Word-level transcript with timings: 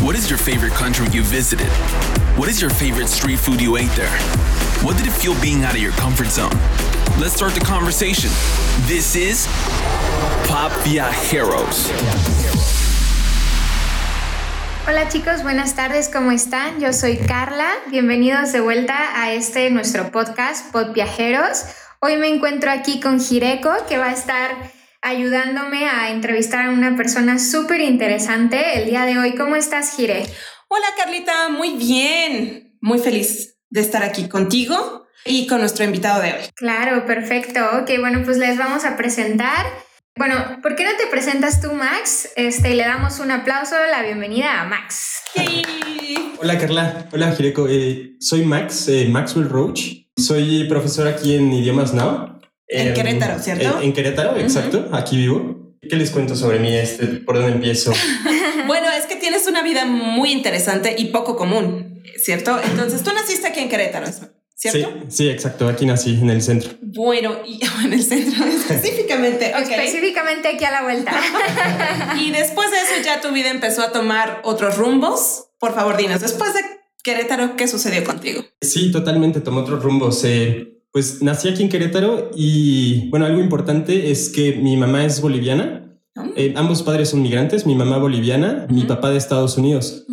What 0.00 0.14
is 0.14 0.30
your 0.30 0.38
favorite 0.38 0.74
country 0.74 1.08
you 1.08 1.24
visited? 1.24 1.66
What 2.38 2.48
is 2.48 2.60
your 2.60 2.70
favorite 2.70 3.08
street 3.08 3.36
food 3.40 3.60
you 3.60 3.76
ate 3.76 3.90
there? 3.96 4.16
What 4.84 4.96
did 4.96 5.08
it 5.08 5.12
feel 5.12 5.34
being 5.40 5.64
out 5.64 5.74
of 5.74 5.82
your 5.82 5.90
comfort 5.98 6.28
zone? 6.28 6.54
Let's 7.18 7.34
start 7.34 7.52
the 7.52 7.64
conversation. 7.66 8.30
This 8.86 9.16
is 9.16 9.48
Pop 10.46 10.70
Viajeros. 10.86 11.90
Hola 14.86 15.08
chicos, 15.08 15.42
buenas 15.42 15.74
tardes, 15.74 16.08
¿cómo 16.08 16.30
están? 16.30 16.78
Yo 16.80 16.92
soy 16.92 17.16
Carla, 17.16 17.68
bienvenidos 17.90 18.52
de 18.52 18.60
vuelta 18.60 19.20
a 19.20 19.32
este 19.32 19.68
nuestro 19.70 20.12
podcast 20.12 20.70
Pod 20.70 20.92
Viajeros. 20.92 21.64
Hoy 21.98 22.16
me 22.18 22.28
encuentro 22.28 22.70
aquí 22.70 23.00
con 23.00 23.18
Jireko, 23.18 23.72
que 23.88 23.98
va 23.98 24.06
a 24.06 24.12
estar 24.12 24.77
ayudándome 25.02 25.88
a 25.88 26.10
entrevistar 26.10 26.66
a 26.66 26.70
una 26.70 26.96
persona 26.96 27.38
súper 27.38 27.80
interesante 27.80 28.78
el 28.78 28.86
día 28.86 29.04
de 29.04 29.18
hoy. 29.18 29.34
¿Cómo 29.34 29.56
estás, 29.56 29.96
Jire? 29.96 30.26
Hola, 30.68 30.86
Carlita, 30.96 31.48
muy 31.48 31.76
bien, 31.76 32.76
muy 32.80 32.98
feliz 32.98 33.58
de 33.70 33.80
estar 33.80 34.02
aquí 34.02 34.28
contigo 34.28 35.06
y 35.24 35.46
con 35.46 35.60
nuestro 35.60 35.84
invitado 35.84 36.22
de 36.22 36.32
hoy. 36.32 36.40
Claro, 36.54 37.06
perfecto. 37.06 37.60
Ok, 37.80 37.90
bueno, 38.00 38.22
pues 38.24 38.38
les 38.38 38.58
vamos 38.58 38.84
a 38.84 38.96
presentar. 38.96 39.66
Bueno, 40.16 40.58
¿por 40.62 40.74
qué 40.74 40.84
no 40.84 40.90
te 40.98 41.06
presentas 41.06 41.60
tú, 41.60 41.72
Max? 41.72 42.30
Este, 42.34 42.74
le 42.74 42.82
damos 42.82 43.20
un 43.20 43.30
aplauso, 43.30 43.76
la 43.90 44.02
bienvenida 44.02 44.60
a 44.60 44.64
Max. 44.64 45.22
Hola, 46.40 46.58
Carla. 46.58 47.08
Hola, 47.12 47.32
Jireko. 47.32 47.68
Eh, 47.68 48.16
soy 48.18 48.44
Max, 48.44 48.88
eh, 48.88 49.08
Maxwell 49.08 49.48
Roach. 49.48 50.08
Soy 50.16 50.64
profesor 50.68 51.06
aquí 51.06 51.36
en 51.36 51.52
Idiomas 51.52 51.94
Now. 51.94 52.37
En 52.68 52.94
Querétaro, 52.94 53.38
¿cierto? 53.40 53.80
En, 53.80 53.92
Querétaro, 53.92 54.36
exacto. 54.36 54.88
Aquí 54.92 55.16
vivo. 55.16 55.74
¿Qué 55.88 55.96
les 55.96 56.10
cuento 56.10 56.36
sobre 56.36 56.58
mí? 56.58 56.74
Este, 56.74 57.06
¿Por 57.06 57.36
dónde 57.36 57.52
empiezo? 57.52 57.92
bueno, 58.66 58.88
es 58.90 59.06
que 59.06 59.16
tienes 59.16 59.46
una 59.46 59.62
vida 59.62 59.86
muy 59.86 60.32
interesante 60.32 60.94
y 60.98 61.06
poco 61.06 61.36
común, 61.36 62.02
¿cierto? 62.22 62.58
Entonces, 62.62 63.02
tú 63.02 63.10
naciste 63.14 63.46
aquí 63.48 63.60
en 63.60 63.68
Querétaro, 63.70 64.06
¿cierto? 64.54 64.90
Sí, 64.90 65.06
sí, 65.08 65.28
exacto. 65.30 65.66
Aquí 65.66 65.86
nací, 65.86 66.18
en 66.20 66.28
el 66.28 66.42
centro. 66.42 66.70
Bueno, 66.82 67.38
y 67.46 67.60
en 67.84 67.92
el 67.92 68.02
centro 68.02 68.44
específicamente. 68.70 69.52
Específicamente 69.56 70.48
aquí 70.48 70.64
a 70.64 70.70
la 70.70 70.82
vuelta. 70.82 71.18
y 72.20 72.30
después 72.32 72.70
de 72.70 72.76
eso 72.78 73.02
ya 73.04 73.20
tu 73.20 73.32
vida 73.32 73.50
empezó 73.50 73.82
a 73.82 73.92
tomar 73.92 74.40
otros 74.44 74.76
rumbos. 74.76 75.46
Por 75.58 75.74
favor, 75.74 75.96
dinos, 75.96 76.20
después 76.20 76.52
de 76.52 76.60
Querétaro, 77.02 77.56
¿qué 77.56 77.66
sucedió 77.66 78.04
contigo? 78.04 78.44
Sí, 78.60 78.92
totalmente, 78.92 79.40
tomó 79.40 79.60
otros 79.60 79.82
rumbos. 79.82 80.22
Eh, 80.24 80.77
pues 80.92 81.22
nací 81.22 81.48
aquí 81.48 81.62
en 81.62 81.68
Querétaro 81.68 82.30
y, 82.34 83.08
bueno, 83.10 83.26
algo 83.26 83.40
importante 83.40 84.10
es 84.10 84.28
que 84.28 84.56
mi 84.56 84.76
mamá 84.76 85.04
es 85.04 85.20
boliviana. 85.20 85.98
Ah. 86.16 86.28
Eh, 86.36 86.54
ambos 86.56 86.82
padres 86.82 87.10
son 87.10 87.22
migrantes, 87.22 87.66
mi 87.66 87.74
mamá 87.74 87.98
boliviana, 87.98 88.66
mi 88.70 88.84
papá 88.84 89.10
de 89.10 89.18
Estados 89.18 89.58
Unidos. 89.58 90.06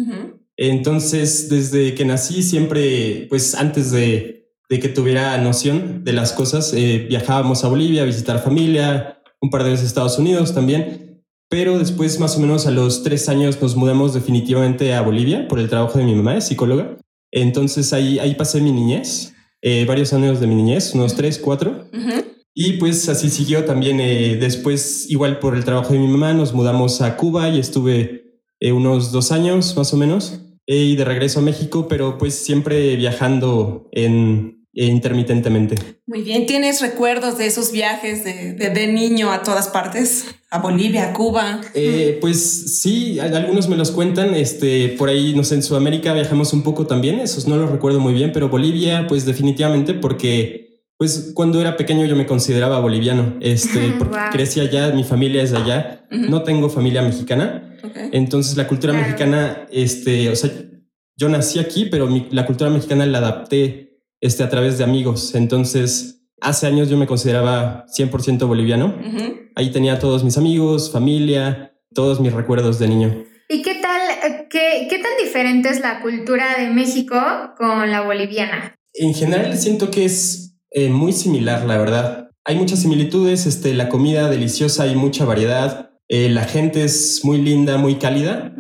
Entonces, 0.58 1.50
desde 1.50 1.96
que 1.96 2.06
nací, 2.06 2.42
siempre, 2.44 3.28
pues 3.30 3.56
antes 3.56 3.92
de, 3.92 4.48
que 4.70 4.90
tuviera 4.90 5.38
noción 5.38 6.04
de 6.04 6.14
las 6.14 6.34
cosas, 6.34 6.74
eh, 6.74 7.06
viajábamos 7.10 7.64
a 7.64 7.68
Bolivia 7.68 8.04
a 8.04 8.06
visitar 8.06 8.44
familia, 8.44 9.22
un 9.42 9.50
par 9.50 9.64
de 9.64 9.72
veces 9.72 9.86
a 9.86 9.88
Estados 9.88 10.20
Unidos 10.20 10.54
también. 10.54 11.24
Pero 11.50 11.78
después, 11.78 12.20
más 12.20 12.38
o 12.38 12.40
menos 12.40 12.66
a 12.66 12.72
los 12.72 13.04
tres 13.04 13.30
años, 13.30 13.62
nos 13.62 13.76
mudamos 13.76 14.14
definitivamente 14.14 14.94
a 14.94 15.02
Bolivia 15.02 15.48
por 15.48 15.60
el 15.60 15.70
trabajo 15.70 16.00
de 16.00 16.06
mi 16.06 16.16
mamá, 16.16 16.38
es 16.38 16.46
psicóloga. 16.46 16.98
Entonces 17.32 17.94
ahí, 17.94 18.18
ahí 18.20 18.36
pasé 18.36 18.62
mi 18.62 18.72
niñez, 18.72 19.35
eh, 19.68 19.84
varios 19.86 20.14
años 20.14 20.40
de 20.40 20.46
mi 20.46 20.54
niñez, 20.54 20.94
unos 20.94 21.16
tres, 21.16 21.40
cuatro. 21.40 21.90
Y 22.54 22.74
pues 22.74 23.10
así 23.10 23.32
siguió 23.32 23.66
también. 23.66 24.00
Eh, 24.00 24.38
después, 24.40 25.10
igual 25.10 25.40
por 25.40 25.56
el 25.56 25.66
trabajo 25.66 25.92
de 25.92 25.98
mi 25.98 26.08
mamá, 26.08 26.36
nos 26.36 26.54
mudamos 26.54 27.02
a 27.02 27.18
Cuba 27.18 27.50
y 27.50 27.58
estuve 27.58 28.42
eh, 28.60 28.72
unos 28.72 29.12
dos 29.12 29.32
años 29.32 29.76
más 29.76 29.92
o 29.92 29.98
menos. 29.98 30.42
y 30.68 30.96
de 30.96 31.04
regreso 31.04 31.40
a 31.40 31.42
México, 31.42 31.88
pero 31.88 32.20
pues 32.20 32.36
siempre 32.36 32.96
viajando 32.96 33.90
en, 33.92 34.55
intermitentemente. 34.84 35.76
Muy 36.06 36.22
bien, 36.22 36.46
¿tienes 36.46 36.82
recuerdos 36.82 37.38
de 37.38 37.48
esos 37.48 37.72
viajes 37.72 38.24
de, 38.24 38.54
de, 38.54 38.88
niño 38.88 39.32
a 39.32 39.42
todas 39.42 39.70
partes? 39.70 40.26
A 40.52 40.60
Bolivia, 40.60 41.10
a 41.10 41.14
Cuba. 41.14 41.62
Eh, 41.74 42.18
pues 42.20 42.82
sí, 42.82 43.20
algunos 43.20 43.70
me 43.70 43.78
los 43.78 43.92
cuentan. 43.92 44.36
Este, 44.36 44.90
por 44.98 45.10
ahí, 45.10 45.34
no 45.34 45.44
sé, 45.44 45.56
en 45.56 45.64
Sudamérica 45.64 46.14
viajamos 46.14 46.54
un 46.54 46.62
poco 46.62 46.86
también. 46.86 47.20
Esos 47.20 47.48
no 47.48 47.56
los 47.56 47.72
recuerdo 47.72 48.00
muy 48.00 48.14
bien, 48.14 48.32
pero 48.34 48.50
Bolivia, 48.50 49.08
pues 49.08 49.26
definitivamente, 49.26 49.94
porque 49.94 50.66
pues 50.98 51.32
cuando 51.34 51.60
era 51.60 51.76
pequeño 51.76 52.06
yo 52.06 52.16
me 52.16 52.26
consideraba 52.26 52.80
boliviano. 52.80 53.38
Este, 53.40 53.94
porque 53.98 54.18
crecí 54.32 54.60
allá, 54.60 54.92
mi 54.92 55.04
familia 55.04 55.42
es 55.42 55.52
de 55.52 55.58
allá. 55.58 56.06
No 56.12 56.44
tengo 56.44 56.70
familia 56.70 57.02
mexicana. 57.02 57.78
Entonces 58.12 58.58
la 58.58 58.68
cultura 58.68 58.94
mexicana, 58.94 59.68
este, 59.72 60.30
o 60.30 60.36
sea, 60.36 60.52
yo 61.18 61.30
nací 61.30 61.60
aquí, 61.60 61.86
pero 61.86 62.10
la 62.32 62.46
cultura 62.46 62.70
mexicana 62.70 63.06
la 63.06 63.20
adapté 63.20 63.86
este, 64.22 64.44
a 64.44 64.50
través 64.50 64.78
de 64.78 64.84
amigos. 64.84 65.36
Entonces, 65.36 66.22
hace 66.42 66.68
años 66.68 66.90
yo 66.90 66.98
me 66.98 67.08
consideraba 67.08 67.86
100% 67.98 68.48
boliviano. 68.48 68.96
Ahí 69.56 69.72
tenía 69.72 70.00
todos 70.00 70.24
mis 70.24 70.38
amigos, 70.38 70.92
familia, 70.92 71.74
todos 71.94 72.20
mis 72.20 72.34
recuerdos 72.34 72.80
de 72.80 72.88
niño. 72.88 73.24
¿Y 73.48 73.62
qué 73.62 73.76
tal, 73.76 74.02
eh, 74.24 74.48
qué, 74.50 74.88
qué 74.90 75.00
tan 75.00 75.12
diferente 75.24 75.70
es 75.70 75.80
la 75.80 76.02
cultura 76.02 76.58
de 76.58 76.70
México 76.70 77.16
con 77.58 77.92
la 77.92 78.02
boliviana? 78.02 78.76
En 78.94 79.14
general 79.14 79.58
siento 79.58 79.92
que 79.92 80.06
es 80.06 80.58
eh, 80.72 80.90
muy 80.90 81.14
similar, 81.14 81.66
la 81.66 81.78
verdad. 81.78 82.30
Hay 82.44 82.56
muchas 82.56 82.80
similitudes, 82.80 83.46
este, 83.46 83.74
la 83.74 83.90
comida 83.90 84.30
deliciosa, 84.30 84.84
hay 84.84 84.96
mucha 84.96 85.26
variedad, 85.26 85.92
eh, 86.08 86.30
la 86.30 86.44
gente 86.44 86.84
es 86.84 87.22
muy 87.24 87.40
linda, 87.40 87.78
muy 87.78 87.96
cálida 87.96 88.54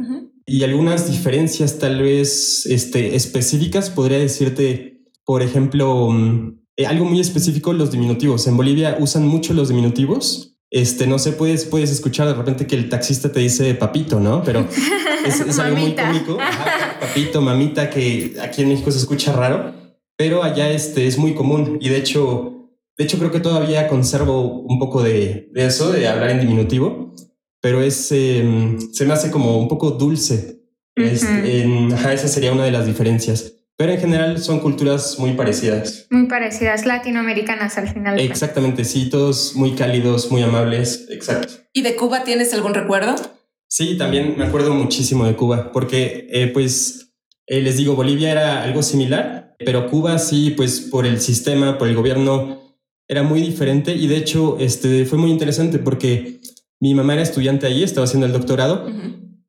y 0.47 0.63
algunas 0.63 1.09
diferencias 1.09 1.79
tal 1.79 2.01
vez 2.01 2.65
este, 2.67 3.15
específicas, 3.15 3.89
podría 3.89 4.19
decirte 4.19 4.94
por 5.25 5.41
ejemplo, 5.41 6.09
mm, 6.11 6.59
eh, 6.77 6.85
algo 6.85 7.05
muy 7.05 7.19
específico, 7.19 7.73
los 7.73 7.91
diminutivos. 7.91 8.47
En 8.47 8.57
Bolivia 8.57 8.97
usan 8.99 9.27
mucho 9.27 9.53
los 9.53 9.69
diminutivos. 9.69 10.57
Este, 10.69 11.07
no 11.07 11.19
sé, 11.19 11.31
puedes, 11.31 11.65
puedes 11.65 11.91
escuchar 11.91 12.27
de 12.27 12.33
repente 12.33 12.67
que 12.67 12.75
el 12.75 12.89
taxista 12.89 13.31
te 13.31 13.39
dice 13.39 13.73
papito, 13.75 14.19
¿no? 14.19 14.43
Pero 14.43 14.67
es, 15.25 15.59
algo 15.59 15.77
muy 15.77 15.95
cómico. 15.95 16.37
papito, 16.99 17.41
mamita, 17.41 17.89
que 17.89 18.35
aquí 18.41 18.61
en 18.61 18.69
México 18.69 18.91
se 18.91 18.99
escucha 18.99 19.33
raro, 19.33 19.73
pero 20.17 20.43
allá 20.43 20.69
este, 20.69 21.07
es 21.07 21.17
muy 21.17 21.33
común. 21.33 21.77
Y 21.81 21.89
de 21.89 21.97
hecho, 21.97 22.71
de 22.97 23.03
hecho 23.03 23.17
creo 23.17 23.31
que 23.31 23.39
todavía 23.39 23.87
conservo 23.87 24.61
un 24.61 24.79
poco 24.79 25.01
de, 25.01 25.49
eso, 25.55 25.91
de 25.91 26.07
hablar 26.07 26.31
en 26.31 26.41
diminutivo, 26.41 27.13
pero 27.61 27.81
es, 27.81 28.11
em, 28.11 28.77
se 28.91 29.05
me 29.05 29.13
hace 29.13 29.31
como 29.31 29.57
un 29.57 29.67
poco 29.67 29.91
dulce. 29.91 30.61
Este, 30.95 31.87
esa 31.89 32.27
sería 32.27 32.53
una 32.53 32.63
de 32.63 32.71
las 32.71 32.85
diferencias. 32.85 33.53
Pero 33.77 33.91
en 33.91 33.99
general 33.99 34.39
son 34.39 34.59
culturas 34.61 35.19
muy 35.19 35.33
parecidas. 35.33 36.07
Muy 36.09 36.27
parecidas, 36.27 36.85
latinoamericanas 36.85 37.77
al 37.77 37.89
final. 37.89 38.19
Exactamente, 38.19 38.85
sí, 38.85 39.09
todos 39.09 39.55
muy 39.55 39.73
cálidos, 39.73 40.31
muy 40.31 40.43
amables, 40.43 41.07
exacto. 41.09 41.53
¿Y 41.73 41.81
de 41.81 41.95
Cuba 41.95 42.23
tienes 42.23 42.53
algún 42.53 42.73
recuerdo? 42.73 43.15
Sí, 43.67 43.97
también 43.97 44.35
me 44.37 44.45
acuerdo 44.45 44.73
muchísimo 44.73 45.25
de 45.25 45.35
Cuba, 45.35 45.71
porque 45.73 46.27
eh, 46.31 46.47
pues 46.47 47.13
eh, 47.47 47.61
les 47.61 47.75
digo, 47.75 47.95
Bolivia 47.95 48.31
era 48.31 48.63
algo 48.63 48.81
similar, 48.81 49.55
pero 49.59 49.89
Cuba 49.89 50.19
sí, 50.19 50.51
pues 50.51 50.79
por 50.79 51.05
el 51.05 51.19
sistema, 51.19 51.77
por 51.77 51.89
el 51.89 51.95
gobierno, 51.95 52.61
era 53.09 53.23
muy 53.23 53.41
diferente 53.41 53.93
y 53.93 54.07
de 54.07 54.17
hecho 54.17 54.57
este, 54.59 55.05
fue 55.05 55.17
muy 55.17 55.31
interesante 55.31 55.79
porque 55.79 56.39
mi 56.79 56.93
mamá 56.95 57.13
era 57.13 57.23
estudiante 57.23 57.67
allí, 57.67 57.83
estaba 57.83 58.05
haciendo 58.05 58.25
el 58.25 58.33
doctorado 58.33 58.87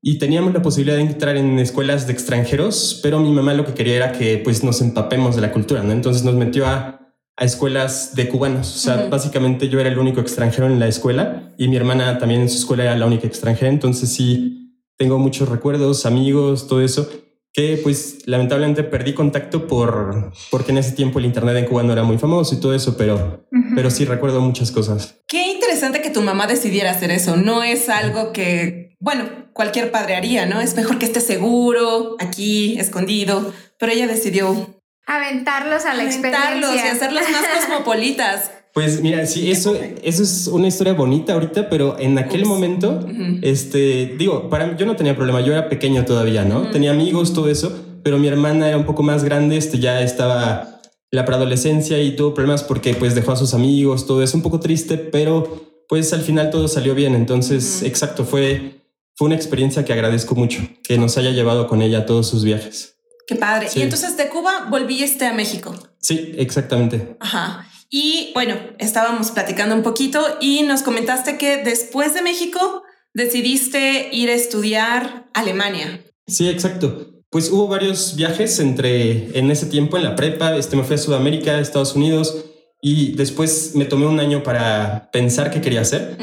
y 0.02 0.18
teníamos 0.18 0.54
la 0.54 0.62
posibilidad 0.62 0.96
de 0.96 1.02
entrar 1.02 1.36
en 1.36 1.58
escuelas 1.58 2.06
de 2.06 2.12
extranjeros, 2.12 3.00
pero 3.02 3.18
mi 3.20 3.30
mamá 3.30 3.54
lo 3.54 3.64
que 3.64 3.74
quería 3.74 3.96
era 3.96 4.12
que 4.12 4.38
pues 4.38 4.62
nos 4.62 4.80
empapemos 4.80 5.34
de 5.36 5.42
la 5.42 5.52
cultura, 5.52 5.82
¿no? 5.82 5.92
Entonces 5.92 6.22
nos 6.24 6.34
metió 6.34 6.66
a, 6.66 7.12
a 7.36 7.44
escuelas 7.44 8.14
de 8.14 8.28
cubanos, 8.28 8.75
o 8.75 8.78
sea, 8.78 9.08
básicamente 9.08 9.69
yo 9.69 9.81
era 9.81 9.90
el 9.90 9.98
único 9.98 10.20
extranjero 10.20 10.66
en 10.66 10.78
la 10.78 10.88
escuela 10.88 11.54
y 11.58 11.69
mi 11.69 11.76
hermana 11.76 12.19
también 12.19 12.40
en 12.40 12.48
su 12.48 12.58
escuela 12.58 12.84
era 12.84 12.96
la 12.96 13.06
única 13.06 13.26
extranjera, 13.26 13.70
entonces 13.70 14.12
sí 14.12 14.75
tengo 14.96 15.19
muchos 15.19 15.48
recuerdos, 15.48 16.06
amigos, 16.06 16.69
todo 16.69 16.81
eso 16.81 17.08
que 17.56 17.81
pues 17.82 18.19
lamentablemente 18.26 18.84
perdí 18.84 19.14
contacto 19.14 19.66
por 19.66 20.31
porque 20.50 20.72
en 20.72 20.78
ese 20.78 20.92
tiempo 20.92 21.19
el 21.19 21.25
internet 21.25 21.56
en 21.56 21.64
Cuba 21.64 21.82
no 21.82 21.94
era 21.94 22.02
muy 22.02 22.19
famoso 22.19 22.54
y 22.54 22.60
todo 22.60 22.75
eso, 22.75 22.99
pero 22.99 23.46
pero 23.75 23.90
sí 23.90 24.04
recuerdo 24.04 24.42
muchas 24.42 24.70
cosas. 24.70 25.20
Qué 25.26 25.52
interesante 25.52 26.02
que 26.02 26.10
tu 26.10 26.20
mamá 26.20 26.46
decidiera 26.46 26.90
hacer 26.90 27.10
eso. 27.10 27.37
No 27.37 27.62
es 27.62 27.88
algo 27.88 28.32
que, 28.32 28.86
bueno, 28.98 29.25
cualquier 29.52 29.90
padre 29.90 30.16
haría, 30.16 30.46
¿no? 30.46 30.60
Es 30.60 30.76
mejor 30.76 30.98
que 30.98 31.06
esté 31.06 31.20
seguro, 31.20 32.16
aquí, 32.19 32.78
escondido, 32.78 33.52
pero 33.78 33.93
ella 33.93 34.06
decidió 34.06 34.76
aventarlos 35.06 35.84
a 35.84 35.94
la 35.94 36.02
aventarlos 36.02 36.75
y 36.75 36.78
hacerlos 36.78 37.22
más 37.31 37.44
cosmopolitas. 37.60 38.50
Pues 38.76 39.00
mira, 39.00 39.25
sí, 39.25 39.50
eso, 39.50 39.75
eso 40.02 40.22
es 40.22 40.48
una 40.48 40.69
historia 40.69 40.93
bonita 40.93 41.32
ahorita, 41.32 41.70
pero 41.70 41.98
en 41.98 42.19
aquel 42.19 42.44
momento, 42.44 43.08
este, 43.40 44.16
digo, 44.19 44.50
para 44.50 44.66
mí, 44.66 44.75
yo 44.76 44.84
no 44.84 44.96
tenía 44.96 45.16
problema, 45.16 45.40
yo 45.40 45.54
era 45.54 45.70
pequeño 45.70 46.04
todavía, 46.04 46.44
¿no? 46.44 46.70
Tenía 46.70 46.90
amigos, 46.90 47.32
todo 47.32 47.49
eso, 47.49 47.75
pero 48.02 48.19
mi 48.19 48.28
hermana 48.28 48.69
era 48.69 48.76
un 48.76 48.84
poco 48.84 49.02
más 49.02 49.25
grande, 49.25 49.56
este, 49.56 49.78
ya 49.78 50.02
estaba 50.02 50.82
la 51.10 51.25
preadolescencia 51.25 52.02
y 52.02 52.16
tuvo 52.16 52.34
problemas 52.34 52.64
porque 52.64 52.92
pues 52.92 53.14
dejó 53.14 53.32
a 53.32 53.37
sus 53.37 53.54
amigos, 53.54 54.06
todo 54.06 54.22
eso, 54.22 54.37
un 54.37 54.42
poco 54.42 54.60
triste, 54.60 54.99
pero 54.99 55.84
pues 55.88 56.12
al 56.12 56.20
final 56.20 56.50
todo 56.50 56.69
salió 56.69 56.94
bien, 56.94 57.14
entonces, 57.14 57.82
exacto, 57.82 58.26
fue, 58.26 58.82
fue 59.16 59.26
una 59.26 59.34
experiencia 59.34 59.84
que 59.84 59.92
agradezco 59.92 60.34
mucho, 60.34 60.60
que 60.84 60.98
nos 60.98 61.16
haya 61.16 61.30
llevado 61.30 61.66
con 61.66 61.80
ella 61.82 62.00
a 62.00 62.06
todos 62.06 62.28
sus 62.28 62.44
viajes. 62.44 62.96
Qué 63.26 63.34
padre. 63.34 63.68
Y 63.74 63.82
entonces 63.82 64.16
de 64.16 64.28
Cuba 64.28 64.68
volviste 64.70 65.26
a 65.26 65.32
México. 65.32 65.74
Sí, 66.00 66.34
exactamente. 66.36 67.16
Ajá. 67.18 67.66
Y 67.90 68.30
bueno, 68.34 68.56
estábamos 68.78 69.30
platicando 69.30 69.74
un 69.74 69.82
poquito 69.82 70.20
y 70.40 70.62
nos 70.62 70.82
comentaste 70.82 71.38
que 71.38 71.62
después 71.62 72.14
de 72.14 72.22
México 72.22 72.82
decidiste 73.14 74.10
ir 74.12 74.28
a 74.28 74.34
estudiar 74.34 75.30
Alemania. 75.32 76.04
Sí, 76.26 76.48
exacto. 76.48 77.22
Pues 77.30 77.50
hubo 77.50 77.68
varios 77.68 78.16
viajes 78.16 78.60
entre 78.60 79.38
en 79.38 79.50
ese 79.50 79.66
tiempo 79.66 79.96
en 79.96 80.04
la 80.04 80.14
prepa, 80.14 80.56
este 80.56 80.76
me 80.76 80.84
fui 80.84 80.94
a 80.94 80.98
Sudamérica, 80.98 81.58
Estados 81.58 81.96
Unidos 81.96 82.44
y 82.82 83.12
después 83.12 83.72
me 83.74 83.86
tomé 83.86 84.06
un 84.06 84.20
año 84.20 84.42
para 84.42 85.10
pensar 85.10 85.50
qué 85.50 85.60
quería 85.60 85.80
hacer. 85.80 86.16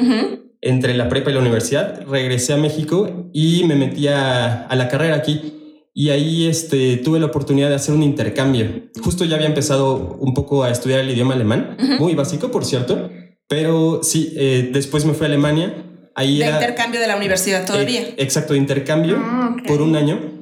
Entre 0.65 0.93
la 0.93 1.09
prepa 1.09 1.29
y 1.29 1.33
la 1.33 1.41
universidad, 1.41 2.05
regresé 2.07 2.53
a 2.53 2.57
México 2.57 3.29
y 3.33 3.65
me 3.65 3.75
metí 3.75 4.07
a, 4.07 4.67
la 4.71 4.87
carrera 4.87 5.15
aquí. 5.15 5.59
Y 5.93 6.09
ahí 6.09 6.47
este, 6.47 6.97
tuve 6.97 7.19
la 7.19 7.25
oportunidad 7.25 7.67
de 7.67 7.75
hacer 7.75 7.93
un 7.93 8.01
intercambio. 8.01 8.89
Justo 9.03 9.25
ya 9.25 9.35
había 9.35 9.47
empezado 9.47 10.17
un 10.19 10.33
poco 10.33 10.63
a 10.63 10.71
estudiar 10.71 11.01
el 11.01 11.09
idioma 11.09 11.33
alemán, 11.33 11.77
muy 11.99 12.15
básico, 12.15 12.49
por 12.49 12.63
cierto. 12.63 13.09
Pero 13.49 13.99
sí, 14.03 14.33
eh, 14.37 14.69
después 14.71 15.03
me 15.03 15.13
fui 15.13 15.25
a 15.25 15.27
Alemania. 15.27 15.73
Ahí 16.15 16.39
de 16.39 16.49
intercambio 16.49 17.01
de 17.01 17.07
la 17.07 17.17
universidad 17.17 17.65
todavía. 17.65 18.01
Eh, 18.01 18.15
exacto, 18.19 18.55
intercambio 18.55 19.17
ah, 19.19 19.57
por 19.67 19.81
un 19.81 19.95
año. 19.97 20.32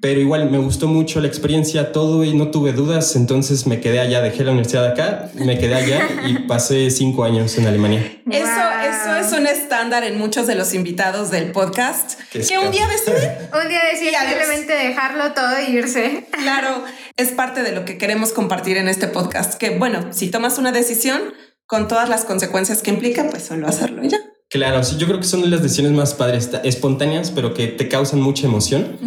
Pero 0.00 0.20
igual 0.20 0.50
me 0.50 0.58
gustó 0.58 0.88
mucho 0.88 1.20
la 1.20 1.28
experiencia, 1.28 1.92
todo 1.92 2.24
y 2.24 2.34
no 2.34 2.50
tuve 2.50 2.72
dudas, 2.72 3.16
entonces 3.16 3.66
me 3.66 3.80
quedé 3.80 4.00
allá, 4.00 4.20
dejé 4.20 4.44
la 4.44 4.52
universidad 4.52 4.86
acá, 4.86 5.30
me 5.34 5.58
quedé 5.58 5.74
allá 5.74 6.08
y 6.26 6.38
pasé 6.48 6.90
cinco 6.90 7.24
años 7.24 7.56
en 7.58 7.66
Alemania. 7.66 8.20
Eso, 8.30 8.46
eso 8.46 9.16
es 9.16 9.32
un 9.32 9.46
estándar 9.46 10.04
en 10.04 10.18
muchos 10.18 10.46
de 10.46 10.54
los 10.54 10.74
invitados 10.74 11.30
del 11.30 11.52
podcast, 11.52 12.18
que 12.30 12.58
un 12.58 12.70
día 12.70 12.86
deciden. 12.88 13.30
un 13.62 13.68
día 13.68 13.80
deciden 13.90 14.14
simplemente 14.20 14.72
dejarlo 14.72 15.32
todo 15.32 15.56
e 15.56 15.70
irse. 15.70 16.26
Claro, 16.46 16.84
es 17.16 17.30
parte 17.30 17.62
de 17.62 17.72
lo 17.72 17.84
que 17.84 17.98
queremos 17.98 18.32
compartir 18.32 18.76
en 18.76 18.88
este 18.88 19.08
podcast, 19.08 19.54
que 19.54 19.70
bueno, 19.70 20.12
si 20.12 20.30
tomas 20.30 20.58
una 20.58 20.70
decisión 20.70 21.34
con 21.66 21.88
todas 21.88 22.08
las 22.08 22.24
consecuencias 22.24 22.82
que 22.82 22.90
implica, 22.90 23.28
pues 23.28 23.44
solo 23.44 23.66
hacerlo 23.66 24.02
ya. 24.04 24.18
Claro, 24.56 24.82
sí, 24.82 24.96
yo 24.98 25.06
creo 25.06 25.20
que 25.20 25.26
son 25.26 25.42
de 25.42 25.48
las 25.48 25.62
decisiones 25.62 25.92
más 25.92 26.14
padres, 26.14 26.50
espontáneas, 26.64 27.30
pero 27.30 27.52
que 27.52 27.66
te 27.66 27.88
causan 27.88 28.22
mucha 28.22 28.46
emoción. 28.46 28.98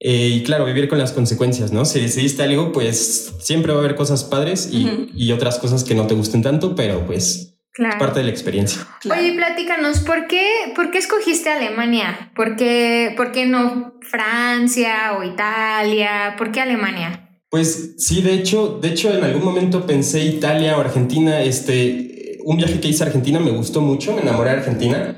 Eh, 0.00 0.28
y 0.28 0.42
claro, 0.42 0.64
vivir 0.64 0.88
con 0.88 0.98
las 0.98 1.12
consecuencias, 1.12 1.70
¿no? 1.70 1.84
Si 1.84 2.00
decidiste 2.00 2.42
algo, 2.42 2.72
pues 2.72 3.34
siempre 3.40 3.72
va 3.72 3.80
a 3.80 3.82
haber 3.84 3.94
cosas 3.94 4.24
padres 4.24 4.70
y, 4.72 5.32
otras 5.32 5.58
cosas 5.58 5.84
que 5.84 5.94
no 5.94 6.06
te 6.06 6.14
gusten 6.14 6.42
tanto, 6.42 6.74
pero 6.74 7.04
pues 7.04 7.58
es 7.76 7.96
parte 7.98 8.20
de 8.20 8.24
la 8.24 8.30
experiencia. 8.30 8.86
Oye, 9.04 9.34
platícanos, 9.34 10.00
¿por 10.00 10.26
qué, 10.26 10.72
¿por 10.74 10.90
qué 10.90 10.96
escogiste 10.96 11.50
Alemania? 11.50 12.32
¿Por 12.34 12.56
qué, 12.56 13.12
¿Por 13.18 13.32
qué 13.32 13.44
no 13.44 13.98
Francia 14.00 15.18
o 15.18 15.24
Italia? 15.24 16.36
¿Por 16.38 16.52
qué 16.52 16.62
Alemania? 16.62 17.28
Pues 17.50 17.96
sí, 17.98 18.22
de 18.22 18.32
hecho, 18.32 18.78
de 18.80 18.88
hecho 18.88 19.12
en 19.12 19.24
algún 19.24 19.44
momento 19.44 19.86
pensé 19.86 20.24
Italia 20.24 20.78
o 20.78 20.80
Argentina, 20.80 21.42
este, 21.42 22.09
un 22.44 22.56
viaje 22.56 22.80
que 22.80 22.88
hice 22.88 23.04
a 23.04 23.06
Argentina 23.06 23.40
me 23.40 23.50
gustó 23.50 23.80
mucho, 23.80 24.14
me 24.14 24.22
enamoré 24.22 24.50
de 24.50 24.56
Argentina 24.56 25.16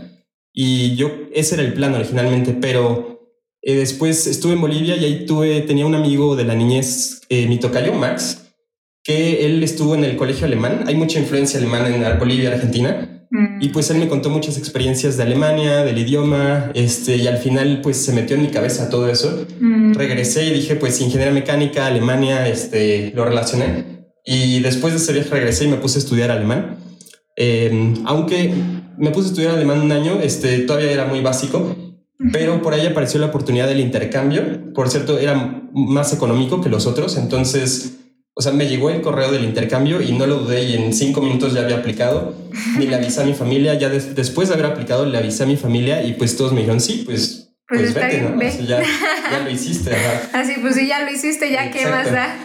y 0.53 0.97
yo, 0.97 1.11
ese 1.33 1.55
era 1.55 1.65
el 1.65 1.73
plan 1.73 1.95
originalmente, 1.95 2.53
pero 2.53 3.13
eh, 3.63 3.77
después 3.77 4.27
estuve 4.27 4.53
en 4.53 4.61
Bolivia 4.61 4.97
y 4.97 5.05
ahí 5.05 5.27
tuve, 5.27 5.63
tenía 5.63 5.87
un 5.87 5.95
amigo 5.95 6.37
de 6.37 6.45
la 6.45 6.55
niñez, 6.55 7.23
eh, 7.29 7.47
mi 7.47 7.59
tocayo 7.59 7.95
Max, 7.95 8.53
que 9.03 9.47
él 9.47 9.63
estuvo 9.63 9.95
en 9.95 10.05
el 10.05 10.17
colegio 10.17 10.47
alemán, 10.47 10.85
hay 10.87 10.95
mucha 10.95 11.19
influencia 11.19 11.59
alemana 11.59 11.89
en 11.89 12.19
Bolivia, 12.19 12.53
Argentina, 12.53 13.27
mm. 13.31 13.63
y 13.63 13.69
pues 13.69 13.91
él 13.91 13.99
me 13.99 14.09
contó 14.09 14.29
muchas 14.29 14.59
experiencias 14.59 15.17
de 15.17 15.23
Alemania, 15.23 15.85
del 15.85 15.99
idioma, 15.99 16.71
este, 16.75 17.17
y 17.17 17.27
al 17.27 17.39
final 17.39 17.81
pues 17.83 17.97
se 17.97 18.13
metió 18.13 18.37
en 18.37 18.43
mi 18.43 18.49
cabeza 18.49 18.91
todo 18.91 19.09
eso. 19.09 19.47
Mm. 19.59 19.95
Regresé 19.95 20.45
y 20.47 20.51
dije 20.51 20.77
pues 20.77 21.01
ingeniería 21.01 21.33
mecánica, 21.33 21.87
Alemania, 21.87 22.47
este, 22.47 23.13
lo 23.15 23.25
relacioné. 23.25 23.93
Y 24.25 24.61
después 24.61 24.93
de 24.93 25.01
ese 25.01 25.13
viaje 25.13 25.31
regresé 25.31 25.65
y 25.65 25.69
me 25.69 25.79
puse 25.79 25.99
a 25.99 26.03
estudiar 26.03 26.31
alemán. 26.31 26.82
Em, 27.37 27.95
aunque 28.05 28.53
me 28.99 29.11
puse 29.11 29.29
a 29.29 29.31
estudiar 29.31 29.55
alemán 29.55 29.81
un 29.81 29.93
año, 29.93 30.21
este, 30.23 30.59
todavía 30.61 30.93
era 30.93 31.07
muy 31.07 31.21
básico, 31.21 31.75
pero 32.33 32.63
por 32.63 32.75
ahí 32.75 32.87
apareció 32.87 33.21
la 33.21 33.27
oportunidad 33.27 33.67
del 33.67 33.81
intercambio. 33.81 34.73
Por 34.75 34.89
cierto, 34.89 35.19
era 35.19 35.63
más 35.73 36.13
económico 36.13 36.61
que 36.61 36.69
los 36.69 36.87
otros, 36.87 37.17
entonces, 37.17 37.99
o 38.35 38.43
sea, 38.43 38.53
me 38.53 38.69
llegó 38.69 38.91
el 38.91 39.01
correo 39.01 39.33
del 39.33 39.45
intercambio 39.45 40.01
y 40.01 40.13
no 40.13 40.27
lo 40.27 40.37
dudé 40.39 40.65
y 40.65 40.75
en 40.75 40.93
cinco 40.93 41.23
minutos 41.23 41.55
ya 41.55 41.63
había 41.63 41.79
aplicado, 41.79 42.35
ni 42.79 42.87
le 42.87 42.95
avisé 42.95 43.23
a 43.23 43.25
mi 43.25 43.35
familia, 43.35 43.75
ya 43.75 43.89
después 43.89 44.49
de 44.49 44.55
haber 44.55 44.67
aplicado 44.67 45.07
le 45.07 45.19
avisé 45.19 45.45
a 45.45 45.47
mi 45.47 45.57
familia 45.57 46.05
y 46.05 46.13
pues 46.15 46.37
todos 46.37 46.53
me 46.53 46.61
dijeron, 46.61 46.81
sí, 46.81 47.03
pues 47.05 47.42
pues, 47.79 47.93
pues 47.93 47.95
vete, 47.95 48.21
¿no? 48.21 48.67
ya, 48.67 48.83
ya, 49.31 49.41
lo 49.41 49.51
hiciste. 49.51 49.93
Así, 50.33 50.55
pues 50.61 50.75
si 50.75 50.87
ya 50.87 51.03
lo 51.03 51.11
hiciste, 51.11 51.51
ya 51.51 51.71
qué 51.71 51.87
más 51.87 52.13
da. 52.13 52.37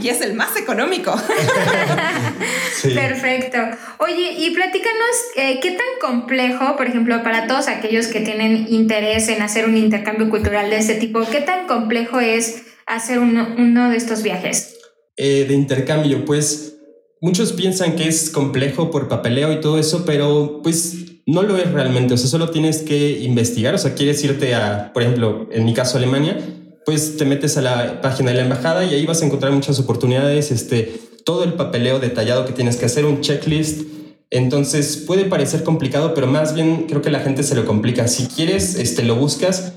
y 0.00 0.08
es 0.08 0.20
el 0.20 0.34
más 0.34 0.56
económico. 0.56 1.12
Perfecto. 2.82 3.58
Oye, 3.98 4.34
y 4.38 4.50
platícanos, 4.50 5.16
eh, 5.36 5.58
¿qué 5.60 5.72
tan 5.72 5.86
complejo, 6.00 6.76
por 6.76 6.86
ejemplo, 6.86 7.22
para 7.22 7.46
todos 7.46 7.66
aquellos 7.66 8.06
que 8.06 8.20
tienen 8.20 8.66
interés 8.68 9.28
en 9.28 9.42
hacer 9.42 9.66
un 9.66 9.76
intercambio 9.76 10.30
cultural 10.30 10.70
de 10.70 10.78
este 10.78 10.94
tipo, 10.94 11.24
qué 11.30 11.40
tan 11.40 11.66
complejo 11.66 12.20
es 12.20 12.62
hacer 12.86 13.18
uno, 13.18 13.54
uno 13.58 13.90
de 13.90 13.96
estos 13.96 14.22
viajes? 14.22 14.76
Eh, 15.16 15.46
de 15.48 15.54
intercambio, 15.54 16.24
pues 16.24 16.76
muchos 17.20 17.52
piensan 17.52 17.96
que 17.96 18.06
es 18.06 18.30
complejo 18.30 18.90
por 18.90 19.08
papeleo 19.08 19.52
y 19.52 19.60
todo 19.60 19.78
eso, 19.78 20.04
pero 20.04 20.60
pues 20.62 21.05
no 21.26 21.42
lo 21.42 21.56
es 21.56 21.70
realmente, 21.72 22.14
o 22.14 22.16
sea, 22.16 22.28
solo 22.28 22.50
tienes 22.50 22.82
que 22.82 23.20
investigar, 23.20 23.74
o 23.74 23.78
sea, 23.78 23.94
quieres 23.94 24.22
irte 24.22 24.54
a, 24.54 24.92
por 24.92 25.02
ejemplo, 25.02 25.48
en 25.50 25.64
mi 25.64 25.74
caso 25.74 25.98
Alemania, 25.98 26.38
pues 26.86 27.16
te 27.16 27.24
metes 27.24 27.56
a 27.56 27.62
la 27.62 28.00
página 28.00 28.30
de 28.30 28.36
la 28.36 28.42
embajada 28.44 28.84
y 28.84 28.94
ahí 28.94 29.04
vas 29.04 29.20
a 29.20 29.26
encontrar 29.26 29.50
muchas 29.50 29.80
oportunidades, 29.80 30.52
este, 30.52 31.00
todo 31.24 31.42
el 31.42 31.54
papeleo 31.54 31.98
detallado 31.98 32.46
que 32.46 32.52
tienes 32.52 32.76
que 32.76 32.86
hacer, 32.86 33.04
un 33.04 33.20
checklist. 33.20 33.82
Entonces 34.30 34.96
puede 34.96 35.24
parecer 35.24 35.64
complicado, 35.64 36.14
pero 36.14 36.28
más 36.28 36.54
bien 36.54 36.86
creo 36.88 37.02
que 37.02 37.10
la 37.10 37.18
gente 37.18 37.42
se 37.42 37.56
lo 37.56 37.66
complica. 37.66 38.06
Si 38.06 38.28
quieres, 38.28 38.76
este, 38.76 39.02
lo 39.02 39.16
buscas 39.16 39.72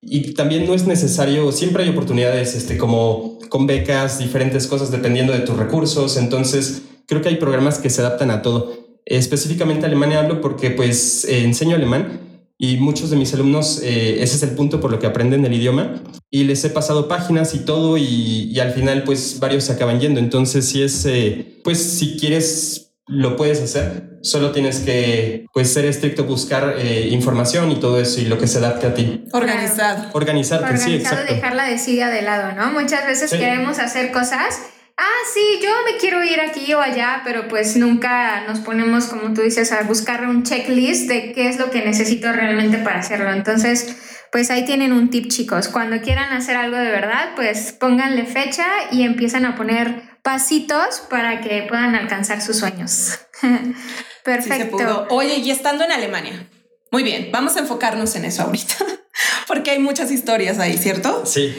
y 0.00 0.34
también 0.34 0.64
no 0.66 0.74
es 0.74 0.86
necesario, 0.86 1.50
siempre 1.50 1.82
hay 1.82 1.90
oportunidades 1.90 2.54
este, 2.54 2.78
como 2.78 3.40
con 3.48 3.66
becas, 3.66 4.20
diferentes 4.20 4.68
cosas 4.68 4.92
dependiendo 4.92 5.32
de 5.32 5.40
tus 5.40 5.56
recursos. 5.56 6.16
Entonces 6.16 6.82
creo 7.06 7.20
que 7.20 7.28
hay 7.28 7.36
programas 7.36 7.78
que 7.78 7.90
se 7.90 8.00
adaptan 8.00 8.30
a 8.30 8.42
todo. 8.42 8.81
Específicamente 9.04 9.86
Alemania 9.86 10.20
hablo 10.20 10.40
porque 10.40 10.70
pues 10.70 11.24
eh, 11.24 11.44
enseño 11.44 11.76
alemán 11.76 12.20
y 12.56 12.76
muchos 12.76 13.10
de 13.10 13.16
mis 13.16 13.34
alumnos, 13.34 13.80
eh, 13.82 14.22
ese 14.22 14.36
es 14.36 14.42
el 14.44 14.50
punto 14.50 14.80
por 14.80 14.92
lo 14.92 15.00
que 15.00 15.06
aprenden 15.06 15.44
el 15.44 15.52
idioma 15.52 16.02
y 16.30 16.44
les 16.44 16.64
he 16.64 16.70
pasado 16.70 17.08
páginas 17.08 17.54
y 17.54 17.60
todo 17.60 17.96
y, 17.98 18.58
al 18.60 18.72
final 18.72 19.02
pues 19.02 19.40
varios 19.40 19.64
se 19.64 19.72
acaban 19.72 19.98
yendo. 19.98 20.20
Entonces 20.20 20.68
si 20.68 20.82
es, 20.82 21.04
eh, 21.06 21.60
pues 21.64 21.82
si 21.82 22.16
quieres 22.16 22.94
lo 23.08 23.36
puedes 23.36 23.60
hacer, 23.60 24.20
solo 24.22 24.52
tienes 24.52 24.78
que 24.78 25.46
pues 25.52 25.72
ser 25.72 25.84
estricto, 25.84 26.24
buscar 26.24 26.76
información 27.10 27.72
y 27.72 27.80
todo 27.80 28.00
eso 28.00 28.20
y 28.20 28.26
lo 28.26 28.38
que 28.38 28.46
se 28.46 28.58
adapte 28.58 28.86
a 28.86 28.94
ti. 28.94 29.24
Organizado. 29.32 30.10
Organizarte, 30.12 30.76
sí, 30.78 30.94
exacto. 30.94 31.34
dejar 31.34 31.56
la 31.56 31.68
desidia 31.68 32.08
de 32.08 32.22
lado, 32.22 32.54
¿no? 32.54 32.70
Muchas 32.70 33.04
veces 33.04 33.30
queremos 33.32 33.80
hacer 33.80 34.12
cosas 34.12 34.60
ah, 34.96 35.20
sí, 35.32 35.60
yo 35.62 35.70
me 35.84 35.98
quiero 35.98 36.22
ir 36.24 36.40
aquí 36.40 36.72
o 36.74 36.80
allá, 36.80 37.22
pero 37.24 37.48
pues 37.48 37.76
nunca 37.76 38.44
nos 38.46 38.60
ponemos, 38.60 39.06
como 39.06 39.32
tú 39.34 39.42
dices, 39.42 39.72
a 39.72 39.82
buscar 39.82 40.26
un 40.26 40.42
checklist 40.42 41.08
de 41.08 41.32
qué 41.32 41.48
es 41.48 41.58
lo 41.58 41.70
que 41.70 41.84
necesito 41.84 42.32
realmente 42.32 42.78
para 42.78 43.00
hacerlo. 43.00 43.32
Entonces, 43.32 43.96
pues 44.32 44.50
ahí 44.50 44.64
tienen 44.64 44.92
un 44.92 45.10
tip, 45.10 45.28
chicos. 45.28 45.68
Cuando 45.68 46.00
quieran 46.00 46.32
hacer 46.32 46.56
algo 46.56 46.76
de 46.76 46.90
verdad, 46.90 47.32
pues 47.36 47.72
pónganle 47.72 48.24
fecha 48.24 48.66
y 48.90 49.02
empiezan 49.02 49.44
a 49.44 49.56
poner 49.56 50.18
pasitos 50.22 51.00
para 51.10 51.40
que 51.40 51.66
puedan 51.68 51.94
alcanzar 51.94 52.40
sus 52.40 52.58
sueños. 52.58 53.18
Perfecto. 54.24 55.06
Oye, 55.10 55.36
y 55.36 55.50
estando 55.50 55.84
en 55.84 55.92
Alemania. 55.92 56.48
Muy 56.90 57.02
bien, 57.02 57.30
vamos 57.32 57.56
a 57.56 57.60
enfocarnos 57.60 58.14
en 58.16 58.26
eso 58.26 58.42
ahorita, 58.42 58.76
porque 59.48 59.70
hay 59.70 59.78
muchas 59.78 60.10
historias 60.10 60.58
ahí, 60.58 60.76
¿cierto? 60.76 61.24
Sí. 61.24 61.54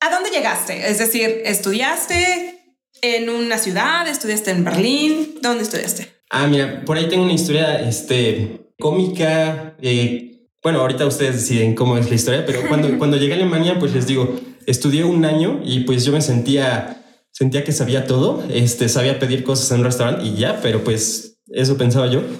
¿A 0.00 0.10
dónde 0.10 0.30
llegaste? 0.30 0.90
Es 0.90 0.98
decir, 0.98 1.42
¿estudiaste? 1.46 2.53
En 3.04 3.28
una 3.28 3.58
ciudad? 3.58 4.08
¿Estudiaste 4.08 4.50
en 4.50 4.64
Berlín? 4.64 5.34
¿Dónde 5.42 5.64
estudiaste? 5.64 6.08
Ah, 6.30 6.46
mira, 6.46 6.82
por 6.84 6.96
ahí 6.96 7.06
tengo 7.08 7.24
una 7.24 7.34
historia 7.34 7.80
este, 7.80 8.70
cómica. 8.78 9.76
Eh, 9.82 10.48
bueno, 10.62 10.80
ahorita 10.80 11.06
ustedes 11.06 11.34
deciden 11.34 11.74
cómo 11.74 11.98
es 11.98 12.08
la 12.08 12.14
historia, 12.14 12.46
pero 12.46 12.66
cuando, 12.68 12.96
cuando 12.98 13.16
llegué 13.16 13.34
a 13.34 13.36
Alemania, 13.36 13.78
pues 13.78 13.94
les 13.94 14.06
digo, 14.06 14.40
estudié 14.66 15.04
un 15.04 15.24
año 15.24 15.60
y 15.64 15.80
pues 15.80 16.04
yo 16.04 16.12
me 16.12 16.22
sentía, 16.22 17.04
sentía 17.30 17.62
que 17.62 17.72
sabía 17.72 18.06
todo, 18.06 18.42
este, 18.50 18.88
sabía 18.88 19.18
pedir 19.18 19.44
cosas 19.44 19.70
en 19.72 19.80
un 19.80 19.84
restaurante 19.84 20.24
y 20.24 20.36
ya, 20.36 20.60
pero 20.62 20.82
pues 20.82 21.38
eso 21.48 21.76
pensaba 21.76 22.06
yo. 22.06 22.22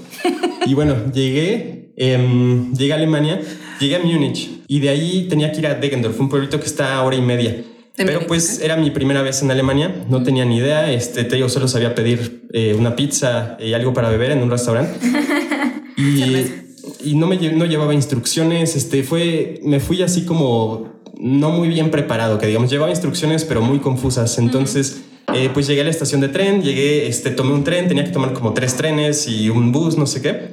Y 0.66 0.72
bueno, 0.72 1.12
llegué, 1.12 1.92
em, 1.98 2.72
llegué 2.72 2.94
a 2.94 2.96
Alemania, 2.96 3.38
llegué 3.78 3.96
a 3.96 3.98
Múnich 3.98 4.62
y 4.66 4.80
de 4.80 4.88
ahí 4.88 5.26
tenía 5.28 5.52
que 5.52 5.58
ir 5.58 5.66
a 5.66 5.74
Deggendorf, 5.74 6.18
un 6.18 6.30
pueblito 6.30 6.58
que 6.58 6.64
está 6.64 6.94
a 6.94 7.02
hora 7.02 7.16
y 7.16 7.20
media. 7.20 7.62
Pero 7.96 8.26
pues 8.26 8.60
era 8.60 8.76
mi 8.76 8.90
primera 8.90 9.22
vez 9.22 9.42
en 9.42 9.50
Alemania, 9.50 10.04
no 10.08 10.22
tenía 10.24 10.44
ni 10.44 10.56
idea, 10.56 10.92
este, 10.92 11.22
te 11.22 11.36
digo, 11.36 11.48
solo 11.48 11.68
sabía 11.68 11.94
pedir 11.94 12.48
eh, 12.52 12.74
una 12.76 12.96
pizza 12.96 13.56
y 13.60 13.72
algo 13.72 13.94
para 13.94 14.08
beber 14.08 14.32
en 14.32 14.42
un 14.42 14.50
restaurante. 14.50 14.98
y, 15.96 17.10
y 17.10 17.14
no 17.14 17.28
me 17.28 17.36
no 17.52 17.66
llevaba 17.66 17.94
instrucciones. 17.94 18.74
Este 18.74 19.04
fue, 19.04 19.60
me 19.62 19.78
fui 19.78 20.02
así 20.02 20.24
como 20.24 20.92
no 21.18 21.50
muy 21.50 21.68
bien 21.68 21.90
preparado, 21.90 22.38
que 22.38 22.46
digamos, 22.48 22.68
llevaba 22.68 22.90
instrucciones, 22.90 23.44
pero 23.44 23.62
muy 23.62 23.78
confusas. 23.78 24.38
Entonces, 24.38 25.02
eh, 25.32 25.48
pues 25.54 25.68
llegué 25.68 25.82
a 25.82 25.84
la 25.84 25.90
estación 25.90 26.20
de 26.20 26.28
tren, 26.28 26.62
llegué, 26.62 27.06
este, 27.06 27.30
tomé 27.30 27.54
un 27.54 27.62
tren, 27.62 27.86
tenía 27.86 28.04
que 28.04 28.10
tomar 28.10 28.32
como 28.32 28.54
tres 28.54 28.76
trenes 28.76 29.28
y 29.28 29.50
un 29.50 29.70
bus, 29.70 29.96
no 29.96 30.06
sé 30.06 30.20
qué. 30.20 30.48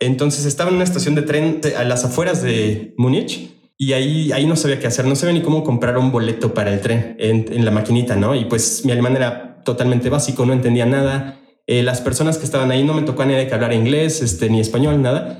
Entonces 0.00 0.46
estaba 0.46 0.70
en 0.70 0.76
una 0.76 0.84
estación 0.84 1.14
de 1.14 1.22
tren 1.22 1.60
a 1.76 1.84
las 1.84 2.06
afueras 2.06 2.42
de 2.42 2.94
Múnich 2.96 3.50
y 3.80 3.94
ahí, 3.94 4.30
ahí 4.32 4.44
no 4.44 4.56
sabía 4.56 4.78
qué 4.78 4.88
hacer, 4.88 5.06
no 5.06 5.16
sabía 5.16 5.32
ni 5.32 5.40
cómo 5.40 5.64
comprar 5.64 5.96
un 5.96 6.12
boleto 6.12 6.52
para 6.52 6.70
el 6.70 6.82
tren 6.82 7.16
en, 7.18 7.46
en 7.50 7.64
la 7.64 7.70
maquinita, 7.70 8.14
¿no? 8.14 8.34
Y 8.34 8.44
pues 8.44 8.84
mi 8.84 8.92
alemán 8.92 9.16
era 9.16 9.62
totalmente 9.64 10.10
básico, 10.10 10.44
no 10.44 10.52
entendía 10.52 10.84
nada. 10.84 11.40
Eh, 11.66 11.82
las 11.82 12.02
personas 12.02 12.36
que 12.36 12.44
estaban 12.44 12.70
ahí 12.70 12.84
no 12.84 12.92
me 12.92 13.00
tocó 13.00 13.22
a 13.22 13.24
nadie 13.24 13.46
que 13.46 13.54
hablar 13.54 13.72
inglés, 13.72 14.20
este, 14.20 14.50
ni 14.50 14.60
español, 14.60 15.00
nada. 15.00 15.38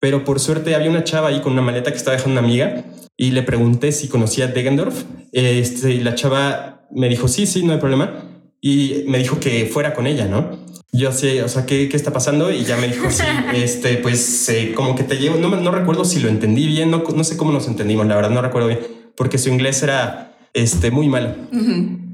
Pero 0.00 0.24
por 0.24 0.40
suerte 0.40 0.74
había 0.74 0.90
una 0.90 1.04
chava 1.04 1.28
ahí 1.28 1.38
con 1.38 1.52
una 1.52 1.62
maleta 1.62 1.92
que 1.92 1.96
estaba 1.96 2.16
dejando 2.16 2.40
una 2.40 2.48
amiga 2.48 2.82
y 3.16 3.30
le 3.30 3.44
pregunté 3.44 3.92
si 3.92 4.08
conocía 4.08 4.48
Degendorf. 4.48 5.04
Este, 5.30 5.92
y 5.92 6.00
la 6.00 6.16
chava 6.16 6.88
me 6.90 7.08
dijo, 7.08 7.28
sí, 7.28 7.46
sí, 7.46 7.62
no 7.62 7.72
hay 7.72 7.78
problema. 7.78 8.24
Y 8.60 9.04
me 9.06 9.18
dijo 9.18 9.38
que 9.38 9.64
fuera 9.66 9.94
con 9.94 10.08
ella, 10.08 10.26
¿no? 10.26 10.58
Yo 10.96 11.12
sé, 11.12 11.42
o 11.42 11.48
sea, 11.48 11.66
¿qué, 11.66 11.88
¿qué, 11.88 11.96
está 11.96 12.12
pasando? 12.12 12.50
Y 12.50 12.64
ya 12.64 12.76
me 12.76 12.88
dijo, 12.88 13.10
sí, 13.10 13.24
este, 13.54 13.96
pues 13.98 14.48
eh, 14.48 14.72
como 14.74 14.94
que 14.94 15.02
te 15.02 15.16
llevo, 15.16 15.36
no, 15.36 15.48
no 15.48 15.70
recuerdo 15.70 16.04
si 16.04 16.20
lo 16.20 16.28
entendí 16.28 16.66
bien, 16.66 16.90
no, 16.90 17.04
no 17.14 17.24
sé 17.24 17.36
cómo 17.36 17.52
nos 17.52 17.68
entendimos, 17.68 18.06
la 18.06 18.16
verdad, 18.16 18.30
no 18.30 18.42
recuerdo 18.42 18.68
bien, 18.68 18.80
porque 19.16 19.38
su 19.38 19.48
inglés 19.48 19.82
era 19.82 20.36
este, 20.54 20.90
muy 20.90 21.08
malo. 21.08 21.34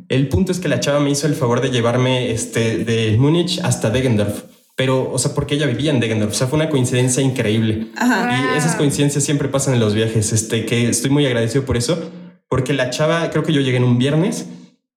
El 0.08 0.28
punto 0.28 0.52
es 0.52 0.58
que 0.58 0.68
la 0.68 0.80
chava 0.80 1.00
me 1.00 1.10
hizo 1.10 1.26
el 1.26 1.34
favor 1.34 1.60
de 1.60 1.70
llevarme 1.70 2.30
este, 2.30 2.78
de 2.84 3.16
Múnich 3.18 3.60
hasta 3.62 3.90
Degendorf 3.90 4.44
pero, 4.74 5.10
o 5.12 5.18
sea, 5.18 5.34
porque 5.34 5.54
ella 5.54 5.66
vivía 5.66 5.90
en 5.90 6.00
Degendorf. 6.00 6.32
O 6.32 6.34
sea, 6.34 6.46
fue 6.46 6.58
una 6.58 6.70
coincidencia 6.70 7.22
increíble. 7.22 7.88
Y 7.94 8.56
esas 8.56 8.74
coincidencias 8.74 9.22
siempre 9.22 9.48
pasan 9.48 9.74
en 9.74 9.80
los 9.80 9.94
viajes. 9.94 10.32
Este, 10.32 10.64
que 10.64 10.88
estoy 10.88 11.10
muy 11.10 11.26
agradecido 11.26 11.64
por 11.64 11.76
eso, 11.76 12.10
porque 12.48 12.72
la 12.72 12.90
chava, 12.90 13.28
creo 13.30 13.42
que 13.42 13.52
yo 13.52 13.60
llegué 13.60 13.76
en 13.76 13.84
un 13.84 13.98
viernes 13.98 14.46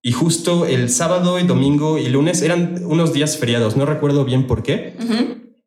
y 0.05 0.11
justo 0.11 0.67
el 0.67 0.91
sábado 0.91 1.39
y 1.39 1.47
domingo 1.47 1.97
y 1.97 2.09
lunes 2.09 2.43
eran 2.43 2.79
unos 2.85 3.11
días 3.11 3.39
feriados. 3.39 3.75
No 3.75 3.87
recuerdo 3.87 4.23
bien 4.23 4.45
por 4.45 4.61
qué. 4.61 4.93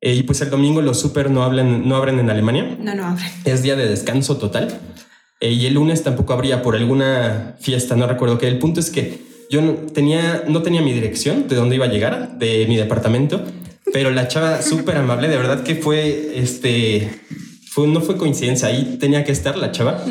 Eh, 0.01 0.15
y 0.15 0.23
pues 0.23 0.41
el 0.43 0.51
domingo 0.51 0.81
los 0.81 1.01
super 1.01 1.29
no 1.29 1.43
hablan, 1.43 1.89
no 1.89 1.97
abren 1.97 2.21
en 2.21 2.31
Alemania. 2.31 2.79
No, 2.79 2.95
no 2.95 3.05
abren. 3.05 3.27
Es 3.45 3.65
día 3.65 3.75
de 3.75 3.89
descanso 3.89 4.37
total. 4.37 4.79
Eh, 5.41 5.51
y 5.51 5.67
el 5.67 5.75
lunes 5.75 6.05
tampoco 6.05 6.35
habría 6.35 6.63
por 6.63 6.77
alguna 6.77 7.57
fiesta. 7.59 7.97
No 7.97 8.07
recuerdo 8.07 8.39
qué. 8.39 8.47
El 8.47 8.61
punto 8.61 8.79
es 8.79 8.91
que 8.91 9.19
yo 9.51 9.61
no 9.61 9.73
tenía, 9.73 10.45
no 10.47 10.63
tenía 10.63 10.83
mi 10.83 10.93
dirección 10.93 11.49
de 11.49 11.57
dónde 11.57 11.75
iba 11.75 11.87
a 11.87 11.89
llegar 11.89 12.39
de 12.39 12.65
mi 12.69 12.77
departamento 12.77 13.43
pero 13.93 14.11
la 14.11 14.29
chava 14.29 14.63
súper 14.63 14.99
amable, 14.99 15.29
de 15.29 15.37
verdad 15.37 15.63
que 15.63 15.75
fue, 15.75 16.33
este, 16.35 17.11
fue, 17.79 17.87
no 17.87 18.01
fue 18.01 18.17
coincidencia, 18.17 18.69
ahí 18.69 18.97
tenía 18.99 19.25
que 19.25 19.31
estar 19.31 19.57
la 19.57 19.71
chava, 19.71 20.03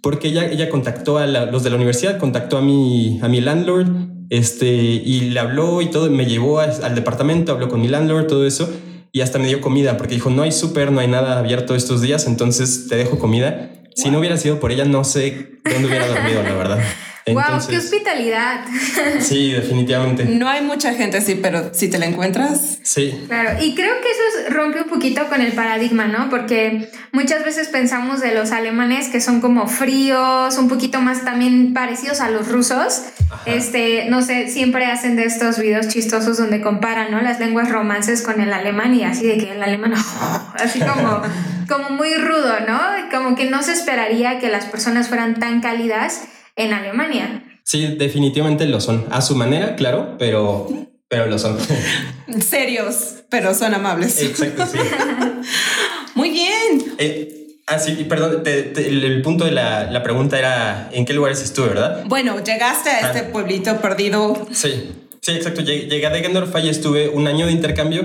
porque 0.00 0.28
ella, 0.28 0.46
ella 0.46 0.68
contactó 0.68 1.18
a 1.18 1.26
los 1.26 1.64
de 1.64 1.70
la 1.70 1.76
universidad, 1.76 2.18
contactó 2.18 2.58
a 2.58 2.62
mi, 2.62 3.18
a 3.20 3.28
mi 3.28 3.40
landlord, 3.40 3.88
este, 4.30 4.68
y 4.68 5.30
le 5.30 5.40
habló 5.40 5.82
y 5.82 5.86
todo, 5.86 6.08
me 6.10 6.26
llevó 6.26 6.60
al 6.60 6.94
departamento, 6.94 7.52
habló 7.52 7.68
con 7.68 7.80
mi 7.80 7.88
landlord, 7.88 8.26
todo 8.26 8.46
eso, 8.46 8.70
y 9.12 9.22
hasta 9.22 9.40
me 9.40 9.48
dio 9.48 9.60
comida, 9.60 9.96
porque 9.96 10.14
dijo, 10.14 10.30
no 10.30 10.42
hay 10.42 10.52
súper, 10.52 10.92
no 10.92 11.00
hay 11.00 11.08
nada 11.08 11.38
abierto 11.38 11.74
estos 11.74 12.00
días, 12.00 12.26
entonces 12.26 12.86
te 12.88 12.96
dejo 12.96 13.18
comida. 13.18 13.72
Si 13.96 14.08
no 14.08 14.20
hubiera 14.20 14.36
sido 14.36 14.60
por 14.60 14.70
ella, 14.70 14.84
no 14.84 15.02
sé 15.02 15.58
dónde 15.64 15.88
hubiera 15.88 16.06
dormido, 16.06 16.42
la 16.44 16.54
verdad 16.54 16.78
wow, 17.26 17.66
qué 17.68 17.76
hospitalidad. 17.76 18.64
Sí, 19.20 19.52
definitivamente. 19.52 20.24
No 20.24 20.48
hay 20.48 20.62
mucha 20.62 20.94
gente 20.94 21.18
así, 21.18 21.34
pero 21.34 21.72
si 21.74 21.88
te 21.88 21.98
la 21.98 22.06
encuentras. 22.06 22.78
Sí. 22.82 23.24
Claro, 23.28 23.62
y 23.62 23.74
creo 23.74 23.94
que 24.00 24.08
eso 24.10 24.54
rompe 24.54 24.82
un 24.82 24.88
poquito 24.88 25.28
con 25.28 25.40
el 25.40 25.52
paradigma, 25.52 26.06
¿no? 26.06 26.30
Porque 26.30 26.90
muchas 27.12 27.44
veces 27.44 27.68
pensamos 27.68 28.20
de 28.20 28.34
los 28.34 28.52
alemanes 28.52 29.08
que 29.08 29.20
son 29.20 29.40
como 29.40 29.66
fríos, 29.68 30.56
un 30.58 30.68
poquito 30.68 31.00
más 31.00 31.24
también 31.24 31.74
parecidos 31.74 32.20
a 32.20 32.30
los 32.30 32.48
rusos. 32.48 33.02
Este, 33.46 34.06
no 34.08 34.22
sé, 34.22 34.48
siempre 34.48 34.86
hacen 34.86 35.16
de 35.16 35.24
estos 35.24 35.58
videos 35.58 35.88
chistosos 35.88 36.38
donde 36.38 36.60
comparan, 36.60 37.10
¿no? 37.10 37.20
Las 37.20 37.40
lenguas 37.40 37.70
romances 37.70 38.22
con 38.22 38.40
el 38.40 38.52
alemán 38.52 38.94
y 38.94 39.04
así 39.04 39.26
de 39.26 39.38
que 39.38 39.52
el 39.52 39.62
alemán, 39.62 39.94
así 40.54 40.80
como, 40.80 41.22
como 41.68 41.90
muy 41.90 42.14
rudo, 42.14 42.54
¿no? 42.66 42.80
Como 43.10 43.36
que 43.36 43.48
no 43.48 43.62
se 43.62 43.72
esperaría 43.72 44.38
que 44.38 44.48
las 44.48 44.66
personas 44.66 45.08
fueran 45.08 45.38
tan 45.38 45.60
cálidas 45.60 46.22
en 46.60 46.74
Alemania. 46.74 47.42
Sí, 47.64 47.94
definitivamente 47.98 48.66
lo 48.66 48.80
son. 48.80 49.06
A 49.10 49.22
su 49.22 49.34
manera, 49.34 49.76
claro, 49.76 50.16
pero, 50.18 50.68
pero 51.08 51.26
lo 51.26 51.38
son. 51.38 51.58
Serios, 52.40 53.22
pero 53.30 53.54
son 53.54 53.74
amables. 53.74 54.20
Exacto, 54.22 54.66
sí. 54.66 54.78
Muy 56.14 56.30
bien. 56.30 56.94
Eh, 56.98 57.56
ah, 57.66 57.78
sí, 57.78 58.04
perdón, 58.08 58.42
el, 58.44 59.22
punto 59.22 59.44
de 59.46 59.52
la, 59.52 59.90
la, 59.90 60.02
pregunta 60.02 60.38
era 60.38 60.90
en 60.92 61.06
qué 61.06 61.14
lugares 61.14 61.42
estuve, 61.42 61.68
¿verdad? 61.68 62.04
Bueno, 62.06 62.42
llegaste 62.42 62.90
a 62.90 63.00
este 63.00 63.20
ah. 63.20 63.32
pueblito 63.32 63.80
perdido. 63.80 64.46
Sí, 64.52 64.92
sí, 65.22 65.32
exacto. 65.32 65.62
Llegué, 65.62 66.04
a 66.04 66.10
Degendorf 66.10 66.54
y 66.62 66.68
estuve 66.68 67.08
un 67.08 67.26
año 67.26 67.46
de 67.46 67.52
intercambio 67.52 68.04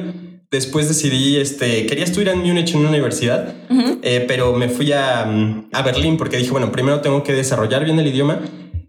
después 0.52 0.88
decidí, 0.88 1.38
este, 1.38 1.86
quería 1.86 2.04
estudiar 2.04 2.36
en 2.36 2.42
Múnich 2.42 2.74
en 2.74 2.82
una 2.82 2.90
universidad, 2.90 3.54
eh, 4.02 4.26
pero 4.28 4.54
me 4.54 4.70
fui 4.70 4.92
a, 4.92 5.22
a, 5.72 5.82
Berlín 5.82 6.18
porque 6.18 6.38
dije, 6.38 6.52
bueno, 6.52 6.72
primero 6.72 7.02
tengo 7.02 7.24
que 7.24 7.34
desarrollar 7.34 7.84
bien 7.84 8.00
el 8.00 8.08
idioma. 8.08 8.40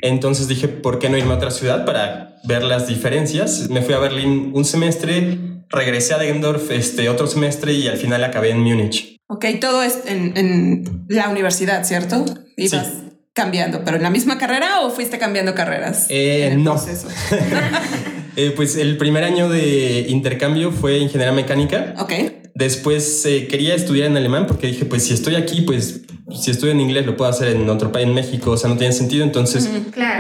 Entonces 0.01 0.47
dije, 0.47 0.69
¿por 0.69 0.99
qué 0.99 1.09
no 1.09 1.17
irme 1.17 1.33
a 1.33 1.37
otra 1.37 1.51
ciudad 1.51 1.85
para 1.85 2.37
ver 2.45 2.63
las 2.63 2.87
diferencias? 2.87 3.69
Me 3.71 3.83
fui 3.83 3.95
a 3.95 3.99
Berlín 3.99 4.53
un 4.55 4.65
semestre, 4.65 5.39
regresé 5.69 6.15
a 6.15 6.19
Degendorf 6.19 6.71
este, 6.71 7.09
otro 7.09 7.27
semestre 7.27 7.73
y 7.73 7.89
al 7.89 7.97
final 7.97 8.23
acabé 8.23 8.51
en 8.51 8.61
Múnich. 8.61 9.17
Ok, 9.29 9.47
todo 9.61 9.83
es 9.83 10.01
en, 10.07 10.37
en 10.37 11.07
la 11.09 11.29
universidad, 11.29 11.85
¿cierto? 11.85 12.25
Ibas 12.57 12.87
sí. 12.87 12.93
cambiando, 13.33 13.83
pero 13.85 13.97
en 13.97 14.03
la 14.03 14.11
misma 14.11 14.39
carrera 14.39 14.83
o 14.83 14.91
fuiste 14.91 15.19
cambiando 15.19 15.55
carreras? 15.55 16.07
Eh, 16.11 16.55
no. 16.57 16.81
Eh, 18.37 18.53
pues 18.55 18.77
el 18.77 18.97
primer 18.99 19.25
año 19.25 19.49
de 19.49 20.07
intercambio 20.09 20.71
fue 20.71 20.99
ingeniería 20.99 21.33
mecánica. 21.33 21.95
Ok. 21.99 22.13
Después 22.55 23.25
eh, 23.27 23.49
quería 23.49 23.75
estudiar 23.75 24.07
en 24.07 24.17
alemán 24.17 24.47
porque 24.47 24.67
dije, 24.69 24.85
pues 24.85 25.05
si 25.05 25.15
estoy 25.15 25.35
aquí, 25.35 25.63
pues 25.63 26.03
si 26.35 26.51
estudio 26.51 26.73
en 26.73 26.81
inglés 26.81 27.07
lo 27.07 27.17
puedo 27.17 27.31
hacer 27.31 27.49
en 27.49 27.69
otro 27.69 27.93
país, 27.93 28.07
en 28.07 28.15
México, 28.15 28.53
o 28.53 28.57
sea, 28.57 28.71
no 28.71 28.77
tiene 28.77 28.93
sentido. 28.93 29.25
Entonces 29.25 29.69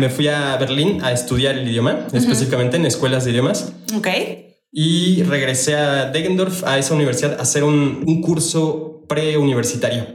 me 0.01 0.11
fui 0.11 0.29
a 0.29 0.57
Berlín 0.57 1.03
a 1.03 1.13
estudiar 1.13 1.57
el 1.57 1.69
idioma, 1.69 2.07
específicamente 2.13 2.77
en 2.77 2.87
escuelas 2.87 3.25
de 3.25 3.31
idiomas. 3.31 3.73
Ok. 3.97 4.09
Y 4.73 5.23
regresé 5.23 5.77
a 5.77 6.11
Degendorf, 6.11 6.65
a 6.65 6.79
esa 6.79 6.95
universidad, 6.95 7.39
a 7.39 7.43
hacer 7.43 7.65
un, 7.65 8.05
un 8.07 8.21
curso 8.21 9.05
preuniversitario 9.09 10.07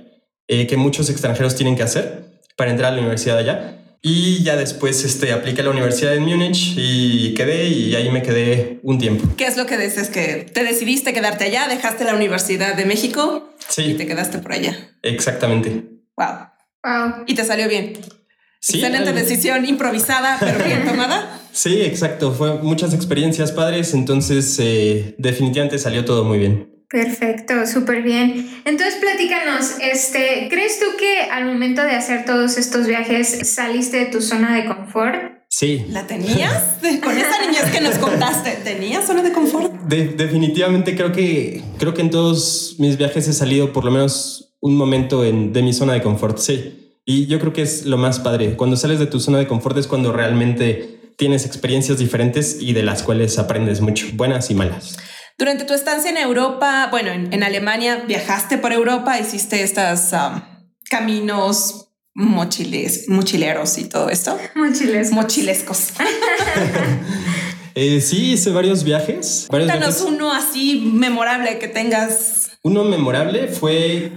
eh, 0.47 0.67
que 0.67 0.77
muchos 0.77 1.09
extranjeros 1.09 1.55
tienen 1.55 1.75
que 1.75 1.83
hacer 1.83 2.25
para 2.57 2.71
entrar 2.71 2.91
a 2.91 2.95
la 2.95 3.01
universidad 3.01 3.37
allá. 3.37 3.80
Y 4.03 4.41
ya 4.41 4.55
después 4.55 5.03
este, 5.03 5.31
apliqué 5.31 5.61
a 5.61 5.65
la 5.65 5.69
Universidad 5.69 6.11
de 6.11 6.19
Múnich 6.19 6.73
y 6.75 7.35
quedé 7.35 7.67
y 7.67 7.93
ahí 7.95 8.09
me 8.09 8.23
quedé 8.23 8.79
un 8.81 8.97
tiempo. 8.97 9.27
¿Qué 9.37 9.45
es 9.45 9.57
lo 9.57 9.67
que 9.67 9.77
dices? 9.77 10.09
¿Que 10.09 10.47
te 10.51 10.63
decidiste 10.63 11.13
quedarte 11.13 11.43
allá? 11.43 11.67
¿Dejaste 11.67 12.03
la 12.03 12.15
Universidad 12.15 12.75
de 12.75 12.85
México? 12.85 13.53
Sí. 13.67 13.83
Y 13.83 13.93
te 13.93 14.07
quedaste 14.07 14.39
por 14.39 14.53
allá. 14.53 14.75
Exactamente. 15.03 15.83
Wow. 16.17 16.47
Wow. 16.83 17.23
Y 17.27 17.35
te 17.35 17.45
salió 17.45 17.69
bien. 17.69 17.93
Sí, 18.59 18.79
Excelente 18.79 19.13
decisión 19.13 19.65
improvisada, 19.65 20.37
pero 20.39 20.63
bien 20.63 20.83
tomada. 20.87 21.39
Sí, 21.51 21.81
exacto. 21.81 22.31
Fue 22.31 22.55
muchas 22.55 22.95
experiencias 22.95 23.51
padres, 23.51 23.93
entonces 23.93 24.57
eh, 24.59 25.15
definitivamente 25.19 25.77
salió 25.77 26.05
todo 26.05 26.23
muy 26.23 26.39
bien. 26.39 26.70
Perfecto, 26.91 27.65
súper 27.65 28.01
bien. 28.01 28.49
Entonces, 28.65 28.95
platícanos, 28.95 29.75
este, 29.81 30.47
¿crees 30.49 30.77
tú 30.77 30.85
que 30.99 31.21
al 31.31 31.45
momento 31.45 31.81
de 31.81 31.91
hacer 31.91 32.25
todos 32.25 32.57
estos 32.57 32.85
viajes 32.85 33.49
saliste 33.49 33.97
de 33.97 34.05
tu 34.07 34.21
zona 34.21 34.53
de 34.53 34.65
confort? 34.65 35.41
Sí. 35.47 35.85
¿La 35.89 36.05
tenías? 36.05 36.79
Con 37.03 37.17
esa 37.17 37.45
niñez 37.45 37.71
que 37.71 37.79
nos 37.79 37.97
contaste, 37.97 38.51
¿tenías 38.63 39.05
zona 39.05 39.23
de 39.23 39.31
confort? 39.31 39.71
definitivamente 39.87 40.95
creo 40.95 41.11
que, 41.11 41.61
creo 41.77 41.93
que 41.93 42.01
en 42.01 42.09
todos 42.09 42.75
mis 42.77 42.97
viajes 42.97 43.27
he 43.27 43.33
salido 43.33 43.73
por 43.73 43.85
lo 43.85 43.91
menos 43.91 44.53
un 44.59 44.75
momento 44.75 45.23
en, 45.23 45.53
de 45.53 45.61
mi 45.61 45.73
zona 45.73 45.93
de 45.93 46.01
confort, 46.01 46.37
sí. 46.39 46.99
Y 47.05 47.25
yo 47.27 47.39
creo 47.39 47.53
que 47.53 47.61
es 47.61 47.85
lo 47.85 47.97
más 47.97 48.19
padre. 48.19 48.55
Cuando 48.55 48.75
sales 48.75 48.99
de 48.99 49.07
tu 49.07 49.19
zona 49.19 49.37
de 49.37 49.47
confort 49.47 49.77
es 49.77 49.87
cuando 49.87 50.11
realmente 50.11 50.99
tienes 51.17 51.45
experiencias 51.45 51.97
diferentes 51.97 52.57
y 52.61 52.73
de 52.73 52.83
las 52.83 53.03
cuales 53.03 53.39
aprendes 53.39 53.79
mucho, 53.79 54.07
buenas 54.13 54.51
y 54.51 54.55
malas. 54.55 54.97
Durante 55.41 55.65
tu 55.65 55.73
estancia 55.73 56.11
en 56.11 56.17
Europa, 56.17 56.87
bueno, 56.91 57.09
en, 57.09 57.41
Alemania, 57.41 58.03
viajaste 58.07 58.59
por 58.59 58.73
Europa, 58.73 59.19
hiciste 59.19 59.63
estos 59.63 60.13
um, 60.13 60.39
caminos 60.87 61.87
mochiles, 62.13 63.09
mochileros 63.09 63.79
y 63.79 63.85
todo 63.85 64.11
esto. 64.11 64.37
Mochilescos. 64.53 65.15
Mochilescos. 65.15 65.87
eh, 67.73 68.01
sí, 68.01 68.33
hice 68.33 68.51
varios 68.51 68.83
viajes. 68.83 69.47
Cuéntanos 69.49 70.01
uno 70.01 70.31
así 70.31 70.79
memorable 70.93 71.57
que 71.57 71.67
tengas. 71.67 72.51
Uno 72.61 72.83
memorable 72.83 73.47
fue 73.47 74.11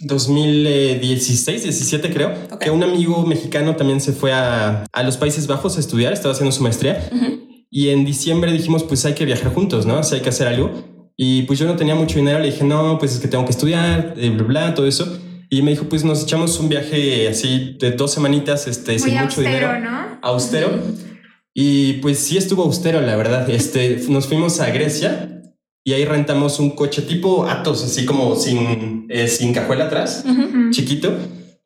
2016, 0.00 1.62
17 1.62 2.10
creo, 2.10 2.32
que 2.58 2.70
un 2.70 2.82
amigo 2.82 3.26
mexicano 3.26 3.76
también 3.76 4.00
se 4.00 4.14
fue 4.14 4.32
a, 4.32 4.86
a, 4.90 5.02
los 5.02 5.18
Países 5.18 5.46
Bajos 5.46 5.76
a 5.76 5.80
estudiar, 5.80 6.14
estaba 6.14 6.32
haciendo 6.32 6.52
su 6.52 6.62
maestría. 6.62 7.06
Y 7.70 7.90
en 7.90 8.04
diciembre 8.04 8.52
dijimos, 8.52 8.82
pues 8.82 9.04
hay 9.06 9.14
que 9.14 9.24
viajar 9.24 9.54
juntos, 9.54 9.86
¿no? 9.86 10.02
Si 10.02 10.16
hay 10.16 10.20
que 10.20 10.30
hacer 10.30 10.48
algo. 10.48 11.12
Y 11.16 11.42
pues 11.42 11.58
yo 11.58 11.66
no 11.66 11.76
tenía 11.76 11.94
mucho 11.94 12.18
dinero, 12.18 12.40
le 12.40 12.46
dije, 12.46 12.64
no, 12.64 12.98
pues 12.98 13.14
es 13.14 13.20
que 13.20 13.28
tengo 13.28 13.44
que 13.44 13.50
estudiar, 13.50 14.14
eh, 14.16 14.30
bla, 14.30 14.44
bla, 14.44 14.74
todo 14.74 14.86
eso. 14.86 15.18
Y 15.50 15.62
me 15.62 15.72
dijo, 15.72 15.88
pues 15.88 16.04
nos 16.04 16.22
echamos 16.22 16.58
un 16.58 16.68
viaje 16.68 17.28
así 17.28 17.76
de 17.78 17.92
dos 17.92 18.12
semanitas, 18.12 18.66
este, 18.66 18.98
sin 18.98 19.16
mucho 19.18 19.40
dinero. 19.40 19.78
¿no? 19.78 20.18
Austero. 20.22 20.70
Y 21.54 21.94
pues 21.94 22.18
sí 22.18 22.36
estuvo 22.38 22.62
austero, 22.62 23.00
la 23.00 23.16
verdad. 23.16 23.48
Este, 23.50 24.00
nos 24.08 24.26
fuimos 24.26 24.60
a 24.60 24.70
Grecia 24.70 25.42
y 25.84 25.92
ahí 25.92 26.04
rentamos 26.04 26.60
un 26.60 26.70
coche 26.70 27.02
tipo 27.02 27.46
Atos, 27.46 27.84
así 27.84 28.04
como 28.04 28.36
sin, 28.36 29.06
eh, 29.08 29.28
sin 29.28 29.52
cajuela 29.52 29.86
atrás, 29.86 30.24
chiquito. 30.70 31.16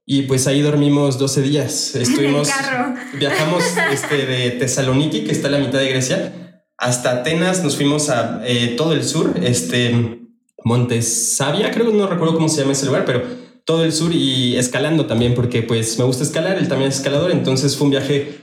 Y 0.07 0.23
pues 0.23 0.47
ahí 0.47 0.61
dormimos 0.61 1.19
12 1.19 1.43
días. 1.43 1.95
Estuvimos, 1.97 2.49
viajamos 3.19 3.65
este, 3.93 4.27
de 4.27 4.51
Tesaloniki, 4.53 5.25
que 5.25 5.33
está 5.33 5.49
a 5.49 5.53
la 5.53 5.59
mitad 5.59 5.79
de 5.79 5.89
Grecia, 5.89 6.61
hasta 6.77 7.13
Atenas. 7.13 7.63
Nos 7.63 7.77
fuimos 7.77 8.11
a 8.11 8.43
eh, 8.45 8.75
todo 8.77 8.93
el 8.93 9.05
sur, 9.05 9.35
este, 9.43 10.21
Montesavia, 10.65 11.71
creo 11.71 11.87
que 11.87 11.93
no 11.93 12.07
recuerdo 12.07 12.35
cómo 12.35 12.49
se 12.49 12.63
llama 12.63 12.73
ese 12.73 12.87
lugar, 12.87 13.05
pero 13.05 13.23
todo 13.67 13.85
el 13.85 13.93
sur 13.93 14.13
y 14.13 14.57
escalando 14.57 15.07
también, 15.07 15.35
porque 15.35 15.63
pues 15.63 15.99
me 15.99 16.05
gusta 16.05 16.25
escalar, 16.25 16.57
él 16.59 16.69
también 16.69 16.91
es 16.91 16.97
escalador, 16.97 17.31
entonces 17.31 17.77
fue 17.77 17.87
un 17.87 17.91
viaje 17.91 18.41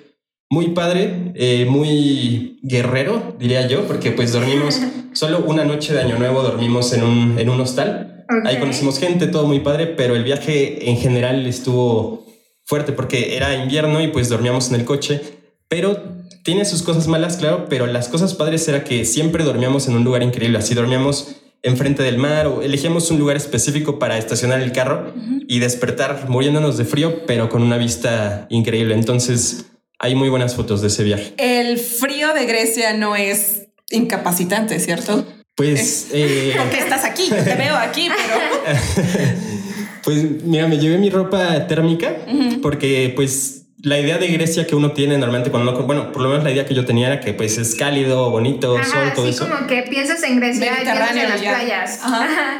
muy 0.49 0.69
padre, 0.69 1.31
eh, 1.35 1.65
muy 1.67 2.59
guerrero, 2.61 3.35
diría 3.39 3.67
yo, 3.67 3.87
porque 3.87 4.11
pues 4.11 4.33
dormimos 4.33 4.79
solo 5.13 5.43
una 5.45 5.65
noche 5.65 5.93
de 5.93 6.01
Año 6.01 6.19
Nuevo, 6.19 6.43
dormimos 6.43 6.93
en 6.93 7.03
un, 7.03 7.39
en 7.39 7.49
un 7.49 7.59
hostal. 7.59 8.10
Ahí 8.45 8.59
conocimos 8.59 8.99
gente, 8.99 9.27
todo 9.27 9.45
muy 9.45 9.59
padre, 9.59 9.87
pero 9.87 10.15
el 10.15 10.23
viaje 10.23 10.89
en 10.89 10.97
general 10.97 11.45
estuvo 11.45 12.25
fuerte 12.65 12.93
porque 12.93 13.35
era 13.35 13.55
invierno 13.55 14.01
y 14.01 14.07
pues 14.07 14.29
dormíamos 14.29 14.69
en 14.69 14.75
el 14.75 14.85
coche, 14.85 15.21
pero 15.67 16.01
tiene 16.43 16.65
sus 16.65 16.83
cosas 16.83 17.07
malas, 17.07 17.37
claro, 17.37 17.67
pero 17.69 17.85
las 17.85 18.07
cosas 18.07 18.33
padres 18.33 18.67
era 18.67 18.83
que 18.83 19.05
siempre 19.05 19.43
dormíamos 19.43 19.87
en 19.87 19.95
un 19.95 20.03
lugar 20.03 20.23
increíble, 20.23 20.57
así 20.57 20.73
dormíamos 20.73 21.35
enfrente 21.63 22.01
del 22.01 22.17
mar 22.17 22.47
o 22.47 22.61
elegíamos 22.61 23.11
un 23.11 23.19
lugar 23.19 23.37
específico 23.37 23.99
para 23.99 24.17
estacionar 24.17 24.61
el 24.61 24.71
carro 24.71 25.13
y 25.47 25.59
despertar 25.59 26.29
muriéndonos 26.29 26.77
de 26.77 26.85
frío, 26.85 27.25
pero 27.27 27.49
con 27.49 27.61
una 27.61 27.77
vista 27.77 28.47
increíble. 28.49 28.95
Entonces, 28.95 29.65
hay 29.99 30.15
muy 30.15 30.29
buenas 30.29 30.55
fotos 30.55 30.81
de 30.81 30.87
ese 30.87 31.03
viaje. 31.03 31.33
El 31.37 31.77
frío 31.77 32.33
de 32.33 32.45
Grecia 32.45 32.93
no 32.93 33.15
es 33.15 33.67
incapacitante, 33.91 34.79
¿cierto? 34.79 35.25
Pues... 35.55 36.07
Eh... 36.13 36.53
Porque 36.57 36.79
estás 36.79 37.05
aquí, 37.05 37.29
te 37.29 37.55
veo 37.55 37.75
aquí, 37.75 38.09
pero... 38.09 38.75
pues 40.03 40.43
mira, 40.43 40.67
me 40.67 40.77
llevé 40.77 40.97
mi 40.97 41.09
ropa 41.09 41.67
térmica 41.67 42.15
porque 42.61 43.13
pues 43.15 43.61
la 43.83 43.99
idea 43.99 44.17
de 44.17 44.27
Grecia 44.27 44.67
que 44.67 44.75
uno 44.75 44.91
tiene 44.91 45.17
normalmente 45.17 45.49
cuando 45.49 45.71
uno, 45.71 45.83
bueno, 45.83 46.11
por 46.11 46.21
lo 46.21 46.29
menos 46.29 46.43
la 46.43 46.51
idea 46.51 46.65
que 46.65 46.75
yo 46.75 46.85
tenía 46.85 47.07
era 47.07 47.19
que 47.19 47.33
pues 47.33 47.57
es 47.57 47.75
cálido, 47.75 48.29
bonito, 48.29 48.75
sol, 48.83 49.11
todo 49.15 49.27
eso. 49.27 49.47
como 49.49 49.67
que 49.67 49.83
piensas 49.83 50.21
en 50.23 50.39
Grecia 50.39 50.71
y 50.81 50.83
piensas 50.83 51.15
en 51.15 51.29
las 51.29 51.41
playas. 51.41 51.99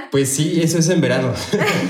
Pues 0.10 0.30
sí, 0.30 0.60
eso 0.64 0.80
es 0.80 0.90
en 0.90 1.02
verano. 1.02 1.34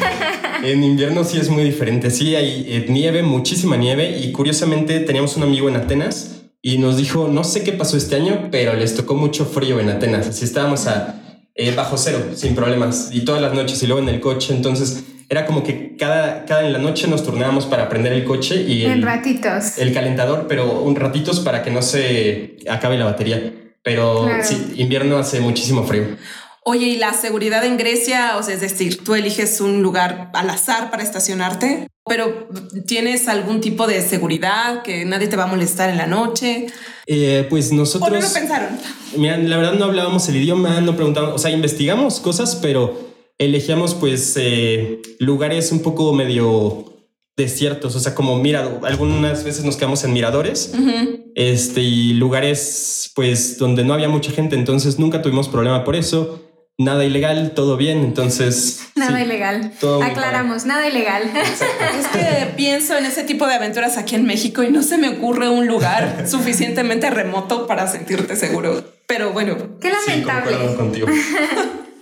en 0.64 0.84
invierno 0.84 1.24
sí 1.24 1.38
es 1.38 1.50
muy 1.50 1.64
diferente. 1.64 2.12
Sí, 2.12 2.36
hay 2.36 2.66
eh, 2.68 2.86
nieve, 2.90 3.24
muchísima 3.24 3.78
nieve 3.78 4.18
y 4.20 4.32
curiosamente 4.32 5.00
teníamos 5.00 5.38
un 5.38 5.44
amigo 5.44 5.70
en 5.70 5.78
Atenas 5.78 6.41
y 6.62 6.78
nos 6.78 6.98
dijo, 6.98 7.28
no 7.28 7.44
sé 7.44 7.64
qué 7.64 7.74
pasó 7.74 7.98
este 7.98 8.16
año, 8.16 8.50
pero 8.52 8.74
les 8.74 8.96
tocó 8.96 9.16
mucho 9.16 9.46
frío 9.46 9.80
en 9.80 9.90
Atenas. 9.90 10.28
Así 10.28 10.46
estábamos 10.46 10.88
a 10.88 11.16
eh, 11.56 11.74
bajo 11.76 11.98
cero, 11.98 12.20
sin 12.36 12.56
problemas, 12.56 13.10
y 13.12 13.26
todas 13.26 13.42
las 13.42 13.54
noches 13.54 13.82
y 13.82 13.88
luego 13.88 14.02
en 14.02 14.10
el 14.10 14.20
coche. 14.20 14.54
Entonces 14.54 15.04
era 15.28 15.46
como 15.46 15.64
que 15.64 15.96
cada, 15.98 16.46
cada 16.46 16.66
en 16.66 16.74
la 16.74 16.80
noche 16.80 17.08
nos 17.08 17.24
turnábamos 17.24 17.66
para 17.66 17.90
prender 17.90 18.14
el 18.14 18.26
coche 18.26 18.62
y 18.62 18.84
el, 18.84 19.02
ratitos. 19.02 19.78
el 19.78 19.94
calentador, 19.94 20.46
pero 20.48 20.82
un 20.82 20.96
ratitos 20.96 21.40
para 21.40 21.64
que 21.64 21.72
no 21.72 21.82
se 21.82 22.58
acabe 22.70 22.98
la 22.98 23.06
batería. 23.06 23.54
Pero 23.84 24.30
sí, 24.44 24.74
invierno 24.78 25.18
hace 25.18 25.40
muchísimo 25.40 25.84
frío. 25.84 26.04
Oye, 26.64 26.88
¿y 26.88 26.98
la 26.98 27.14
seguridad 27.14 27.66
en 27.66 27.78
Grecia? 27.78 28.38
O 28.38 28.44
sea, 28.44 28.54
es 28.54 28.62
decir, 28.62 29.04
tú 29.04 29.16
eliges 29.16 29.62
un 29.62 29.82
lugar 29.82 30.30
al 30.34 30.50
azar 30.50 30.92
para 30.92 31.02
estacionarte, 31.02 31.88
pero 32.06 32.50
¿tienes 32.86 33.28
algún 33.28 33.62
tipo 33.62 33.88
de 33.88 34.00
seguridad 34.02 34.84
que 34.84 35.04
nadie 35.04 35.28
te 35.28 35.36
va 35.36 35.46
a 35.46 35.48
molestar 35.48 35.90
en 35.90 35.98
la 35.98 36.06
noche? 36.06 36.68
Eh, 37.08 37.48
pues 37.50 37.72
nosotros... 37.72 38.12
¿O 38.12 38.14
no 38.14 38.22
lo 38.22 38.32
pensaron? 38.32 38.78
Mira, 39.18 39.38
la 39.38 39.58
verdad 39.58 39.74
no 39.74 39.86
hablábamos 39.86 40.30
el 40.30 40.36
idioma, 40.36 40.82
no 40.82 40.96
preguntábamos, 40.96 41.36
o 41.36 41.40
sea, 41.40 41.50
investigamos 41.50 42.20
cosas, 42.20 42.56
pero 42.56 43.10
elegíamos 43.40 43.96
pues 43.96 44.36
eh, 44.38 45.02
lugares 45.18 45.72
un 45.72 45.80
poco 45.82 46.14
medio 46.14 46.86
desiertos, 47.36 47.96
o 47.96 48.00
sea, 48.00 48.14
como 48.14 48.38
mira, 48.38 48.80
algunas 48.84 49.44
veces 49.44 49.66
nos 49.66 49.78
quedamos 49.78 50.04
en 50.04 50.14
miradores, 50.14 50.74
este, 51.34 51.82
y 51.82 52.14
lugares 52.14 53.12
pues 53.16 53.58
donde 53.58 53.84
no 53.84 53.96
había 53.96 54.10
mucha 54.10 54.32
gente, 54.32 54.56
entonces 54.56 55.00
nunca 55.00 55.24
tuvimos 55.24 55.50
problema 55.50 55.84
por 55.84 55.96
eso. 55.96 56.51
Nada 56.82 57.06
ilegal, 57.06 57.52
todo 57.52 57.78
bien, 57.78 58.00
entonces... 58.00 58.88
Nada 58.96 59.22
ilegal. 59.22 59.72
Aclaramos, 60.04 60.66
nada 60.66 60.88
ilegal. 60.88 61.24
es 61.36 62.08
que 62.08 62.54
pienso 62.56 62.98
en 62.98 63.06
ese 63.06 63.24
tipo 63.24 63.46
de 63.46 63.54
aventuras 63.54 64.00
aquí 64.00 64.16
en 64.16 64.26
México 64.26 64.64
y 64.64 64.72
no 64.72 64.82
se 64.82 64.98
me 64.98 65.10
ocurre 65.10 65.48
un 65.48 65.68
lugar 65.68 66.28
suficientemente 66.28 67.12
remoto 67.12 67.68
para 67.68 67.86
sentirte 67.88 68.36
seguro. 68.36 68.84
Pero 69.06 69.32
bueno. 69.32 69.78
Qué 69.80 69.92
lamentable. 69.92 70.58
Sí, 70.58 70.76
contigo. 70.76 71.08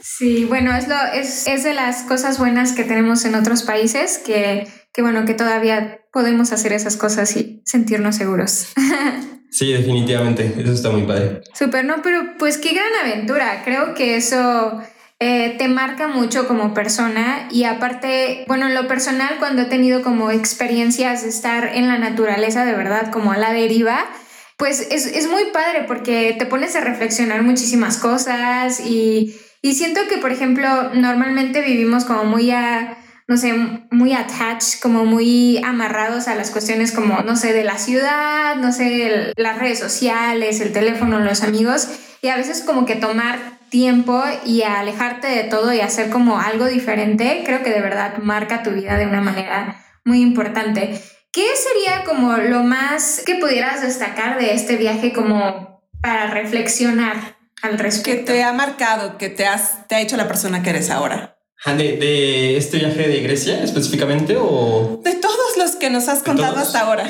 Sí, 0.02 0.46
bueno, 0.46 0.76
es, 0.76 0.88
lo, 0.88 0.96
es, 1.14 1.46
es 1.46 1.64
de 1.64 1.74
las 1.74 2.04
cosas 2.04 2.40
buenas 2.40 2.72
que 2.72 2.84
tenemos 2.86 3.26
en 3.26 3.36
otros 3.36 3.64
países, 3.64 4.18
que, 4.18 4.68
que 4.94 5.02
bueno, 5.02 5.26
que 5.26 5.34
todavía 5.34 6.00
podemos 6.14 6.54
hacer 6.54 6.72
esas 6.72 6.96
cosas 6.96 7.36
y 7.36 7.62
sentirnos 7.66 8.16
seguros. 8.16 8.68
Sí, 9.52 9.72
definitivamente, 9.72 10.54
eso 10.58 10.74
está 10.74 10.90
muy 10.90 11.04
padre. 11.04 11.42
Súper, 11.54 11.86
no, 11.86 12.02
pero 12.04 12.36
pues 12.38 12.58
qué 12.58 12.74
gran 12.74 12.88
aventura, 13.04 13.62
creo 13.66 13.94
que 13.94 14.16
eso 14.16 14.82
eh, 15.20 15.56
te 15.58 15.68
marca 15.68 16.08
mucho 16.08 16.48
como 16.48 16.74
persona 16.74 17.48
y 17.52 17.64
aparte, 17.64 18.46
bueno, 18.48 18.68
en 18.68 18.76
lo 18.76 18.88
personal, 18.88 19.38
cuando 19.40 19.64
he 19.64 19.66
tenido 19.66 20.02
como 20.02 20.32
experiencias 20.32 21.24
de 21.24 21.30
estar 21.30 21.76
en 21.76 21.88
la 21.88 21.98
naturaleza 21.98 22.66
de 22.66 22.74
verdad, 22.74 23.12
como 23.12 23.32
a 23.32 23.38
la 23.38 23.52
deriva, 23.52 24.06
pues 24.58 24.88
es, 24.92 25.06
es 25.06 25.30
muy 25.30 25.46
padre 25.54 25.86
porque 25.88 26.36
te 26.38 26.46
pones 26.46 26.76
a 26.76 26.82
reflexionar 26.82 27.42
muchísimas 27.44 27.98
cosas 27.98 28.80
y 28.86 29.36
y 29.62 29.74
siento 29.74 30.02
que, 30.10 30.18
por 30.18 30.32
ejemplo, 30.32 30.94
normalmente 30.94 31.62
vivimos 31.62 32.06
como 32.06 32.24
muy 32.24 32.52
a, 32.52 32.98
no 33.30 33.38
sé, 33.38 33.54
muy 33.92 34.14
attached, 34.14 34.82
como 34.82 35.06
muy 35.06 35.62
amarrados 35.64 36.28
a 36.28 36.34
las 36.34 36.50
cuestiones 36.50 36.92
como, 36.92 37.22
no 37.22 37.36
sé, 37.36 37.54
de 37.54 37.64
la 37.64 37.78
ciudad, 37.78 38.56
no 38.56 38.72
sé, 38.72 39.34
las 39.38 39.60
redes 39.60 39.78
sociales, 39.78 40.60
el 40.62 40.74
teléfono, 40.74 41.20
los 41.20 41.44
amigos, 41.44 41.90
y 42.24 42.30
a 42.30 42.38
veces 42.38 42.64
como 42.64 42.88
que 42.88 42.96
tomar 42.96 43.38
tiempo 43.70 44.20
y 44.48 44.64
alejarte 44.64 45.28
de 45.28 45.44
todo 45.44 45.72
y 45.72 45.80
hacer 45.80 46.10
como 46.10 46.40
algo 46.40 46.66
diferente, 46.66 47.44
creo 47.46 47.62
que 47.62 47.70
de 47.70 47.82
verdad 47.82 48.18
marca 48.18 48.64
tu 48.64 48.72
vida 48.72 48.98
de 48.98 49.06
una 49.06 49.22
manera 49.22 49.86
muy 50.04 50.22
importante. 50.22 51.00
¿Qué 51.32 51.46
sería 51.56 52.06
como 52.06 52.36
lo 52.38 52.64
más 52.64 53.22
que 53.28 53.36
pudieras 53.36 53.84
destacar 53.84 54.40
de 54.40 54.56
este 54.56 54.76
viaje 54.76 55.14
como 55.14 55.84
para 56.02 56.32
reflexionar? 56.32 57.38
al 57.62 57.78
respecto. 57.78 58.32
Que 58.32 58.38
te 58.38 58.44
ha 58.44 58.54
marcado, 58.54 59.18
que 59.18 59.28
te, 59.28 59.46
has, 59.46 59.86
te 59.90 59.96
ha 59.96 60.00
hecho 60.00 60.16
la 60.16 60.30
persona 60.30 60.64
que 60.64 60.70
eres 60.70 60.90
ahora. 60.90 61.39
¿De, 61.66 61.98
¿De, 61.98 62.58
este 62.58 62.78
viaje 62.78 63.08
de 63.08 63.20
Grecia 63.22 63.64
específicamente 63.64 64.38
o...? 64.38 65.02
De 65.04 65.16
todos 65.16 65.58
los 65.58 65.76
que 65.76 65.90
nos 65.90 66.08
has 66.08 66.24
contado 66.24 66.58
hasta 66.58 66.82
ahora. 66.82 67.08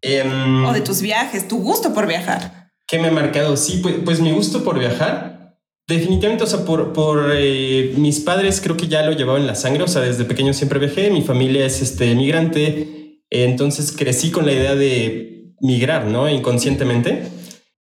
Em, 0.00 0.64
o 0.64 0.72
de 0.72 0.80
tus 0.80 1.00
viajes, 1.00 1.46
tu 1.46 1.58
gusto 1.58 1.94
por 1.94 2.06
viajar. 2.06 2.70
¿Qué 2.88 2.98
me 2.98 3.08
ha 3.08 3.12
marcado? 3.12 3.56
Sí, 3.56 3.78
pues, 3.82 3.96
pues 4.04 4.20
mi 4.20 4.32
gusto 4.32 4.64
por 4.64 4.78
viajar. 4.78 5.56
Definitivamente, 5.86 6.44
o 6.44 6.46
sea, 6.46 6.64
por, 6.64 6.92
por 6.92 7.30
eh, 7.34 7.92
mis 7.96 8.20
padres 8.20 8.60
creo 8.60 8.76
que 8.76 8.88
ya 8.88 9.02
lo 9.02 9.12
llevaba 9.12 9.38
en 9.38 9.46
la 9.46 9.54
sangre, 9.54 9.82
o 9.82 9.88
sea, 9.88 10.02
desde 10.02 10.24
pequeño 10.24 10.54
siempre 10.54 10.78
viajé, 10.78 11.10
mi 11.10 11.22
familia 11.22 11.66
es 11.66 11.82
este, 11.82 12.14
migrante, 12.14 13.20
entonces 13.30 13.92
crecí 13.92 14.30
con 14.30 14.46
la 14.46 14.52
idea 14.52 14.74
de 14.74 15.52
migrar, 15.60 16.06
¿no? 16.06 16.28
Inconscientemente. 16.28 17.22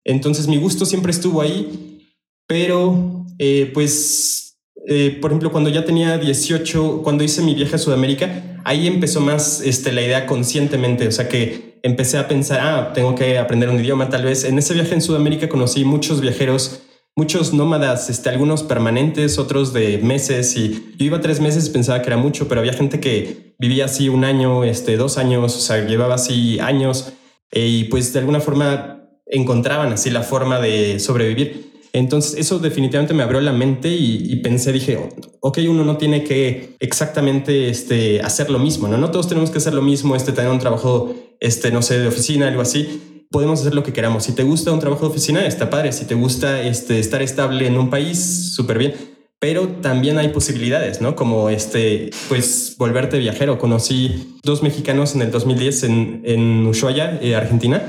Entonces 0.04 0.48
mi 0.48 0.58
gusto 0.58 0.86
siempre 0.86 1.12
estuvo 1.12 1.42
ahí, 1.42 2.06
pero 2.48 3.26
eh, 3.38 3.70
pues, 3.74 4.49
eh, 4.92 5.20
por 5.22 5.30
ejemplo, 5.30 5.52
cuando 5.52 5.70
ya 5.70 5.86
tenía 5.86 6.18
18, 6.18 7.02
cuando 7.04 7.24
hice 7.24 7.44
mi 7.44 7.54
viaje 7.54 7.76
a 7.76 7.78
Sudamérica, 7.78 8.60
ahí 8.66 8.88
empezó 8.88 9.22
más 9.22 9.62
este, 9.62 9.92
la 9.92 10.02
idea 10.02 10.26
conscientemente, 10.26 11.08
o 11.08 11.12
sea 11.12 11.30
que 11.30 11.78
empecé 11.84 12.18
a 12.18 12.28
pensar, 12.28 12.60
ah, 12.60 12.92
tengo 12.92 13.14
que 13.14 13.38
aprender 13.38 13.70
un 13.70 13.80
idioma 13.80 14.10
tal 14.10 14.24
vez. 14.24 14.44
En 14.46 14.58
ese 14.58 14.74
viaje 14.74 14.96
en 14.96 15.04
Sudamérica 15.04 15.48
conocí 15.48 15.86
muchos 15.86 16.22
viajeros, 16.22 16.82
muchos 17.16 17.54
nómadas, 17.54 18.10
este, 18.10 18.30
algunos 18.30 18.64
permanentes, 18.64 19.38
otros 19.38 19.74
de 19.74 20.00
meses, 20.00 20.58
y 20.58 20.96
yo 20.98 21.06
iba 21.06 21.22
tres 21.22 21.40
meses, 21.40 21.70
pensaba 21.70 22.02
que 22.02 22.08
era 22.08 22.18
mucho, 22.18 22.48
pero 22.48 22.62
había 22.62 22.74
gente 22.74 23.00
que 23.00 23.54
vivía 23.60 23.86
así 23.86 24.10
un 24.10 24.24
año, 24.24 24.64
este, 24.64 24.98
dos 24.98 25.20
años, 25.20 25.56
o 25.56 25.60
sea, 25.60 25.86
llevaba 25.86 26.16
así 26.16 26.60
años, 26.60 27.14
eh, 27.52 27.68
y 27.68 27.84
pues 27.84 28.12
de 28.12 28.20
alguna 28.20 28.40
forma 28.40 29.08
encontraban 29.28 29.94
así 29.94 30.10
la 30.10 30.24
forma 30.24 30.60
de 30.60 31.00
sobrevivir. 31.00 31.69
Entonces 31.94 32.40
eso 32.40 32.60
definitivamente 32.60 33.14
me 33.14 33.24
abrió 33.24 33.42
la 33.42 33.52
mente 33.52 33.90
y, 33.90 34.36
pensé, 34.38 34.72
dije, 34.72 35.00
ok, 35.40 35.60
uno 35.68 35.84
no 35.84 35.98
tiene 35.98 36.24
que 36.24 36.76
exactamente 36.80 37.70
este, 37.70 38.22
hacer 38.22 38.50
lo 38.50 38.60
mismo, 38.60 38.88
¿no? 38.88 38.98
No 38.98 39.12
todos 39.12 39.28
tenemos 39.28 39.50
que 39.50 39.58
hacer 39.58 39.74
lo 39.74 39.82
mismo, 39.82 40.16
este, 40.16 40.32
tener 40.32 40.52
un 40.52 40.60
trabajo, 40.60 41.16
este, 41.40 41.72
no 41.72 41.82
sé, 41.82 42.00
de 42.00 42.08
oficina, 42.08 42.48
algo 42.48 42.62
así. 42.62 43.26
podemos 43.32 43.62
hacer 43.62 43.76
lo 43.76 43.84
que 43.84 43.94
queramos. 43.94 44.24
Si 44.24 44.34
te 44.34 44.44
gusta 44.44 44.72
un 44.72 44.80
trabajo 44.80 45.06
de 45.06 45.12
oficina, 45.12 45.46
está 45.46 45.70
padre. 45.70 45.92
Si 45.92 46.06
te 46.06 46.16
gusta 46.16 46.62
este, 46.64 47.00
estar 47.00 47.22
estable 47.22 47.68
en 47.68 47.78
un 47.78 47.90
país, 47.90 48.54
súper 48.56 48.78
bien. 48.80 48.94
Pero 49.40 49.68
también 49.68 50.18
hay 50.18 50.30
posibilidades, 50.30 51.00
¿no? 51.00 51.16
Como 51.16 51.50
este, 51.50 52.10
pues 52.28 52.76
volverte 52.78 53.20
viajero. 53.20 53.58
Conocí 53.58 54.38
dos 54.44 54.64
mexicanos 54.64 55.16
en 55.16 55.22
el 55.22 55.32
2010 55.32 55.84
en, 55.84 56.68
Ushuaia, 56.68 57.20
eh, 57.22 57.36
Argentina. 57.36 57.82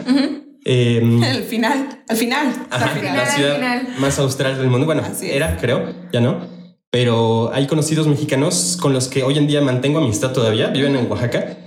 Eh, 0.73 1.03
al 1.25 1.43
final, 1.43 2.05
al 2.09 2.17
final. 2.17 2.67
Ajá, 2.71 2.93
al 2.93 2.99
final, 3.01 3.17
la 3.17 3.27
ciudad 3.27 3.89
más 3.99 4.21
austral 4.21 4.57
del 4.57 4.69
mundo. 4.69 4.87
Bueno, 4.87 5.03
era, 5.21 5.57
creo, 5.57 5.93
ya 6.13 6.21
no. 6.21 6.47
Pero 6.93 7.51
hay 7.53 7.67
conocidos 7.67 8.07
mexicanos 8.07 8.79
con 8.81 8.93
los 8.93 9.09
que 9.09 9.25
hoy 9.25 9.37
en 9.37 9.49
día 9.49 9.61
mantengo 9.63 9.99
amistad 9.99 10.33
todavía. 10.33 10.69
Viven 10.69 10.95
en 10.95 11.11
Oaxaca 11.11 11.59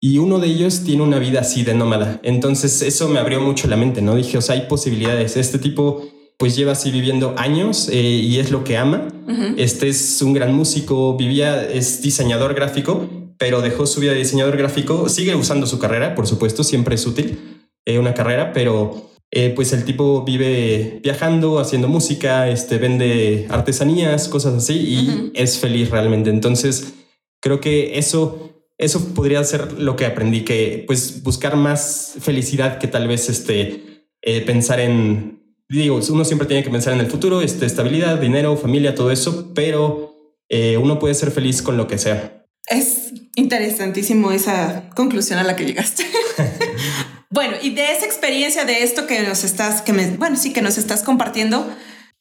y 0.00 0.18
uno 0.18 0.40
de 0.40 0.48
ellos 0.48 0.82
tiene 0.82 1.04
una 1.04 1.20
vida 1.20 1.40
así 1.40 1.62
de 1.62 1.74
nómada. 1.74 2.18
Entonces 2.24 2.82
eso 2.82 3.08
me 3.08 3.20
abrió 3.20 3.40
mucho 3.40 3.68
la 3.68 3.76
mente, 3.76 4.02
¿no? 4.02 4.16
Dije, 4.16 4.38
o 4.38 4.40
sea, 4.40 4.56
hay 4.56 4.62
posibilidades. 4.62 5.36
Este 5.36 5.58
tipo 5.58 6.08
pues 6.36 6.56
lleva 6.56 6.72
así 6.72 6.90
viviendo 6.90 7.34
años 7.36 7.88
eh, 7.92 8.00
y 8.00 8.40
es 8.40 8.50
lo 8.50 8.64
que 8.64 8.76
ama. 8.76 9.08
Este 9.56 9.88
es 9.88 10.20
un 10.22 10.32
gran 10.32 10.52
músico, 10.52 11.16
vivía, 11.16 11.62
es 11.62 12.00
diseñador 12.00 12.54
gráfico, 12.54 13.08
pero 13.38 13.60
dejó 13.60 13.86
su 13.86 14.00
vida 14.00 14.12
de 14.12 14.18
diseñador 14.18 14.56
gráfico, 14.56 15.08
sigue 15.08 15.34
usando 15.34 15.66
su 15.66 15.78
carrera, 15.78 16.14
por 16.14 16.26
supuesto, 16.26 16.64
siempre 16.64 16.94
es 16.94 17.06
útil 17.06 17.57
eh, 17.88 17.98
una 17.98 18.14
carrera, 18.14 18.52
pero 18.52 19.10
eh, 19.30 19.52
pues 19.54 19.72
el 19.72 19.84
tipo 19.84 20.24
vive 20.24 21.00
viajando, 21.02 21.58
haciendo 21.58 21.88
música, 21.88 22.48
este, 22.48 22.78
vende 22.78 23.46
artesanías, 23.48 24.28
cosas 24.28 24.54
así 24.54 24.74
y 24.74 25.32
es 25.34 25.58
feliz 25.58 25.90
realmente. 25.90 26.30
Entonces, 26.30 26.94
creo 27.40 27.60
que 27.60 27.98
eso 27.98 28.48
eso 28.78 29.12
podría 29.12 29.42
ser 29.42 29.72
lo 29.72 29.96
que 29.96 30.06
aprendí, 30.06 30.42
que 30.42 30.84
pues 30.86 31.22
buscar 31.24 31.56
más 31.56 32.14
felicidad 32.20 32.78
que 32.78 32.86
tal 32.86 33.08
vez 33.08 33.28
este, 33.28 34.06
eh, 34.22 34.40
pensar 34.42 34.78
en, 34.78 35.42
digo, 35.68 36.00
uno 36.10 36.24
siempre 36.24 36.46
tiene 36.46 36.62
que 36.62 36.70
pensar 36.70 36.92
en 36.92 37.00
el 37.00 37.08
futuro, 37.08 37.42
este, 37.42 37.66
estabilidad, 37.66 38.18
dinero, 38.18 38.56
familia, 38.56 38.94
todo 38.94 39.10
eso, 39.10 39.52
pero 39.52 40.14
eh, 40.48 40.76
uno 40.76 41.00
puede 41.00 41.14
ser 41.14 41.32
feliz 41.32 41.60
con 41.60 41.76
lo 41.76 41.88
que 41.88 41.98
sea. 41.98 42.46
Es 42.66 43.12
interesantísimo 43.34 44.30
esa 44.30 44.90
conclusión 44.94 45.40
a 45.40 45.44
la 45.44 45.56
que 45.56 45.64
llegaste. 45.64 46.04
bueno, 47.30 47.56
y 47.62 47.70
de 47.70 47.92
esa 47.92 48.06
experiencia, 48.06 48.64
de 48.64 48.82
esto 48.82 49.06
que 49.06 49.22
nos 49.22 49.44
estás, 49.44 49.82
que 49.82 49.92
me, 49.92 50.08
bueno, 50.16 50.36
sí, 50.36 50.52
que 50.52 50.62
nos 50.62 50.78
estás 50.78 51.02
compartiendo, 51.02 51.68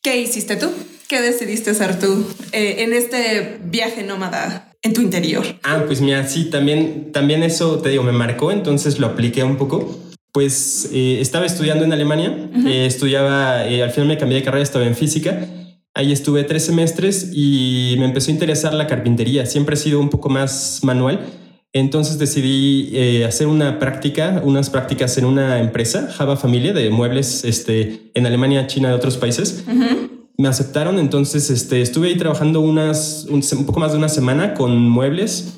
¿qué 0.02 0.18
hiciste 0.18 0.58
tú? 0.58 0.70
¿Qué 1.08 1.22
decidiste 1.22 1.70
hacer 1.70 1.98
tú 2.00 2.28
eh, 2.52 2.76
en 2.80 2.92
este 2.92 3.60
viaje 3.64 4.04
nómada 4.04 4.74
en 4.82 4.94
tu 4.94 5.02
interior? 5.02 5.46
Ah, 5.64 5.84
pues 5.88 6.02
mira, 6.02 6.28
sí, 6.28 6.50
también, 6.50 7.14
también 7.14 7.44
eso 7.44 7.80
te 7.80 7.90
digo, 7.90 8.04
me 8.04 8.12
marcó, 8.12 8.52
entonces 8.52 9.00
lo 9.00 9.08
apliqué 9.08 9.44
un 9.44 9.56
poco. 9.56 9.98
Pues 10.34 10.90
eh, 10.92 11.20
estaba 11.22 11.46
estudiando 11.46 11.86
en 11.86 11.94
Alemania, 11.94 12.50
eh, 12.68 12.86
estudiaba, 12.86 13.62
al 13.62 13.92
final 13.92 14.10
me 14.10 14.18
cambié 14.18 14.40
de 14.40 14.44
carrera, 14.44 14.62
estaba 14.62 14.86
en 14.86 14.96
física. 14.96 15.48
Ahí 15.94 16.12
estuve 16.12 16.44
tres 16.44 16.66
semestres 16.66 17.32
y 17.34 17.96
me 17.98 18.06
empezó 18.06 18.30
a 18.30 18.34
interesar 18.34 18.74
la 18.74 18.86
carpintería. 18.86 19.46
Siempre 19.46 19.76
he 19.76 19.78
sido 19.78 20.00
un 20.00 20.10
poco 20.10 20.30
más 20.30 20.82
manual. 20.84 21.26
Entonces 21.78 22.18
decidí 22.18 23.24
hacer 23.24 23.48
una 23.48 23.80
práctica, 23.80 24.42
unas 24.44 24.70
prácticas 24.70 25.18
en 25.18 25.26
una 25.26 25.60
empresa, 25.60 26.10
Java 26.12 26.38
Familia, 26.38 26.74
de 26.74 26.90
muebles 26.90 27.44
este, 27.44 28.12
en 28.14 28.26
Alemania, 28.26 28.68
China 28.68 28.90
y 28.90 28.94
otros 28.94 29.18
países 29.18 29.64
me 30.38 30.48
aceptaron, 30.48 31.00
entonces 31.00 31.50
este, 31.50 31.82
estuve 31.82 32.10
ahí 32.10 32.16
trabajando 32.16 32.62
unas, 32.62 33.26
un, 33.30 33.42
poco 33.66 33.80
más 33.80 33.92
de 33.92 33.98
una 33.98 34.10
semana 34.10 34.54
con 34.54 34.88
muebles 34.88 35.58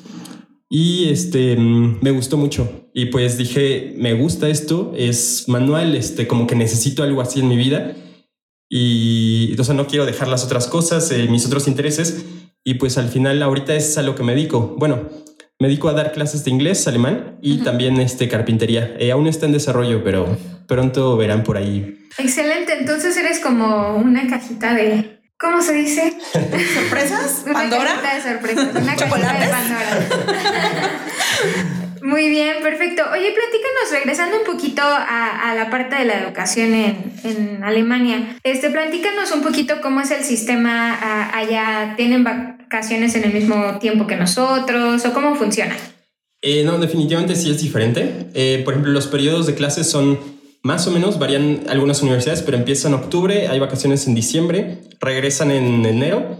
y 0.70 1.10
este, 1.10 1.56
mm, 1.56 1.98
me 2.00 2.10
gustó 2.10 2.38
mucho. 2.38 2.88
Y 2.94 3.06
pues 3.06 3.36
dije, 3.36 3.94
me 3.98 4.14
gusta 4.14 4.48
esto, 4.48 4.92
es 4.96 5.44
manual, 5.48 5.94
este, 5.94 6.26
como 6.26 6.46
que 6.46 6.56
necesito 6.56 7.02
algo 7.02 7.20
así 7.20 7.40
en 7.40 7.48
mi 7.48 7.56
vida. 7.56 7.94
Y, 8.70 9.54
o 9.58 9.64
sea, 9.64 9.74
no 9.74 9.86
quiero 9.86 10.06
dejar 10.06 10.28
las 10.28 10.44
otras 10.44 10.66
cosas, 10.66 11.10
eh, 11.10 11.26
mis 11.28 11.44
otros 11.44 11.68
intereses. 11.68 12.24
Y 12.64 12.74
pues 12.74 12.98
al 12.98 13.08
final 13.08 13.42
ahorita 13.42 13.74
es 13.74 13.98
a 13.98 14.02
lo 14.02 14.14
que 14.14 14.22
me 14.22 14.34
dedico. 14.34 14.76
Bueno, 14.78 15.08
me 15.60 15.68
dedico 15.68 15.88
a 15.88 15.92
dar 15.92 16.10
clases 16.10 16.44
de 16.44 16.50
inglés, 16.50 16.88
alemán 16.88 17.36
y 17.40 17.58
también 17.58 18.00
este, 18.00 18.28
carpintería. 18.28 18.96
Eh, 18.98 19.12
aún 19.12 19.28
está 19.28 19.46
en 19.46 19.52
desarrollo, 19.52 20.02
pero 20.02 20.36
pronto 20.66 21.16
verán 21.16 21.44
por 21.44 21.56
ahí 21.56 22.00
Excelente, 22.18 22.76
entonces 22.78 23.16
eres 23.16 23.38
como 23.40 23.96
una 23.96 24.26
cajita 24.28 24.74
de... 24.74 25.20
¿Cómo 25.38 25.62
se 25.62 25.72
dice? 25.72 26.18
¿Sorpresas? 26.32 27.44
¿Pandora? 27.50 27.92
Una 27.92 28.02
cajita 28.02 28.14
de 28.14 28.22
sorpresas, 28.22 28.68
una 28.74 28.96
cajita 28.96 29.32
de 29.38 29.48
Pandora. 29.48 30.08
Muy 32.02 32.28
bien, 32.28 32.56
perfecto. 32.62 33.02
Oye, 33.12 33.32
platícanos, 33.32 33.90
regresando 33.92 34.38
un 34.38 34.44
poquito 34.44 34.82
a, 34.82 35.54
la 35.54 35.70
parte 35.70 35.96
de 35.96 36.04
la 36.04 36.20
educación 36.20 36.74
en, 36.74 37.62
Alemania. 37.62 38.38
Este, 38.42 38.70
platícanos 38.70 39.32
un 39.32 39.42
poquito 39.42 39.80
cómo 39.82 40.00
es 40.00 40.10
el 40.10 40.24
sistema 40.24 41.30
allá. 41.36 41.94
¿Tienen 41.96 42.24
vacaciones 42.24 43.14
en 43.14 43.24
el 43.24 43.32
mismo 43.32 43.78
tiempo 43.78 44.06
que 44.06 44.16
nosotros 44.16 45.04
o 45.04 45.12
cómo 45.12 45.34
funciona? 45.34 45.76
Eh, 46.42 46.64
no, 46.64 46.78
definitivamente 46.78 47.36
sí 47.36 47.50
es 47.50 47.60
diferente. 47.60 48.28
Eh, 48.34 48.62
por 48.64 48.74
ejemplo, 48.74 48.92
los 48.92 49.06
periodos 49.06 49.46
de 49.46 49.54
clases 49.54 49.90
son 49.90 50.18
más 50.62 50.86
o 50.86 50.90
menos, 50.90 51.18
varían 51.18 51.64
algunas 51.68 52.02
universidades, 52.02 52.42
pero 52.42 52.56
empiezan 52.56 52.92
en 52.92 53.00
octubre, 53.00 53.48
hay 53.48 53.58
vacaciones 53.58 54.06
en 54.06 54.14
diciembre, 54.14 54.78
regresan 55.00 55.50
en 55.50 55.84
enero, 55.86 56.36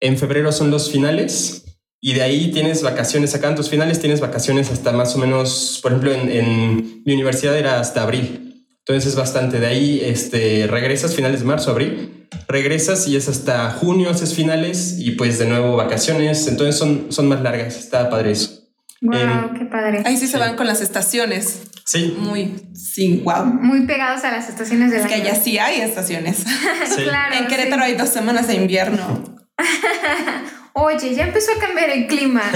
en 0.00 0.18
febrero 0.18 0.52
son 0.52 0.70
los 0.70 0.90
finales 0.90 1.64
y 2.06 2.12
de 2.12 2.20
ahí 2.20 2.50
tienes 2.50 2.82
vacaciones 2.82 3.34
acá 3.34 3.48
en 3.48 3.54
tus 3.54 3.70
finales, 3.70 3.98
tienes 3.98 4.20
vacaciones 4.20 4.70
hasta 4.70 4.92
más 4.92 5.16
o 5.16 5.18
menos, 5.18 5.78
por 5.82 5.92
ejemplo, 5.92 6.12
en, 6.12 7.02
mi 7.02 7.14
universidad 7.14 7.56
era 7.56 7.80
hasta 7.80 8.02
abril. 8.02 8.66
Entonces 8.80 9.06
es 9.06 9.16
bastante. 9.16 9.58
De 9.58 9.66
ahí 9.66 10.02
este, 10.04 10.66
regresas 10.66 11.16
finales 11.16 11.40
de 11.40 11.46
marzo, 11.46 11.70
abril, 11.70 12.28
regresas 12.46 13.08
y 13.08 13.16
es 13.16 13.30
hasta 13.30 13.70
junio, 13.70 14.10
haces 14.10 14.34
finales 14.34 14.96
y 14.98 15.12
pues 15.12 15.38
de 15.38 15.46
nuevo 15.46 15.76
vacaciones. 15.76 16.46
Entonces 16.46 16.76
son, 16.76 17.06
son 17.08 17.26
más 17.26 17.40
largas. 17.40 17.74
Está 17.74 18.10
padre 18.10 18.32
eso. 18.32 18.68
Wow, 19.00 19.54
qué 19.58 19.64
padre. 19.64 20.02
Ahí 20.04 20.18
sí, 20.18 20.26
se 20.26 20.36
van 20.36 20.56
con 20.56 20.66
las 20.66 20.82
estaciones. 20.82 21.62
Sí. 21.86 22.14
Muy, 22.18 22.52
sí, 22.74 23.22
wow. 23.24 23.46
Muy 23.46 23.86
pegados 23.86 24.22
a 24.24 24.30
las 24.30 24.50
estaciones 24.50 24.90
de 24.90 24.98
la 24.98 25.04
Es 25.04 25.08
que 25.08 25.14
allá 25.14 25.34
sí 25.36 25.56
hay 25.56 25.80
estaciones. 25.80 26.44
claro. 26.96 27.34
En 27.36 27.46
Querétaro 27.46 27.82
hay 27.82 27.94
dos 27.94 28.10
semanas 28.10 28.46
de 28.46 28.56
invierno. 28.56 29.34
Oye, 30.74 31.14
ya 31.14 31.26
empezó 31.26 31.52
a 31.52 31.60
cambiar 31.60 31.90
el 31.90 32.06
clima. 32.06 32.42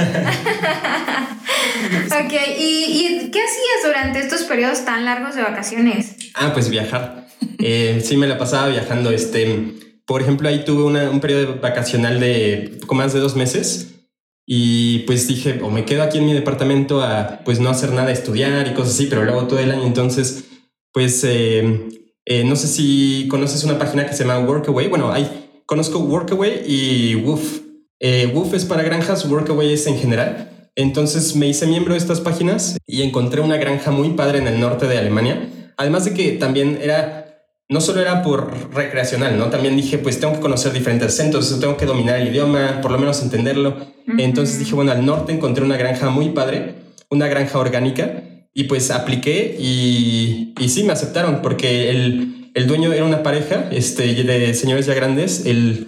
ok, 2.07 2.33
¿Y, 2.59 3.31
qué 3.31 3.41
hacías 3.41 3.85
durante 3.85 4.19
estos 4.19 4.43
periodos 4.43 4.85
tan 4.85 5.05
largos 5.05 5.37
de 5.37 5.43
vacaciones? 5.43 6.17
Ah, 6.35 6.53
pues 6.53 6.69
viajar. 6.69 7.29
Eh, 7.59 8.03
sí, 8.05 8.17
me 8.17 8.27
la 8.27 8.39
pasaba 8.39 8.69
viajando. 8.69 9.11
Este, 9.11 9.75
por 10.05 10.23
ejemplo, 10.23 10.49
ahí 10.49 10.65
tuve 10.65 10.83
un 10.83 11.21
periodo 11.21 11.61
vacacional 11.61 12.19
de 12.19 12.77
poco 12.81 12.95
más 12.95 13.13
de 13.13 13.21
dos 13.21 13.37
meses 13.37 13.99
y 14.51 15.01
pues 15.01 15.29
dije, 15.29 15.61
o 15.63 15.69
me 15.69 15.85
quedo 15.85 16.03
aquí 16.03 16.17
en 16.17 16.25
mi 16.25 16.33
departamento 16.33 17.03
a 17.03 17.41
pues 17.45 17.61
no 17.61 17.69
hacer 17.69 17.93
nada, 17.93 18.11
estudiar 18.11 18.67
y 18.67 18.73
cosas 18.73 18.95
así, 18.95 19.07
pero 19.07 19.23
luego 19.23 19.47
todo 19.47 19.59
el 19.59 19.71
año. 19.71 19.85
Entonces, 19.85 20.45
pues 20.91 21.23
eh, 21.25 21.87
eh, 22.25 22.45
no 22.45 22.57
sé 22.57 22.67
si 22.67 23.29
conoces 23.31 23.63
una 23.65 23.79
página 23.79 24.07
que 24.07 24.15
se 24.15 24.25
llama 24.25 24.39
Workaway. 24.39 24.89
Bueno, 24.89 25.13
hay, 25.13 25.48
conozco 25.69 25.99
Workaway 25.99 26.63
y 26.67 27.15
Woof. 27.17 27.61
Eh, 28.01 28.33
Woof 28.35 28.55
es 28.55 28.65
para 28.65 28.83
granjas, 28.83 29.29
Workaway 29.31 29.75
es 29.75 29.87
en 29.87 29.99
general. 29.99 30.71
Entonces 30.75 31.37
me 31.37 31.47
hice 31.47 31.67
miembro 31.67 31.93
de 31.93 31.99
estas 31.99 32.23
páginas 32.23 32.79
y 32.87 33.03
encontré 33.03 33.43
una 33.43 33.59
granja 33.59 33.91
muy 33.91 34.11
padre 34.11 34.39
en 34.39 34.49
el 34.49 34.59
norte 34.61 34.89
de 34.89 34.97
Alemania. 34.97 35.51
Además 35.77 36.07
de 36.07 36.15
que 36.15 36.33
también 36.33 36.79
era 36.81 37.27
no 37.69 37.83
solo 37.83 38.01
era 38.01 38.23
por 38.23 38.73
recreacional, 38.75 39.39
¿no? 39.39 39.51
También 39.51 39.77
dije, 39.77 39.99
pues 39.99 40.19
tengo 40.19 40.33
que 40.33 40.41
conocer 40.41 40.73
diferentes 40.73 41.09
acentos, 41.09 41.61
tengo 41.61 41.77
que 41.77 41.85
dominar 41.85 42.19
el 42.19 42.29
idioma, 42.29 42.81
por 42.81 42.91
lo 42.91 42.99
menos 42.99 43.23
entenderlo. 43.23 43.77
Entonces 44.17 44.59
dije, 44.59 44.75
bueno, 44.75 44.93
al 44.93 45.05
norte 45.05 45.33
encontré 45.33 45.63
una 45.63 45.77
granja 45.77 46.09
muy 46.09 46.31
padre, 46.31 46.77
una 47.11 47.27
granja 47.27 47.59
orgánica, 47.59 48.23
y 48.55 48.65
pues 48.65 48.91
apliqué 48.91 49.55
y, 49.61 50.55
y 50.59 50.69
sí 50.71 50.83
me 50.85 50.95
aceptaron, 50.95 51.43
porque 51.43 51.91
el, 51.91 52.38
el 52.55 52.67
dueño 52.67 52.93
era 52.93 53.05
una 53.05 53.23
pareja 53.23 53.69
este, 53.71 54.15
de 54.15 54.55
señores 54.55 54.87
ya 54.87 54.95
grandes, 54.95 55.47
él 55.47 55.87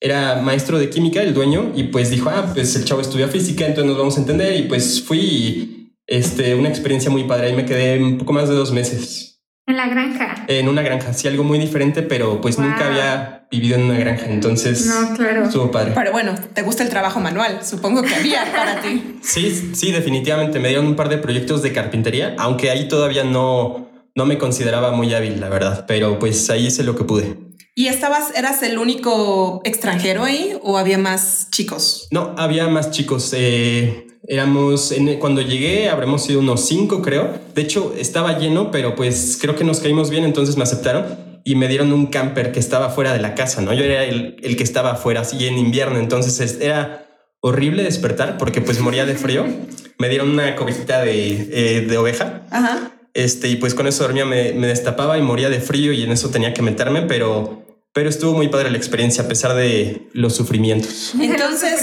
era 0.00 0.36
maestro 0.42 0.78
de 0.78 0.90
química, 0.90 1.22
el 1.22 1.34
dueño, 1.34 1.72
y 1.74 1.84
pues 1.84 2.10
dijo, 2.10 2.30
ah, 2.30 2.50
pues 2.54 2.74
el 2.76 2.84
chavo 2.84 3.00
estudia 3.00 3.28
física, 3.28 3.66
entonces 3.66 3.86
nos 3.86 3.98
vamos 3.98 4.16
a 4.16 4.20
entender, 4.20 4.56
y 4.56 4.62
pues 4.62 5.02
fui, 5.02 5.94
este, 6.06 6.54
una 6.54 6.68
experiencia 6.68 7.10
muy 7.10 7.24
padre, 7.24 7.48
ahí 7.48 7.56
me 7.56 7.64
quedé 7.64 8.02
un 8.02 8.18
poco 8.18 8.32
más 8.32 8.48
de 8.48 8.54
dos 8.54 8.72
meses. 8.72 9.40
En 9.66 9.76
la 9.76 9.86
granja. 9.86 10.44
En 10.48 10.66
una 10.66 10.80
granja, 10.80 11.12
sí, 11.12 11.28
algo 11.28 11.44
muy 11.44 11.58
diferente, 11.58 12.02
pero 12.02 12.40
pues 12.40 12.58
nunca 12.58 12.86
había 12.86 13.46
vivido 13.50 13.76
en 13.76 13.82
una 13.82 13.98
granja, 13.98 14.26
entonces 14.26 14.86
no, 14.86 15.14
claro. 15.14 15.44
estuvo 15.44 15.70
padre. 15.70 15.92
Pero 15.94 16.12
bueno, 16.12 16.34
te 16.54 16.62
gusta 16.62 16.84
el 16.84 16.88
trabajo 16.88 17.20
manual, 17.20 17.64
supongo 17.64 18.02
que 18.02 18.14
había 18.14 18.50
para 18.52 18.80
ti. 18.80 19.18
Sí, 19.20 19.72
sí, 19.74 19.92
definitivamente 19.92 20.58
me 20.58 20.68
dieron 20.68 20.86
un 20.86 20.96
par 20.96 21.08
de 21.08 21.18
proyectos 21.18 21.62
de 21.62 21.72
carpintería, 21.72 22.34
aunque 22.38 22.70
ahí 22.70 22.88
todavía 22.88 23.24
no, 23.24 23.87
no 24.18 24.26
me 24.26 24.36
consideraba 24.36 24.90
muy 24.90 25.14
hábil, 25.14 25.40
la 25.40 25.48
verdad, 25.48 25.84
pero 25.86 26.18
pues 26.18 26.50
ahí 26.50 26.66
hice 26.66 26.82
lo 26.82 26.96
que 26.96 27.04
pude. 27.04 27.36
¿Y 27.76 27.86
estabas, 27.86 28.34
eras 28.34 28.64
el 28.64 28.76
único 28.76 29.60
extranjero 29.64 30.24
ahí 30.24 30.58
o 30.64 30.76
había 30.76 30.98
más 30.98 31.48
chicos? 31.52 32.08
No, 32.10 32.34
había 32.36 32.66
más 32.66 32.90
chicos. 32.90 33.32
Eh, 33.32 34.06
Éramos, 34.26 34.90
en, 34.90 35.20
cuando 35.20 35.40
llegué, 35.40 35.88
habremos 35.88 36.24
sido 36.24 36.40
unos 36.40 36.66
cinco, 36.66 37.00
creo. 37.00 37.32
De 37.54 37.62
hecho, 37.62 37.94
estaba 37.96 38.36
lleno, 38.38 38.72
pero 38.72 38.96
pues 38.96 39.38
creo 39.40 39.54
que 39.54 39.62
nos 39.62 39.78
caímos 39.78 40.10
bien, 40.10 40.24
entonces 40.24 40.56
me 40.56 40.64
aceptaron 40.64 41.06
y 41.44 41.54
me 41.54 41.68
dieron 41.68 41.92
un 41.92 42.08
camper 42.08 42.50
que 42.50 42.58
estaba 42.58 42.90
fuera 42.90 43.12
de 43.12 43.20
la 43.20 43.36
casa, 43.36 43.62
¿no? 43.62 43.72
Yo 43.72 43.84
era 43.84 44.02
el, 44.04 44.36
el 44.42 44.56
que 44.56 44.64
estaba 44.64 44.90
afuera, 44.94 45.20
así 45.20 45.46
en 45.46 45.56
invierno, 45.56 46.00
entonces 46.00 46.58
era 46.60 47.06
horrible 47.40 47.84
despertar 47.84 48.36
porque 48.36 48.60
pues 48.60 48.80
moría 48.80 49.06
de 49.06 49.14
frío. 49.14 49.46
Me 50.00 50.08
dieron 50.08 50.30
una 50.30 50.56
cobijita 50.56 51.02
de, 51.02 51.48
eh, 51.52 51.80
de 51.82 51.96
oveja. 51.96 52.42
Ajá. 52.50 52.97
Este, 53.18 53.48
y 53.48 53.56
pues 53.56 53.74
con 53.74 53.88
eso 53.88 54.04
dormía, 54.04 54.24
me, 54.24 54.52
me 54.52 54.68
destapaba 54.68 55.18
y 55.18 55.22
moría 55.22 55.50
de 55.50 55.60
frío 55.60 55.92
y 55.92 56.04
en 56.04 56.12
eso 56.12 56.30
tenía 56.30 56.54
que 56.54 56.62
meterme, 56.62 57.02
pero 57.02 57.66
pero 57.92 58.08
estuvo 58.08 58.32
muy 58.32 58.46
padre 58.46 58.70
la 58.70 58.76
experiencia 58.76 59.24
a 59.24 59.26
pesar 59.26 59.56
de 59.56 60.08
los 60.12 60.36
sufrimientos. 60.36 61.14
Entonces, 61.20 61.80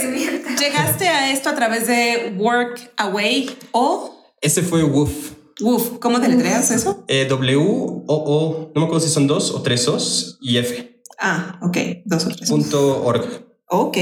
¿llegaste 0.57 1.09
a 1.09 1.33
esto 1.33 1.49
a 1.49 1.55
través 1.55 1.87
de 1.87 2.33
Work 2.37 2.93
Away 2.95 3.49
o? 3.73 4.33
Ese 4.39 4.61
fue 4.61 4.85
WOOF. 4.85 5.33
WOOF, 5.59 5.99
¿cómo 5.99 6.19
deletreas 6.19 6.71
eso? 6.71 7.03
Eh, 7.09 7.27
w 7.27 7.57
O 7.57 8.03
O, 8.07 8.71
no 8.73 8.79
me 8.79 8.85
acuerdo 8.85 9.05
si 9.05 9.11
son 9.11 9.27
dos 9.27 9.51
o 9.51 9.61
tres 9.61 9.89
O's 9.89 10.37
y 10.39 10.55
F. 10.55 11.01
Ah, 11.19 11.59
ok, 11.61 11.77
dos 12.05 12.27
o 12.27 12.29
tres. 12.29 12.49
Punto 12.49 13.03
org. 13.03 13.45
Ok. 13.67 13.97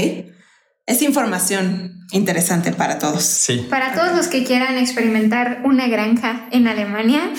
Es 0.86 1.02
información 1.02 1.93
interesante 2.12 2.72
para 2.72 2.98
todos. 2.98 3.24
Sí. 3.24 3.66
Para 3.70 3.92
todos 3.92 4.16
los 4.16 4.28
que 4.28 4.44
quieran 4.44 4.78
experimentar 4.78 5.60
una 5.64 5.88
granja 5.88 6.46
en 6.50 6.68
Alemania, 6.68 7.20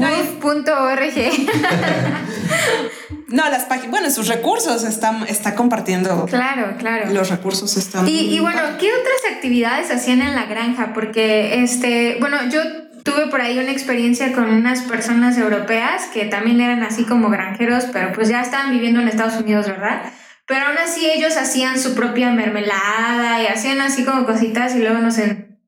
.org. 0.42 1.14
no, 3.28 3.50
las 3.50 3.64
páginas, 3.64 3.90
bueno, 3.90 4.10
sus 4.10 4.28
recursos 4.28 4.84
están 4.84 5.26
está 5.26 5.54
compartiendo. 5.54 6.26
Claro, 6.26 6.76
claro. 6.78 7.12
Los 7.12 7.30
recursos 7.30 7.76
están. 7.76 8.08
Y, 8.08 8.34
y 8.34 8.40
bueno, 8.40 8.60
¿qué 8.78 8.90
otras 8.92 9.34
actividades 9.34 9.90
hacían 9.90 10.22
en 10.22 10.34
la 10.34 10.46
granja? 10.46 10.92
Porque, 10.94 11.62
este, 11.62 12.16
bueno, 12.20 12.38
yo 12.50 12.60
tuve 13.06 13.28
por 13.28 13.40
ahí 13.40 13.58
una 13.58 13.70
experiencia 13.70 14.32
con 14.32 14.50
unas 14.50 14.82
personas 14.82 15.38
europeas 15.38 16.06
que 16.12 16.24
también 16.24 16.60
eran 16.60 16.82
así 16.82 17.04
como 17.04 17.30
granjeros, 17.30 17.84
pero 17.92 18.12
pues 18.12 18.28
ya 18.28 18.42
estaban 18.42 18.72
viviendo 18.72 19.00
en 19.00 19.08
Estados 19.08 19.40
Unidos, 19.40 19.66
¿verdad? 19.66 20.02
Pero 20.46 20.66
aún 20.66 20.78
así 20.78 21.08
ellos 21.10 21.36
hacían 21.36 21.80
su 21.80 21.94
propia 21.94 22.30
mermelada 22.30 23.42
y 23.42 23.46
hacían 23.46 23.80
así 23.80 24.04
como 24.04 24.24
cositas 24.24 24.76
y 24.76 24.78
luego 24.78 24.98
nos, 24.98 25.16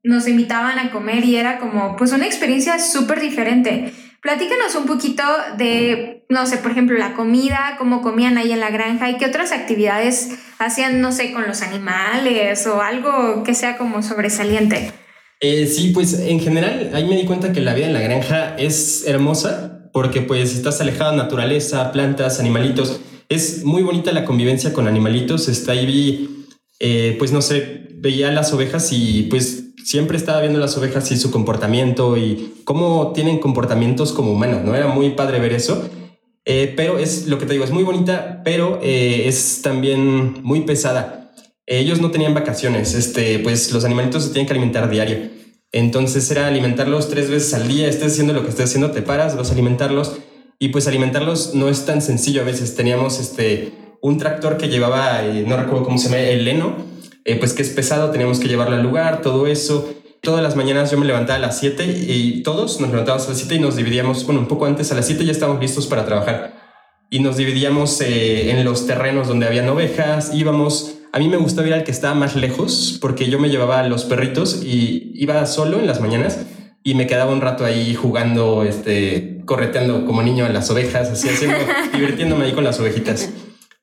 nos 0.03 0.27
invitaban 0.27 0.79
a 0.79 0.91
comer 0.91 1.25
y 1.25 1.35
era 1.35 1.59
como 1.59 1.97
pues 1.97 2.13
una 2.13 2.25
experiencia 2.25 2.79
súper 2.79 3.19
diferente. 3.19 3.93
Platícanos 4.21 4.75
un 4.75 4.85
poquito 4.85 5.23
de, 5.57 6.25
no 6.29 6.45
sé, 6.45 6.57
por 6.57 6.71
ejemplo, 6.71 6.97
la 6.97 7.13
comida, 7.13 7.75
cómo 7.77 8.01
comían 8.01 8.37
ahí 8.37 8.51
en 8.51 8.59
la 8.61 8.69
granja 8.69 9.09
y 9.09 9.17
qué 9.17 9.25
otras 9.25 9.51
actividades 9.51 10.31
hacían, 10.59 11.01
no 11.01 11.11
sé, 11.11 11.33
con 11.33 11.45
los 11.47 11.61
animales 11.61 12.65
o 12.67 12.81
algo 12.81 13.43
que 13.43 13.53
sea 13.53 13.77
como 13.77 14.01
sobresaliente. 14.01 14.91
Eh, 15.41 15.67
sí, 15.67 15.91
pues 15.93 16.19
en 16.19 16.39
general 16.39 16.91
ahí 16.93 17.05
me 17.05 17.15
di 17.15 17.25
cuenta 17.25 17.53
que 17.53 17.61
la 17.61 17.73
vida 17.73 17.87
en 17.87 17.93
la 17.93 18.01
granja 18.01 18.55
es 18.57 19.05
hermosa 19.07 19.89
porque 19.93 20.21
pues 20.21 20.53
estás 20.53 20.79
alejado 20.81 21.11
de 21.11 21.17
naturaleza, 21.17 21.91
plantas, 21.91 22.39
animalitos 22.39 23.01
es 23.29 23.63
muy 23.63 23.83
bonita 23.83 24.11
la 24.11 24.25
convivencia 24.25 24.73
con 24.73 24.87
animalitos. 24.87 25.47
Está 25.47 25.73
ahí, 25.73 26.47
eh, 26.79 27.15
pues 27.19 27.31
no 27.31 27.41
sé, 27.41 27.87
veía 27.93 28.31
las 28.31 28.51
ovejas 28.53 28.89
y 28.91 29.27
pues 29.29 29.65
siempre 29.85 30.17
estaba 30.17 30.41
viendo 30.41 30.59
las 30.59 30.75
ovejas 30.77 31.11
y 31.11 31.17
su 31.17 31.31
comportamiento 31.31 32.17
y 32.17 32.55
cómo 32.63 33.13
tienen 33.13 33.37
comportamientos 33.37 34.11
como 34.11 34.33
humanos, 34.33 34.63
¿no? 34.65 34.75
Era 34.75 34.87
muy 34.87 35.11
padre 35.11 35.39
ver 35.39 35.53
eso. 35.53 35.89
Eh, 36.45 36.73
pero 36.75 36.97
es 36.97 37.27
lo 37.27 37.37
que 37.37 37.45
te 37.45 37.53
digo, 37.53 37.63
es 37.63 37.71
muy 37.71 37.83
bonita, 37.83 38.41
pero 38.43 38.79
eh, 38.81 39.27
es 39.27 39.61
también 39.61 40.41
muy 40.41 40.61
pesada. 40.61 41.31
Ellos 41.67 42.01
no 42.01 42.09
tenían 42.09 42.33
vacaciones, 42.33 42.95
este, 42.95 43.37
pues 43.39 43.71
los 43.71 43.85
animalitos 43.85 44.23
se 44.23 44.29
tienen 44.31 44.47
que 44.47 44.53
alimentar 44.53 44.89
diario. 44.89 45.29
Entonces 45.71 46.31
era 46.31 46.47
alimentarlos 46.47 47.09
tres 47.09 47.29
veces 47.29 47.53
al 47.53 47.67
día, 47.67 47.87
estés 47.87 48.13
haciendo 48.13 48.33
lo 48.33 48.41
que 48.41 48.49
estés 48.49 48.65
haciendo, 48.65 48.89
te 48.89 49.03
paras, 49.03 49.37
vas 49.37 49.51
a 49.51 49.53
alimentarlos 49.53 50.17
y 50.59 50.69
pues 50.69 50.87
alimentarlos 50.87 51.55
no 51.55 51.69
es 51.69 51.85
tan 51.85 52.01
sencillo 52.01 52.41
a 52.41 52.45
veces. 52.45 52.75
Teníamos 52.75 53.19
este, 53.19 53.71
un 54.01 54.17
tractor 54.17 54.57
que 54.57 54.67
llevaba, 54.67 55.23
eh, 55.23 55.45
no 55.47 55.55
recuerdo 55.55 55.85
cómo 55.85 55.97
se 55.97 56.09
llama, 56.09 56.19
el 56.19 56.43
leno, 56.43 56.75
eh, 57.23 57.37
pues 57.37 57.53
que 57.53 57.61
es 57.61 57.69
pesado, 57.69 58.11
teníamos 58.11 58.39
que 58.39 58.49
llevarlo 58.49 58.75
al 58.75 58.83
lugar, 58.83 59.21
todo 59.21 59.47
eso. 59.47 59.93
Todas 60.21 60.43
las 60.43 60.57
mañanas 60.57 60.91
yo 60.91 60.97
me 60.97 61.05
levantaba 61.05 61.37
a 61.37 61.41
las 61.41 61.59
7 61.59 61.85
y 61.85 62.43
todos 62.43 62.81
nos 62.81 62.89
levantábamos 62.89 63.25
a 63.27 63.29
las 63.29 63.37
7 63.37 63.55
y 63.55 63.59
nos 63.59 63.77
dividíamos, 63.77 64.25
bueno, 64.25 64.41
un 64.41 64.47
poco 64.47 64.65
antes 64.65 64.91
a 64.91 64.95
las 64.95 65.05
7 65.05 65.23
ya 65.23 65.31
estábamos 65.31 65.61
listos 65.61 65.87
para 65.87 66.05
trabajar. 66.05 66.59
Y 67.09 67.19
nos 67.19 67.37
dividíamos 67.37 68.01
eh, 68.01 68.51
en 68.51 68.63
los 68.65 68.85
terrenos 68.85 69.29
donde 69.29 69.47
habían 69.47 69.67
ovejas, 69.69 70.31
íbamos... 70.33 70.95
A 71.11 71.17
mí 71.17 71.27
me 71.27 71.37
gustaba 71.37 71.67
ir 71.67 71.73
al 71.73 71.83
que 71.83 71.89
estaba 71.89 72.13
más 72.13 72.35
lejos 72.35 72.99
porque 73.01 73.29
yo 73.29 73.39
me 73.39 73.49
llevaba 73.49 73.81
los 73.87 74.05
perritos 74.05 74.61
y 74.63 75.11
iba 75.15 75.43
solo 75.47 75.79
en 75.79 75.87
las 75.87 76.01
mañanas 76.01 76.37
y 76.83 76.93
me 76.93 77.07
quedaba 77.07 77.31
un 77.31 77.41
rato 77.41 77.65
ahí 77.65 77.95
jugando, 77.95 78.63
este, 78.63 79.38
correteando 79.49 80.05
como 80.05 80.21
niño 80.21 80.45
en 80.45 80.53
las 80.53 80.69
ovejas, 80.69 81.09
así 81.09 81.27
haciendo, 81.27 81.57
divirtiéndome 81.93 82.45
ahí 82.45 82.51
con 82.51 82.63
las 82.63 82.79
ovejitas. 82.79 83.31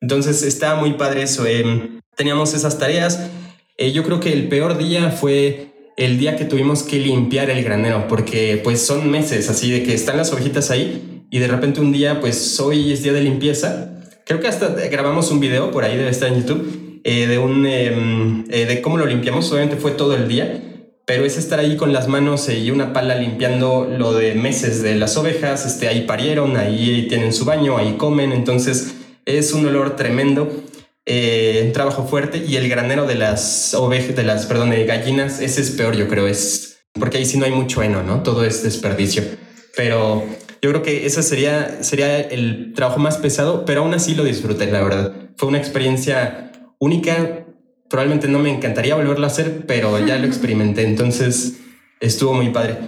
Entonces 0.00 0.44
estaba 0.44 0.78
muy 0.78 0.92
padre 0.92 1.22
eso. 1.22 1.44
Em, 1.44 2.00
teníamos 2.16 2.54
esas 2.54 2.78
tareas. 2.78 3.28
Eh, 3.76 3.90
yo 3.90 4.04
creo 4.04 4.20
que 4.20 4.32
el 4.32 4.46
peor 4.46 4.78
día 4.78 5.10
fue 5.10 5.72
el 5.96 6.20
día 6.20 6.36
que 6.36 6.44
tuvimos 6.44 6.84
que 6.84 7.00
limpiar 7.00 7.50
el 7.50 7.64
granero, 7.64 8.06
porque 8.06 8.60
pues 8.62 8.80
son 8.86 9.10
meses 9.10 9.50
así 9.50 9.72
de 9.72 9.82
que 9.82 9.92
están 9.92 10.16
las 10.16 10.32
ovejitas 10.32 10.70
ahí 10.70 11.24
y 11.32 11.40
de 11.40 11.48
repente 11.48 11.80
un 11.80 11.90
día, 11.90 12.20
pues 12.20 12.60
hoy 12.60 12.92
es 12.92 13.02
día 13.02 13.12
de 13.12 13.22
limpieza. 13.22 13.90
Creo 14.24 14.38
que 14.38 14.46
hasta 14.46 14.68
grabamos 14.68 15.32
un 15.32 15.40
video 15.40 15.72
por 15.72 15.82
ahí, 15.82 15.96
debe 15.96 16.10
estar 16.10 16.28
en 16.28 16.42
YouTube, 16.42 17.00
eh, 17.02 17.26
de, 17.26 17.38
un, 17.38 17.66
em, 17.66 18.44
eh, 18.50 18.66
de 18.66 18.80
cómo 18.80 18.98
lo 18.98 19.06
limpiamos. 19.06 19.50
Obviamente 19.50 19.76
fue 19.76 19.90
todo 19.90 20.14
el 20.14 20.28
día 20.28 20.75
pero 21.06 21.24
es 21.24 21.38
estar 21.38 21.60
ahí 21.60 21.76
con 21.76 21.92
las 21.92 22.08
manos 22.08 22.48
y 22.48 22.70
una 22.72 22.92
pala 22.92 23.14
limpiando 23.14 23.84
lo 23.84 24.12
de 24.12 24.34
meses 24.34 24.82
de 24.82 24.96
las 24.96 25.16
ovejas, 25.16 25.64
este, 25.64 25.88
ahí 25.88 26.02
parieron, 26.02 26.56
ahí 26.56 27.06
tienen 27.08 27.32
su 27.32 27.44
baño, 27.44 27.78
ahí 27.78 27.94
comen, 27.96 28.32
entonces 28.32 28.96
es 29.24 29.52
un 29.52 29.64
olor 29.66 29.94
tremendo, 29.94 30.50
eh, 31.06 31.70
trabajo 31.72 32.06
fuerte 32.06 32.44
y 32.46 32.56
el 32.56 32.68
granero 32.68 33.06
de 33.06 33.14
las 33.14 33.72
ovejas, 33.74 34.16
de 34.16 34.24
las, 34.24 34.46
perdón, 34.46 34.70
de 34.70 34.84
gallinas, 34.84 35.40
ese 35.40 35.60
es 35.60 35.70
peor 35.70 35.96
yo 35.96 36.08
creo, 36.08 36.26
es 36.26 36.78
porque 36.92 37.18
ahí 37.18 37.24
sí 37.24 37.38
no 37.38 37.44
hay 37.44 37.52
mucho 37.52 37.82
heno, 37.82 38.02
¿no? 38.02 38.24
Todo 38.24 38.44
es 38.44 38.64
desperdicio, 38.64 39.22
pero 39.76 40.24
yo 40.60 40.70
creo 40.70 40.82
que 40.82 41.06
ese 41.06 41.22
sería, 41.22 41.84
sería 41.84 42.18
el 42.18 42.72
trabajo 42.74 42.98
más 42.98 43.18
pesado, 43.18 43.64
pero 43.64 43.82
aún 43.82 43.94
así 43.94 44.16
lo 44.16 44.24
disfruté, 44.24 44.66
la 44.66 44.82
verdad. 44.82 45.12
Fue 45.36 45.48
una 45.48 45.58
experiencia 45.58 46.50
única, 46.80 47.45
probablemente 47.88 48.28
no 48.28 48.38
me 48.38 48.50
encantaría 48.50 48.94
volverlo 48.94 49.24
a 49.24 49.28
hacer, 49.28 49.64
pero 49.66 50.04
ya 50.04 50.16
lo 50.16 50.26
experimenté, 50.26 50.82
entonces 50.82 51.58
estuvo 52.00 52.34
muy 52.34 52.50
padre. 52.50 52.78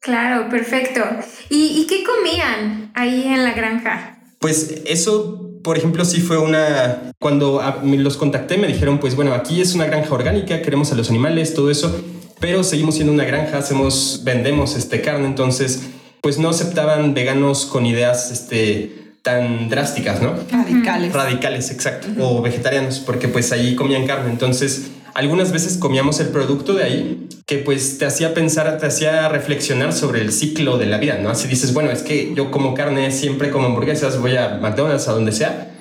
Claro, 0.00 0.48
perfecto. 0.50 1.00
¿Y, 1.48 1.86
qué 1.88 2.02
comían 2.02 2.90
ahí 2.94 3.22
en 3.24 3.44
la 3.44 3.52
granja? 3.52 4.18
Pues 4.40 4.82
eso, 4.84 5.60
por 5.62 5.78
ejemplo, 5.78 6.04
sí 6.04 6.20
fue 6.20 6.38
una... 6.38 7.12
Cuando 7.20 7.62
los 7.84 8.16
contacté 8.16 8.58
me 8.58 8.66
dijeron, 8.66 8.98
pues 8.98 9.14
bueno, 9.14 9.32
aquí 9.32 9.60
es 9.60 9.76
una 9.76 9.86
granja 9.86 10.12
orgánica, 10.12 10.60
queremos 10.60 10.90
a 10.90 10.96
los 10.96 11.08
animales, 11.08 11.54
todo 11.54 11.70
eso, 11.70 12.04
pero 12.40 12.64
seguimos 12.64 12.96
siendo 12.96 13.12
una 13.12 13.24
granja, 13.24 13.58
hacemos, 13.58 14.22
vendemos 14.24 14.74
este 14.76 15.00
carne, 15.02 15.26
entonces 15.26 15.90
pues 16.20 16.38
no 16.38 16.48
aceptaban 16.48 17.14
veganos 17.14 17.66
con 17.66 17.86
ideas 17.86 18.32
este, 18.32 19.01
tan 19.22 19.68
drásticas, 19.68 20.20
¿no? 20.20 20.34
Radicales. 20.50 21.12
Radicales, 21.12 21.70
exacto. 21.70 22.08
O 22.18 22.42
vegetarianos, 22.42 22.98
porque 23.00 23.28
pues 23.28 23.52
ahí 23.52 23.76
comían 23.76 24.06
carne. 24.06 24.30
Entonces, 24.30 24.90
algunas 25.14 25.52
veces 25.52 25.76
comíamos 25.76 26.20
el 26.20 26.28
producto 26.28 26.74
de 26.74 26.84
ahí 26.84 27.28
que 27.46 27.58
pues 27.58 27.98
te 27.98 28.06
hacía 28.06 28.34
pensar, 28.34 28.78
te 28.78 28.86
hacía 28.86 29.28
reflexionar 29.28 29.92
sobre 29.92 30.20
el 30.20 30.32
ciclo 30.32 30.78
de 30.78 30.86
la 30.86 30.98
vida, 30.98 31.18
¿no? 31.18 31.28
Así 31.30 31.48
dices, 31.48 31.74
bueno, 31.74 31.90
es 31.90 32.02
que 32.02 32.32
yo 32.34 32.50
como 32.50 32.74
carne, 32.74 33.10
siempre 33.10 33.50
como 33.50 33.66
hamburguesas, 33.66 34.18
voy 34.18 34.36
a 34.36 34.58
McDonald's, 34.60 35.08
a 35.08 35.12
donde 35.12 35.32
sea, 35.32 35.72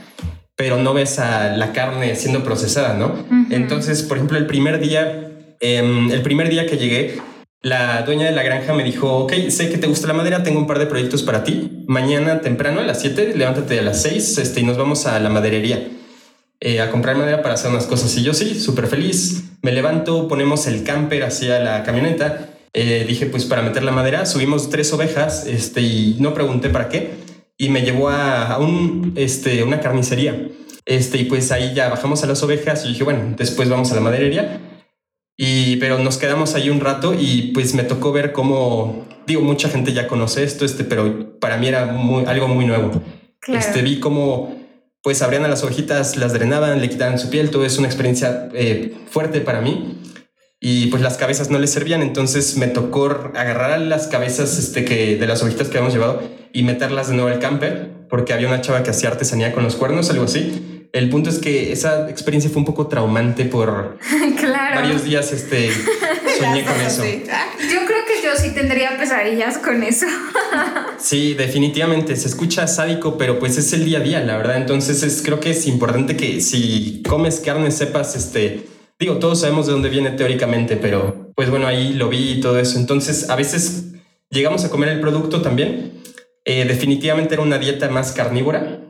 pero 0.56 0.78
no 0.78 0.94
ves 0.94 1.20
a 1.20 1.56
la 1.56 1.72
carne 1.72 2.16
siendo 2.16 2.44
procesada, 2.44 2.94
¿no? 2.96 3.26
Entonces, 3.50 4.04
por 4.04 4.18
ejemplo, 4.18 4.38
el 4.38 4.48
primer 4.48 4.80
día, 4.80 5.32
em, 5.60 6.12
el 6.12 6.22
primer 6.22 6.50
día 6.50 6.66
que 6.66 6.78
llegué, 6.78 7.20
la 7.64 8.02
dueña 8.02 8.26
de 8.26 8.32
la 8.32 8.42
granja 8.42 8.74
me 8.74 8.84
dijo, 8.84 9.20
ok, 9.20 9.34
sé 9.50 9.70
que 9.70 9.78
te 9.78 9.86
gusta 9.86 10.08
la 10.08 10.14
madera, 10.14 10.42
tengo 10.42 10.60
un 10.60 10.66
par 10.66 10.80
de 10.80 10.88
proyectos 10.88 11.22
para 11.22 11.44
ti. 11.44 11.84
Mañana 11.88 12.42
temprano 12.42 12.80
a 12.80 12.84
las 12.84 13.02
7, 13.02 13.34
levántate 13.36 13.78
a 13.80 13.84
las 13.84 14.02
6 14.02 14.40
este, 14.40 14.62
y 14.62 14.64
nos 14.64 14.78
vamos 14.78 15.06
a 15.06 15.20
la 15.20 15.30
maderería 15.30 15.88
eh, 16.60 16.82
a 16.82 16.90
comprar 16.90 17.18
madera 17.18 17.44
para 17.44 17.54
hacer 17.54 17.70
unas 17.70 17.86
cosas. 17.86 18.16
Y 18.18 18.24
yo 18.24 18.34
sí, 18.34 18.60
súper 18.60 18.88
feliz. 18.88 19.44
Me 19.62 19.72
levanto, 19.72 20.28
ponemos 20.28 20.66
el 20.66 20.84
camper 20.84 21.24
hacia 21.24 21.60
la 21.60 21.84
camioneta. 21.84 22.50
Eh, 22.74 23.06
dije, 23.08 23.28
pues 23.28 23.46
para 23.46 23.62
meter 23.62 23.84
la 23.84 23.92
madera, 23.92 24.26
subimos 24.26 24.72
tres 24.72 24.92
ovejas 24.94 25.46
este, 25.46 25.82
y 25.82 26.18
no 26.20 26.34
pregunté 26.34 26.70
para 26.70 26.90
qué. 26.90 27.12
Y 27.60 27.70
me 27.70 27.84
llevó 27.84 28.10
a, 28.10 28.58
un, 28.58 29.14
este, 29.16 29.64
una 29.64 29.82
carnicería. 29.82 30.48
Este, 30.88 31.20
y 31.20 31.26
pues 31.26 31.52
ahí 31.52 31.76
ya 31.76 31.90
bajamos 31.90 32.24
a 32.24 32.28
las 32.28 32.42
ovejas 32.42 32.86
y 32.86 32.88
dije, 32.88 33.04
bueno, 33.04 33.36
después 33.38 33.70
vamos 33.70 33.92
a 33.92 33.96
la 33.96 34.02
maderería 34.02 34.71
y, 35.38 35.78
pero 35.78 35.98
nos 35.98 36.18
quedamos 36.18 36.56
ahí 36.56 36.70
un 36.70 36.80
rato 36.80 37.16
y 37.18 37.52
pues 37.54 37.74
me 37.74 37.84
tocó 37.84 38.12
ver 38.12 38.32
cómo, 38.32 39.08
digo, 39.26 39.42
mucha 39.42 39.70
gente 39.70 39.94
ya 39.94 40.08
conoce 40.08 40.44
esto, 40.44 40.66
este, 40.66 40.84
pero 40.84 41.40
para 41.40 41.58
mí 41.58 41.68
era 41.68 41.86
muy, 41.86 42.26
algo 42.26 42.48
muy 42.48 42.66
nuevo. 42.66 43.02
Este, 43.48 43.82
vi 43.82 44.00
cómo 44.00 44.56
pues 45.04 45.22
abrían 45.24 45.44
a 45.46 45.48
las 45.48 45.64
hojitas, 45.64 46.16
las 46.16 46.34
drenaban, 46.34 46.80
le 46.80 46.90
quitaban 46.90 47.18
su 47.18 47.30
piel, 47.30 47.50
todo 47.50 47.66
es 47.66 47.80
una 47.80 47.88
experiencia 47.88 48.50
eh, 48.54 48.94
fuerte 49.10 49.42
para 49.42 49.62
mí. 49.62 49.98
y 50.60 50.88
pues 50.88 51.02
las 51.02 51.18
cabezas 51.18 51.50
no 51.50 51.58
les 51.58 51.72
servían, 51.72 52.04
entonces 52.04 52.56
me 52.56 52.68
tocó 52.68 53.06
agarrar 53.36 53.82
las 53.82 54.08
cabezas 54.08 54.60
este, 54.60 54.86
que, 54.86 55.18
de 55.18 55.26
las 55.26 55.42
ovejitas 55.42 55.70
que 55.70 55.78
habíamos 55.78 55.94
llevado 55.94 56.22
y 56.54 56.62
meterlas 56.62 57.08
de 57.08 57.16
nuevo 57.16 57.30
al 57.30 57.40
camper, 57.40 58.06
porque 58.10 58.34
había 58.34 58.48
una 58.48 58.62
chava 58.62 58.84
que 58.84 58.92
hacía 58.92 59.10
artesanía 59.10 59.54
con 59.54 59.64
los 59.64 59.76
cuernos, 59.76 60.12
algo 60.12 60.26
así. 60.26 60.81
El 60.94 61.10
punto 61.10 61.30
es 61.30 61.40
que 61.40 61.72
esa 61.72 62.10
experiencia 62.10 62.52
fue 62.52 62.60
un 62.60 62.66
poco 62.66 62.88
traumante 62.88 63.46
por 63.46 63.98
varios 64.76 65.06
días 65.06 65.32
este, 65.32 65.72
soñé 66.40 66.66
con 66.66 66.82
eso. 66.82 67.04
Yo 67.06 67.86
creo 67.86 68.06
que 68.06 68.22
yo 68.24 68.36
sí 68.38 68.52
tendría 68.54 68.98
pesadillas 68.98 69.58
con 69.58 69.84
eso. 69.84 70.06
sí, 70.98 71.34
definitivamente, 71.34 72.16
se 72.18 72.28
escucha 72.28 72.68
sádico, 72.68 73.18
pero 73.18 73.40
pues 73.40 73.58
es 73.58 73.72
el 73.74 73.86
día 73.86 74.00
a 74.00 74.02
día, 74.02 74.20
la 74.20 74.38
verdad. 74.38 74.58
Entonces 74.58 75.02
es, 75.04 75.22
creo 75.22 75.40
que 75.40 75.52
es 75.52 75.66
importante 75.66 76.18
que 76.18 76.42
si 76.42 77.02
comes 77.08 77.40
carne 77.40 77.72
sepas 77.72 78.16
este 78.16 78.72
Digo, 79.02 79.18
todos 79.18 79.42
sabemos 79.42 79.66
de 79.66 79.72
dónde 79.72 79.90
viene 79.90 80.12
teóricamente, 80.12 80.78
pero 80.78 81.32
pues 81.34 81.50
bueno, 81.50 81.66
ahí 81.66 81.94
lo 81.94 82.08
vi 82.08 82.34
y 82.34 82.40
todo 82.40 82.60
eso. 82.60 82.78
Entonces, 82.78 83.32
a 83.32 83.36
veces 83.36 83.94
llegamos 84.30 84.64
a 84.64 84.70
comer 84.70 84.90
el 84.90 85.00
producto 85.00 85.42
también. 85.42 86.04
Eh, 86.46 86.66
definitivamente 86.66 87.34
era 87.34 87.42
una 87.42 87.58
dieta 87.58 87.90
más 87.90 88.12
carnívora, 88.12 88.81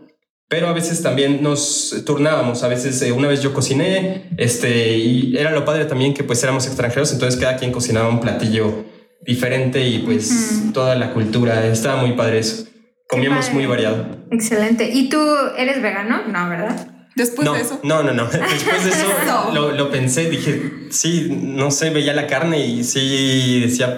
pero 0.52 0.68
a 0.68 0.74
veces 0.74 1.02
también 1.02 1.42
nos 1.42 2.04
turnábamos. 2.06 2.62
A 2.64 2.68
veces 2.68 3.02
eh, 3.04 3.14
una 3.14 3.30
vez 3.30 3.42
yo 3.42 3.54
cociné, 3.54 4.30
este, 4.36 4.98
y 4.98 5.38
era 5.38 5.52
lo 5.52 5.64
padre 5.64 5.86
también 5.86 6.14
que 6.14 6.26
pues 6.26 6.44
éramos 6.44 6.68
extranjeros, 6.68 7.14
entonces 7.14 7.40
cada 7.40 7.56
quien 7.56 7.72
cocinaba 7.72 8.10
un 8.10 8.20
platillo 8.20 8.84
diferente 9.22 9.88
y 9.88 10.00
pues 10.00 10.64
toda 10.74 10.96
la 10.96 11.14
cultura, 11.14 11.66
estaba 11.68 12.02
muy 12.02 12.18
padre 12.18 12.40
eso. 12.40 12.66
Comíamos 13.08 13.54
muy 13.54 13.66
variado. 13.66 14.06
Excelente. 14.30 14.90
¿Y 14.94 15.08
tú 15.08 15.26
eres 15.58 15.82
vegano? 15.82 16.28
No, 16.28 16.50
¿verdad? 16.50 16.86
Después 17.16 17.46
no, 17.46 17.54
de 17.54 17.62
eso. 17.62 17.80
No, 17.84 18.04
no, 18.04 18.12
no. 18.12 18.26
Después 18.30 18.84
de 18.84 18.90
eso 18.90 19.52
lo, 19.54 19.72
lo, 19.72 19.90
pensé, 19.90 20.30
dije, 20.30 20.90
sí, 20.90 21.30
no 21.32 21.72
sé, 21.72 21.92
veía 21.92 22.14
la 22.14 22.28
carne 22.28 22.60
y 22.60 22.84
sí 22.84 23.62
decía, 23.62 23.98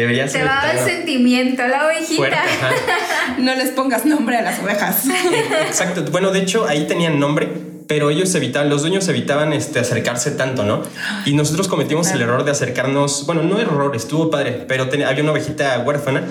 debería 0.00 0.28
ser. 0.28 0.42
Te 0.42 0.46
va 0.46 0.72
el 0.72 0.78
sentimiento, 0.78 1.66
la 1.66 1.86
ovejita. 1.86 2.42
no 3.38 3.54
les 3.54 3.70
pongas 3.70 4.04
nombre 4.04 4.36
a 4.36 4.42
las 4.42 4.60
ovejas. 4.60 5.04
Exacto. 5.66 6.04
Bueno, 6.10 6.30
de 6.30 6.40
hecho, 6.40 6.66
ahí 6.66 6.86
tenían 6.86 7.18
nombre 7.18 7.48
pero 7.86 8.10
ellos 8.10 8.34
evitaban, 8.34 8.70
los 8.70 8.82
dueños 8.82 9.06
evitaban 9.08 9.52
este, 9.52 9.78
acercarse 9.78 10.30
tanto, 10.32 10.64
¿no? 10.64 10.82
Y 11.26 11.34
nosotros 11.34 11.68
cometimos 11.68 12.10
el 12.12 12.22
error 12.22 12.44
de 12.44 12.50
acercarnos, 12.50 13.26
bueno, 13.26 13.42
no 13.42 13.58
error, 13.58 13.94
estuvo 13.94 14.30
padre, 14.30 14.64
pero 14.66 14.84
había 14.84 15.22
una 15.22 15.32
ovejita 15.32 15.78
huérfana 15.80 16.22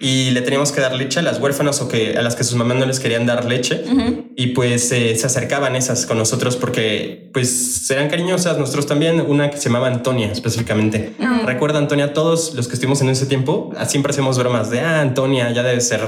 y 0.00 0.30
le 0.30 0.40
teníamos 0.42 0.72
que 0.72 0.80
dar 0.80 0.94
leche 0.94 1.20
a 1.20 1.22
las 1.22 1.38
huérfanas 1.38 1.80
o 1.80 1.88
que 1.88 2.16
a 2.16 2.22
las 2.22 2.34
que 2.34 2.44
sus 2.44 2.56
mamás 2.56 2.78
no 2.78 2.86
les 2.86 3.00
querían 3.00 3.26
dar 3.26 3.44
leche. 3.44 3.82
Y 4.36 4.48
pues 4.48 4.90
eh, 4.92 5.16
se 5.16 5.26
acercaban 5.26 5.76
esas 5.76 6.06
con 6.06 6.18
nosotros 6.18 6.56
porque 6.56 7.30
pues 7.32 7.90
eran 7.90 8.08
cariñosas, 8.08 8.58
nosotros 8.58 8.86
también, 8.86 9.20
una 9.20 9.50
que 9.50 9.56
se 9.56 9.64
llamaba 9.64 9.88
Antonia 9.88 10.30
específicamente. 10.32 11.14
Recuerda 11.44 11.78
Antonia, 11.78 12.12
todos 12.12 12.54
los 12.54 12.68
que 12.68 12.74
estuvimos 12.74 13.00
en 13.00 13.10
ese 13.10 13.26
tiempo, 13.26 13.72
ah, 13.76 13.86
siempre 13.86 14.10
hacemos 14.10 14.38
bromas 14.38 14.70
de, 14.70 14.80
ah, 14.80 15.00
Antonia 15.00 15.50
ya 15.52 15.62
debe 15.62 15.80
ser 15.80 16.00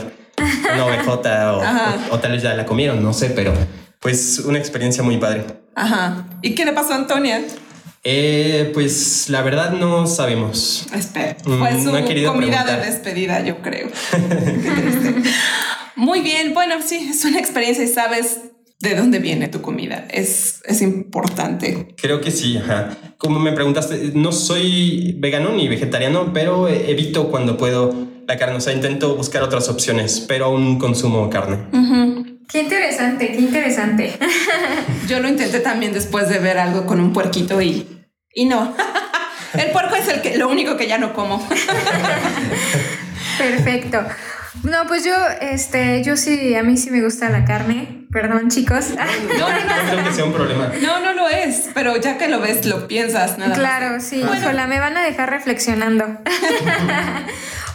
una 0.72 0.86
ovejota 0.86 1.52
o, 1.54 2.14
o 2.14 2.18
tal 2.18 2.32
vez 2.32 2.42
ya 2.42 2.54
la 2.54 2.64
comieron, 2.64 3.02
no 3.02 3.12
sé, 3.12 3.30
pero 3.30 3.52
pues 4.02 4.40
una 4.40 4.58
experiencia 4.58 5.02
muy 5.02 5.16
padre. 5.16 5.44
Ajá. 5.74 6.26
¿Y 6.42 6.54
qué 6.54 6.64
le 6.64 6.72
pasó 6.72 6.92
a 6.92 6.96
Antonia? 6.96 7.40
Eh, 8.04 8.70
pues 8.74 9.28
la 9.28 9.42
verdad 9.42 9.72
no 9.72 10.08
sabemos. 10.08 10.88
Espera, 10.92 11.36
mm, 11.44 11.58
fue 11.58 11.82
su 11.82 12.32
comida 12.32 12.64
de 12.64 12.84
despedida, 12.84 13.44
yo 13.44 13.62
creo. 13.62 13.88
Muy 15.96 16.20
bien, 16.20 16.52
bueno, 16.52 16.76
sí, 16.84 17.08
es 17.10 17.24
una 17.24 17.38
experiencia 17.38 17.84
y 17.84 17.88
sabes 17.88 18.40
de 18.80 18.96
dónde 18.96 19.20
viene 19.20 19.46
tu 19.46 19.62
comida. 19.62 20.08
Es, 20.10 20.62
es 20.64 20.82
importante. 20.82 21.94
Creo 21.96 22.20
que 22.20 22.32
sí, 22.32 22.56
ajá. 22.56 22.96
Como 23.18 23.38
me 23.38 23.52
preguntaste, 23.52 24.10
no 24.14 24.32
soy 24.32 25.14
vegano 25.18 25.52
ni 25.52 25.68
vegetariano, 25.68 26.32
pero 26.32 26.68
evito 26.68 27.30
cuando 27.30 27.56
puedo 27.56 27.94
la 28.26 28.36
carne. 28.36 28.56
O 28.56 28.60
sea, 28.60 28.72
intento 28.72 29.14
buscar 29.14 29.44
otras 29.44 29.68
opciones, 29.68 30.24
pero 30.26 30.46
aún 30.46 30.80
consumo 30.80 31.30
carne. 31.30 31.58
Qué 32.52 32.60
interesante, 32.60 33.32
qué 33.32 33.38
interesante. 33.38 34.12
Yo 35.08 35.20
lo 35.20 35.28
intenté 35.28 35.60
también 35.60 35.94
después 35.94 36.28
de 36.28 36.38
ver 36.38 36.58
algo 36.58 36.84
con 36.86 37.00
un 37.00 37.14
puerquito 37.14 37.62
y, 37.62 38.06
y 38.34 38.44
no. 38.44 38.76
El 39.54 39.70
puerco 39.70 39.96
es 39.96 40.08
el 40.08 40.22
que, 40.22 40.38
lo 40.38 40.48
único 40.48 40.78
que 40.78 40.86
ya 40.86 40.96
no 40.96 41.12
como. 41.12 41.46
Perfecto. 43.36 44.02
No, 44.62 44.86
pues 44.86 45.04
yo, 45.04 45.14
este, 45.42 46.02
yo 46.02 46.16
sí, 46.16 46.54
a 46.54 46.62
mí 46.62 46.78
sí 46.78 46.90
me 46.90 47.02
gusta 47.02 47.28
la 47.28 47.44
carne. 47.44 48.06
Perdón, 48.10 48.48
chicos. 48.48 48.90
No, 48.90 49.04
no, 49.04 49.48
no. 49.48 49.90
creo 49.90 50.04
que 50.04 50.12
sea 50.12 50.24
un 50.24 50.32
problema. 50.32 50.70
No, 50.80 51.00
no 51.00 51.12
lo 51.12 51.28
es, 51.28 51.68
pero 51.74 51.96
ya 51.98 52.16
que 52.16 52.28
lo 52.28 52.40
ves, 52.40 52.64
lo 52.64 52.88
piensas, 52.88 53.36
nada 53.36 53.54
Claro, 53.54 54.00
sí. 54.00 54.22
Bueno. 54.22 54.66
me 54.68 54.78
van 54.78 54.96
a 54.96 55.02
dejar 55.02 55.28
reflexionando. 55.28 56.04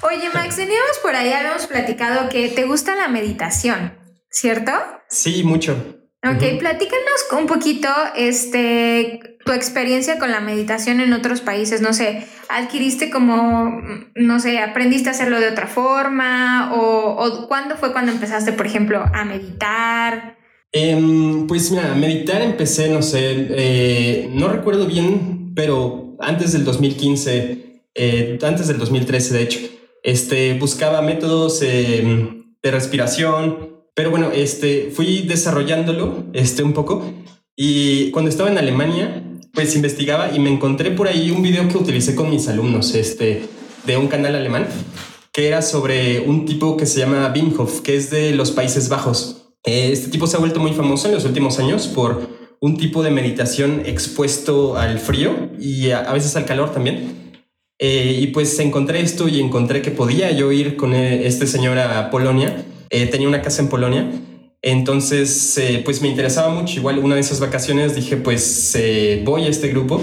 Oye, 0.02 0.30
Max, 0.34 0.56
teníamos 0.56 0.98
por 1.04 1.16
ahí, 1.16 1.32
habíamos 1.32 1.68
platicado 1.68 2.30
que 2.30 2.50
te 2.50 2.63
gusta 2.63 2.96
la 2.96 3.08
meditación. 3.08 3.97
¿Cierto? 4.30 4.72
Sí, 5.10 5.44
mucho. 5.44 5.98
Ok, 6.26 6.60
platícanos 6.60 7.28
un 7.40 7.46
poquito 7.46 7.88
este, 8.16 9.38
tu 9.46 9.52
experiencia 9.52 10.18
con 10.18 10.32
la 10.32 10.42
meditación 10.42 11.00
en 11.00 11.13
otros 11.13 11.42
países. 11.42 11.82
No 11.82 11.94
sé, 11.94 12.26
¿adquiriste 12.50 13.10
como, 13.10 13.82
no 14.16 14.40
sé, 14.40 14.60
aprendiste 14.60 15.10
a 15.10 15.12
hacerlo 15.12 15.40
de 15.40 15.48
otra 15.48 15.68
forma? 15.68 16.74
¿O, 16.74 17.48
cuándo 17.48 17.78
fue 17.78 17.94
cuando 17.94 18.12
empezaste, 18.12 18.52
por 18.52 18.66
ejemplo, 18.66 19.06
a 19.13 19.26
meditar? 19.26 20.38
Em, 20.72 21.48
pues 21.48 21.72
mira, 21.72 21.94
meditar 21.96 22.42
empecé, 22.42 22.90
no 22.90 23.02
sé, 23.02 23.48
eh, 23.52 24.30
no 24.34 24.50
recuerdo 24.50 24.86
bien, 24.86 25.54
pero 25.56 26.18
antes 26.20 26.52
del 26.52 26.66
2015, 26.66 27.84
eh, 27.96 28.40
antes 28.42 28.68
del 28.68 28.78
2013 28.80 29.34
de 29.34 29.44
hecho, 29.44 29.60
este, 30.04 30.56
buscaba 30.56 31.02
métodos 31.02 31.62
em, 31.62 32.56
de 32.62 32.72
respiración, 32.72 33.77
pero 33.98 34.12
bueno, 34.12 34.30
este, 34.32 34.92
fui 34.94 35.24
desarrollándolo 35.24 36.26
este, 36.34 36.62
un 36.62 36.74
poco 36.74 37.04
y 37.56 38.12
cuando 38.12 38.30
estaba 38.30 38.48
en 38.48 38.60
Alemania, 38.60 39.24
pues 39.56 39.76
investigaba 39.76 40.32
y 40.32 40.38
me 40.38 40.52
encontré 40.52 40.92
por 40.92 41.08
ahí 41.08 41.32
un 41.32 41.42
video 41.42 41.68
que 41.68 41.80
utilicé 41.80 42.14
con 42.14 42.30
mis 42.30 42.48
alumnos 42.48 42.94
este, 42.94 43.42
de 43.88 43.98
un 43.98 44.08
canal 44.08 44.36
alemán 44.36 44.68
que 45.32 45.48
era 45.48 45.64
sobre 45.64 46.20
un 46.20 46.46
tipo 46.46 46.78
que 46.78 46.86
se 46.86 47.00
llama 47.00 47.34
Wim 47.34 47.60
Hof, 47.60 47.82
que 47.82 47.96
es 47.96 48.12
de 48.12 48.36
los 48.36 48.52
Países 48.52 48.88
Bajos. 48.88 49.56
Este 49.64 50.10
tipo 50.10 50.28
se 50.28 50.38
ha 50.38 50.40
vuelto 50.40 50.60
muy 50.60 50.74
famoso 50.74 51.08
en 51.08 51.16
los 51.16 51.26
últimos 51.26 51.58
años 51.58 51.88
por 51.88 52.30
un 52.62 52.78
tipo 52.78 53.02
de 53.02 53.10
meditación 53.10 53.82
expuesto 53.84 54.78
al 54.78 55.00
frío 55.00 55.50
y 55.60 55.90
a, 55.90 56.14
veces 56.14 56.36
al 56.36 56.46
calor 56.46 56.72
también. 56.72 57.34
Eh, 57.80 58.20
y 58.22 58.28
pues 58.28 58.60
encontré 58.60 59.02
esto 59.02 59.28
y 59.28 59.40
encontré 59.40 59.82
que 59.82 59.90
podía 59.90 60.32
yo 60.32 60.52
ir 60.52 60.76
con 60.76 60.94
eh, 60.94 61.26
este 61.26 61.48
señor 61.48 61.80
a 61.80 62.12
Polonia 62.12 62.64
eh, 62.89 63.08
tenía 63.08 63.28
una 63.28 63.41
casa 63.41 63.62
en 63.62 63.69
Polonia. 63.69 64.10
Entonces, 64.62 65.58
eh, 65.58 65.82
pues 65.84 66.02
me 66.02 66.08
interesaba 66.08 66.50
mucho. 66.50 66.80
Igual 66.80 67.00
una 67.00 67.15
de 67.15 67.21
esas 67.21 67.39
vacaciones 67.39 67.95
dije, 67.95 68.17
pues 68.17 68.76
eh, 68.76 69.21
voy 69.26 69.43
a 69.43 69.50
este 69.50 69.69
grupo. 69.69 70.02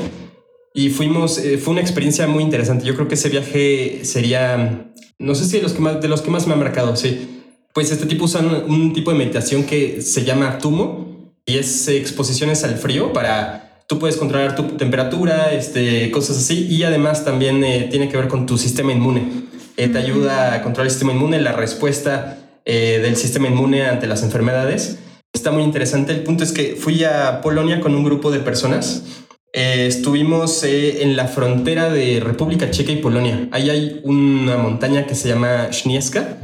Y 0.75 0.91
fuimos, 0.91 1.41
fue 1.63 1.73
una 1.73 1.81
experiencia 1.81 2.27
muy 2.27 2.43
interesante. 2.43 2.85
Yo 2.85 2.95
creo 2.95 3.07
que 3.07 3.15
ese 3.15 3.29
viaje 3.29 4.01
sería, 4.05 4.93
no 5.21 5.35
sé 5.37 5.45
si 5.45 5.59
de 5.59 5.63
los 5.63 5.73
que 5.73 5.81
más, 5.81 6.01
de 6.01 6.09
los 6.09 6.21
que 6.21 6.31
más 6.31 6.49
me 6.49 6.55
ha 6.55 6.57
marcado, 6.57 6.97
sí. 6.97 7.45
Pues 7.73 7.93
este 7.93 8.07
tipo 8.07 8.25
usa 8.25 8.41
un, 8.41 8.93
tipo 8.93 9.13
de 9.13 9.19
meditación 9.19 9.65
que 9.65 10.03
se 10.03 10.25
llama 10.25 10.59
Tumo 10.59 11.33
y 11.47 11.59
es 11.59 11.87
exposiciones 11.87 12.65
al 12.65 12.77
frío 12.77 13.13
para, 13.13 13.85
tú 13.87 14.01
puedes 14.01 14.17
controlar 14.17 14.57
tu 14.57 14.65
temperatura, 14.77 15.53
este, 15.53 16.11
cosas 16.11 16.39
así. 16.39 16.67
Y 16.69 16.83
además 16.83 17.25
también 17.25 17.61
tiene 17.91 18.09
que 18.09 18.17
ver 18.17 18.27
con 18.27 18.45
tu 18.47 18.59
sistema 18.59 18.93
inmune. 18.93 19.45
te 19.77 19.97
ayuda 19.97 20.55
a 20.55 20.63
controlar 20.63 20.87
el 20.87 20.91
sistema 20.91 21.13
inmune, 21.13 21.41
la 21.41 21.53
respuesta 21.53 22.44
eh, 22.67 22.99
del 23.03 23.17
sistema 23.17 23.49
inmune 23.49 23.87
ante 23.87 24.07
las 24.07 24.23
enfermedades. 24.23 24.99
Está 25.35 25.51
muy 25.51 25.63
interesante. 25.63 26.13
El 26.13 26.23
punto 26.23 26.45
es 26.45 26.53
que 26.53 26.77
fui 26.77 27.05
a 27.05 27.41
Polonia 27.43 27.81
con 27.81 27.95
un 27.95 28.05
grupo 28.05 28.31
de 28.31 28.39
personas. 28.41 29.05
Eh, 29.53 29.87
estuvimos 29.87 30.65
eh, 30.65 31.03
en 31.03 31.15
la 31.15 31.29
frontera 31.29 31.91
de 31.91 32.21
República 32.21 32.71
Checa 32.71 32.93
y 32.93 32.97
Polonia. 32.97 33.49
Ahí 33.53 33.69
hay 33.69 34.01
una 34.05 34.57
montaña 34.57 35.07
que 35.07 35.15
se 35.15 35.29
llama 35.29 35.73
Śnieżka. 35.73 36.39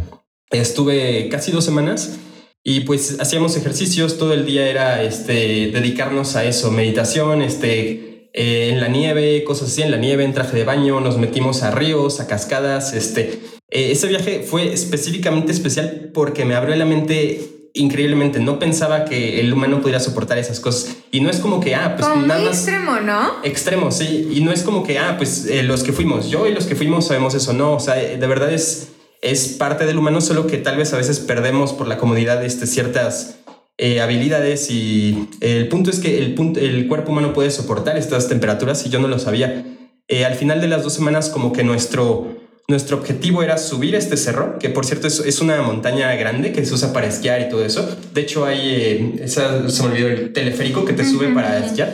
Estuve 0.50 1.28
casi 1.30 1.52
dos 1.52 1.64
semanas 1.64 2.18
y 2.62 2.80
pues 2.80 3.18
hacíamos 3.18 3.56
ejercicios. 3.56 4.18
Todo 4.18 4.34
el 4.34 4.44
día 4.44 4.68
era 4.68 5.02
este, 5.02 5.70
dedicarnos 5.72 6.36
a 6.36 6.44
eso, 6.44 6.70
meditación, 6.70 7.40
este, 7.40 8.28
en 8.34 8.80
la 8.80 8.88
nieve, 8.88 9.42
cosas 9.44 9.68
así, 9.68 9.82
en 9.82 9.90
la 9.90 9.96
nieve, 9.96 10.24
en 10.24 10.34
traje 10.34 10.56
de 10.56 10.64
baño. 10.64 11.00
Nos 11.00 11.16
metimos 11.16 11.62
a 11.62 11.70
ríos, 11.70 12.20
a 12.20 12.26
cascadas, 12.26 12.92
este, 12.92 13.40
eh, 13.70 13.92
ese 13.92 14.08
viaje 14.08 14.44
fue 14.48 14.72
específicamente 14.72 15.52
especial 15.52 16.10
porque 16.12 16.44
me 16.44 16.54
abrió 16.54 16.74
la 16.76 16.84
mente 16.84 17.40
increíblemente. 17.74 18.40
No 18.40 18.58
pensaba 18.58 19.04
que 19.04 19.40
el 19.40 19.52
humano 19.52 19.80
pudiera 19.80 20.00
soportar 20.00 20.38
esas 20.38 20.60
cosas. 20.60 20.96
Y 21.10 21.20
no 21.20 21.30
es 21.30 21.38
como 21.38 21.60
que, 21.60 21.74
ah, 21.74 21.96
pues 21.96 22.08
nada 22.26 22.42
más. 22.42 22.56
extremo, 22.56 23.00
¿no? 23.00 23.42
Extremo, 23.44 23.92
sí. 23.92 24.28
Y 24.32 24.40
no 24.40 24.52
es 24.52 24.62
como 24.62 24.82
que, 24.82 24.98
ah, 24.98 25.14
pues 25.16 25.46
eh, 25.46 25.62
los 25.62 25.82
que 25.82 25.92
fuimos, 25.92 26.30
yo 26.30 26.46
y 26.46 26.52
los 26.52 26.66
que 26.66 26.74
fuimos 26.74 27.06
sabemos 27.06 27.34
eso. 27.34 27.52
No, 27.52 27.74
o 27.74 27.80
sea, 27.80 27.94
de 27.94 28.26
verdad 28.26 28.52
es, 28.52 28.88
es 29.22 29.48
parte 29.48 29.86
del 29.86 29.98
humano, 29.98 30.20
solo 30.20 30.46
que 30.46 30.58
tal 30.58 30.76
vez 30.76 30.92
a 30.92 30.96
veces 30.96 31.20
perdemos 31.20 31.72
por 31.72 31.86
la 31.86 31.98
comodidad 31.98 32.44
este, 32.44 32.66
ciertas 32.66 33.36
eh, 33.78 34.00
habilidades. 34.00 34.70
Y 34.70 35.28
el 35.40 35.68
punto 35.68 35.90
es 35.90 36.00
que 36.00 36.18
el, 36.18 36.34
punto, 36.34 36.60
el 36.60 36.88
cuerpo 36.88 37.12
humano 37.12 37.32
puede 37.32 37.50
soportar 37.50 37.96
estas 37.96 38.28
temperaturas 38.28 38.84
y 38.84 38.90
yo 38.90 38.98
no 38.98 39.08
lo 39.08 39.18
sabía. 39.18 39.64
Eh, 40.08 40.24
al 40.24 40.34
final 40.34 40.60
de 40.60 40.66
las 40.66 40.82
dos 40.82 40.92
semanas 40.92 41.28
como 41.28 41.52
que 41.52 41.62
nuestro, 41.62 42.39
nuestro 42.70 42.96
objetivo 42.96 43.42
era 43.42 43.58
subir 43.58 43.94
este 43.94 44.16
cerro, 44.16 44.58
que 44.58 44.70
por 44.70 44.86
cierto 44.86 45.06
es, 45.06 45.20
es 45.20 45.40
una 45.40 45.60
montaña 45.60 46.14
grande 46.14 46.52
que 46.52 46.64
se 46.64 46.72
usa 46.72 46.92
para 46.92 47.06
esquiar 47.06 47.42
y 47.42 47.48
todo 47.50 47.64
eso. 47.64 47.86
De 48.14 48.20
hecho 48.22 48.46
hay, 48.46 48.60
eh, 48.60 49.14
esa, 49.22 49.68
se 49.68 49.82
me 49.82 49.90
olvidó, 49.90 50.08
el 50.08 50.32
teleférico 50.32 50.84
que 50.84 50.94
te 50.94 51.04
sube 51.04 51.28
para 51.34 51.58
esquiar, 51.58 51.92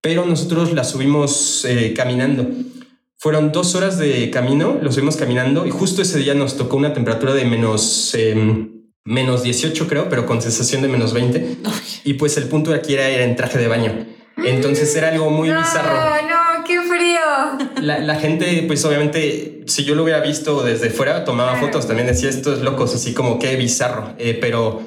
pero 0.00 0.24
nosotros 0.26 0.72
la 0.72 0.82
subimos 0.82 1.64
eh, 1.66 1.94
caminando. 1.94 2.48
Fueron 3.18 3.52
dos 3.52 3.74
horas 3.74 3.98
de 3.98 4.30
camino, 4.30 4.78
lo 4.80 4.90
subimos 4.90 5.16
caminando 5.16 5.66
y 5.66 5.70
justo 5.70 6.00
ese 6.00 6.18
día 6.18 6.32
nos 6.34 6.56
tocó 6.56 6.78
una 6.78 6.94
temperatura 6.94 7.34
de 7.34 7.44
menos, 7.44 8.14
em, 8.14 8.86
menos 9.04 9.42
18 9.42 9.86
creo, 9.86 10.08
pero 10.08 10.24
con 10.24 10.40
sensación 10.40 10.80
de 10.80 10.88
menos 10.88 11.12
20. 11.12 11.58
Y 12.04 12.14
pues 12.14 12.38
el 12.38 12.44
punto 12.44 12.70
de 12.70 12.78
aquí 12.78 12.94
era 12.94 13.10
ir 13.10 13.20
en 13.20 13.36
traje 13.36 13.58
de 13.58 13.68
baño. 13.68 14.06
Entonces 14.38 14.96
era 14.96 15.08
algo 15.08 15.30
muy 15.30 15.50
no, 15.50 15.60
bizarro. 15.60 15.92
No, 15.92 16.39
qué 16.70 16.80
frío. 16.82 17.82
La, 17.82 17.98
la, 17.98 18.14
gente, 18.16 18.64
pues 18.66 18.84
obviamente, 18.84 19.62
si 19.66 19.84
yo 19.84 19.94
lo 19.94 20.04
hubiera 20.04 20.20
visto 20.20 20.62
desde 20.62 20.90
fuera, 20.90 21.24
tomaba 21.24 21.56
fotos, 21.56 21.86
también 21.86 22.06
decía 22.06 22.30
estos 22.30 22.60
locos, 22.60 22.94
así 22.94 23.12
como 23.12 23.38
qué 23.38 23.56
bizarro. 23.56 24.14
Eh, 24.18 24.38
pero 24.40 24.82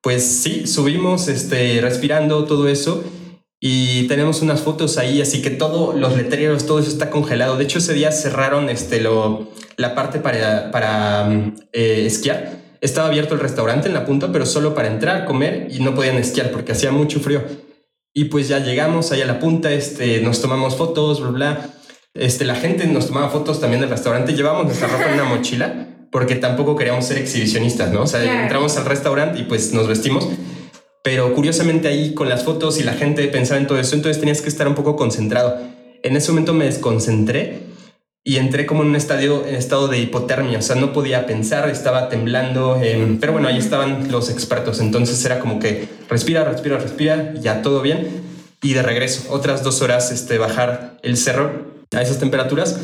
pues 0.00 0.22
sí, 0.22 0.66
subimos 0.66 1.28
este, 1.28 1.80
respirando 1.80 2.44
todo 2.44 2.68
eso 2.68 3.02
y 3.60 4.06
tenemos 4.06 4.42
unas 4.42 4.60
fotos 4.60 4.98
ahí, 4.98 5.20
así 5.20 5.40
que 5.42 5.50
todos 5.50 5.98
los 5.98 6.16
letreros, 6.16 6.66
todo 6.66 6.78
eso 6.78 6.90
está 6.90 7.10
congelado. 7.10 7.56
De 7.56 7.64
hecho, 7.64 7.78
ese 7.78 7.94
día 7.94 8.12
cerraron 8.12 8.68
este, 8.68 9.00
lo, 9.00 9.48
la 9.76 9.94
parte 9.94 10.20
para, 10.20 10.70
para 10.70 11.26
eh, 11.72 12.04
esquiar. 12.06 12.62
Estaba 12.80 13.08
abierto 13.08 13.34
el 13.34 13.40
restaurante 13.40 13.88
en 13.88 13.94
la 13.94 14.04
punta, 14.04 14.30
pero 14.30 14.44
solo 14.44 14.74
para 14.74 14.88
entrar, 14.88 15.24
comer 15.24 15.68
y 15.70 15.80
no 15.80 15.94
podían 15.94 16.18
esquiar 16.18 16.50
porque 16.50 16.72
hacía 16.72 16.92
mucho 16.92 17.18
frío. 17.18 17.42
Y 18.14 18.26
pues 18.26 18.46
ya 18.46 18.60
llegamos 18.60 19.10
ahí 19.10 19.20
a 19.22 19.26
la 19.26 19.40
punta, 19.40 19.72
este, 19.72 20.20
nos 20.20 20.40
tomamos 20.40 20.76
fotos, 20.76 21.20
bla, 21.20 21.30
bla. 21.30 21.70
Este, 22.14 22.44
la 22.44 22.54
gente 22.54 22.86
nos 22.86 23.08
tomaba 23.08 23.28
fotos 23.28 23.60
también 23.60 23.80
del 23.80 23.90
restaurante. 23.90 24.34
Llevamos 24.34 24.66
nuestra 24.66 24.86
ropa 24.86 25.06
en 25.08 25.14
una 25.14 25.24
mochila 25.24 25.88
porque 26.12 26.36
tampoco 26.36 26.76
queríamos 26.76 27.04
ser 27.04 27.18
exhibicionistas, 27.18 27.90
¿no? 27.90 28.02
O 28.02 28.06
sea, 28.06 28.42
entramos 28.42 28.76
al 28.76 28.84
restaurante 28.84 29.40
y 29.40 29.42
pues 29.42 29.74
nos 29.74 29.88
vestimos. 29.88 30.28
Pero 31.02 31.34
curiosamente 31.34 31.88
ahí 31.88 32.14
con 32.14 32.28
las 32.28 32.44
fotos 32.44 32.78
y 32.78 32.84
la 32.84 32.92
gente 32.92 33.26
pensaba 33.26 33.60
en 33.60 33.66
todo 33.66 33.80
eso, 33.80 33.96
entonces 33.96 34.20
tenías 34.20 34.40
que 34.40 34.48
estar 34.48 34.68
un 34.68 34.76
poco 34.76 34.94
concentrado. 34.94 35.58
En 36.04 36.16
ese 36.16 36.30
momento 36.30 36.54
me 36.54 36.66
desconcentré 36.66 37.62
y 38.26 38.38
entré 38.38 38.64
como 38.64 38.82
en 38.82 38.88
un 38.88 38.96
estadio, 38.96 39.46
en 39.46 39.54
estado 39.54 39.86
de 39.86 39.98
hipotermia, 39.98 40.58
o 40.58 40.62
sea, 40.62 40.76
no 40.76 40.94
podía 40.94 41.26
pensar, 41.26 41.68
estaba 41.68 42.08
temblando, 42.08 42.80
eh, 42.82 43.18
pero 43.20 43.32
bueno, 43.32 43.48
ahí 43.48 43.58
estaban 43.58 44.10
los 44.10 44.30
expertos, 44.30 44.80
entonces 44.80 45.22
era 45.26 45.38
como 45.40 45.58
que 45.58 45.86
respira, 46.08 46.42
respira, 46.42 46.78
respira, 46.78 47.34
ya 47.34 47.60
todo 47.60 47.82
bien, 47.82 48.08
y 48.62 48.72
de 48.72 48.82
regreso, 48.82 49.30
otras 49.30 49.62
dos 49.62 49.82
horas 49.82 50.10
este, 50.10 50.38
bajar 50.38 50.98
el 51.02 51.18
cerro 51.18 51.66
a 51.92 52.00
esas 52.00 52.18
temperaturas. 52.18 52.80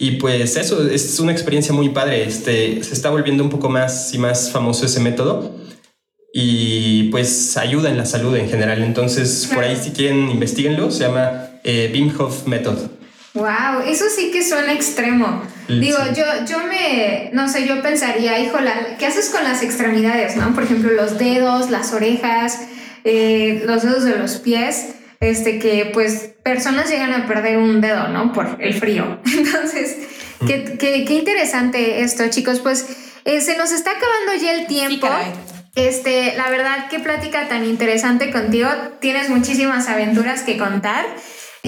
Y 0.00 0.12
pues 0.12 0.56
eso, 0.56 0.86
es 0.86 1.18
una 1.18 1.32
experiencia 1.32 1.72
muy 1.72 1.88
padre, 1.88 2.22
este, 2.22 2.84
se 2.84 2.92
está 2.92 3.10
volviendo 3.10 3.42
un 3.42 3.50
poco 3.50 3.68
más 3.70 4.12
y 4.14 4.18
más 4.18 4.52
famoso 4.52 4.86
ese 4.86 5.00
método 5.00 5.56
y 6.32 7.04
pues 7.10 7.56
ayuda 7.56 7.90
en 7.90 7.96
la 7.96 8.04
salud 8.04 8.36
en 8.36 8.48
general. 8.48 8.82
Entonces, 8.82 9.48
por 9.52 9.64
ahí 9.64 9.76
si 9.76 9.90
quieren, 9.90 10.30
investiguenlo, 10.30 10.90
se 10.92 11.04
llama 11.04 11.48
eh, 11.64 11.90
Wim 11.92 12.12
Hof 12.16 12.46
Method. 12.46 12.97
Wow, 13.34 13.82
eso 13.86 14.06
sí 14.14 14.30
que 14.30 14.42
suena 14.42 14.72
extremo. 14.72 15.42
Sí. 15.66 15.78
Digo, 15.80 15.98
yo, 16.16 16.24
yo 16.46 16.58
me, 16.66 17.30
no 17.32 17.48
sé, 17.48 17.66
yo 17.66 17.82
pensaría, 17.82 18.38
híjola, 18.40 18.96
¿qué 18.98 19.06
haces 19.06 19.28
con 19.30 19.44
las 19.44 19.62
extremidades, 19.62 20.36
no? 20.36 20.54
Por 20.54 20.64
ejemplo, 20.64 20.90
los 20.92 21.18
dedos, 21.18 21.70
las 21.70 21.92
orejas, 21.92 22.60
eh, 23.04 23.62
los 23.66 23.82
dedos 23.82 24.04
de 24.04 24.16
los 24.16 24.36
pies, 24.36 24.94
este, 25.20 25.58
que 25.58 25.90
pues 25.92 26.30
personas 26.42 26.90
llegan 26.90 27.12
a 27.12 27.26
perder 27.26 27.58
un 27.58 27.80
dedo, 27.80 28.08
¿no? 28.08 28.32
Por 28.32 28.56
el 28.60 28.74
frío. 28.74 29.20
Entonces, 29.36 29.96
qué, 30.46 30.76
qué, 30.78 31.04
qué 31.04 31.14
interesante 31.14 32.00
esto, 32.00 32.28
chicos. 32.30 32.60
Pues 32.60 32.86
eh, 33.24 33.40
se 33.40 33.58
nos 33.58 33.72
está 33.72 33.90
acabando 33.90 34.42
ya 34.42 34.54
el 34.54 34.66
tiempo. 34.66 35.06
Sí, 35.06 35.58
este, 35.78 36.34
la 36.36 36.50
verdad, 36.50 36.88
qué 36.90 36.98
plática 36.98 37.46
tan 37.48 37.64
interesante 37.64 38.30
contigo. 38.30 38.68
Tienes 39.00 39.28
muchísimas 39.28 39.88
aventuras 39.88 40.42
que 40.42 40.56
contar. 40.56 41.04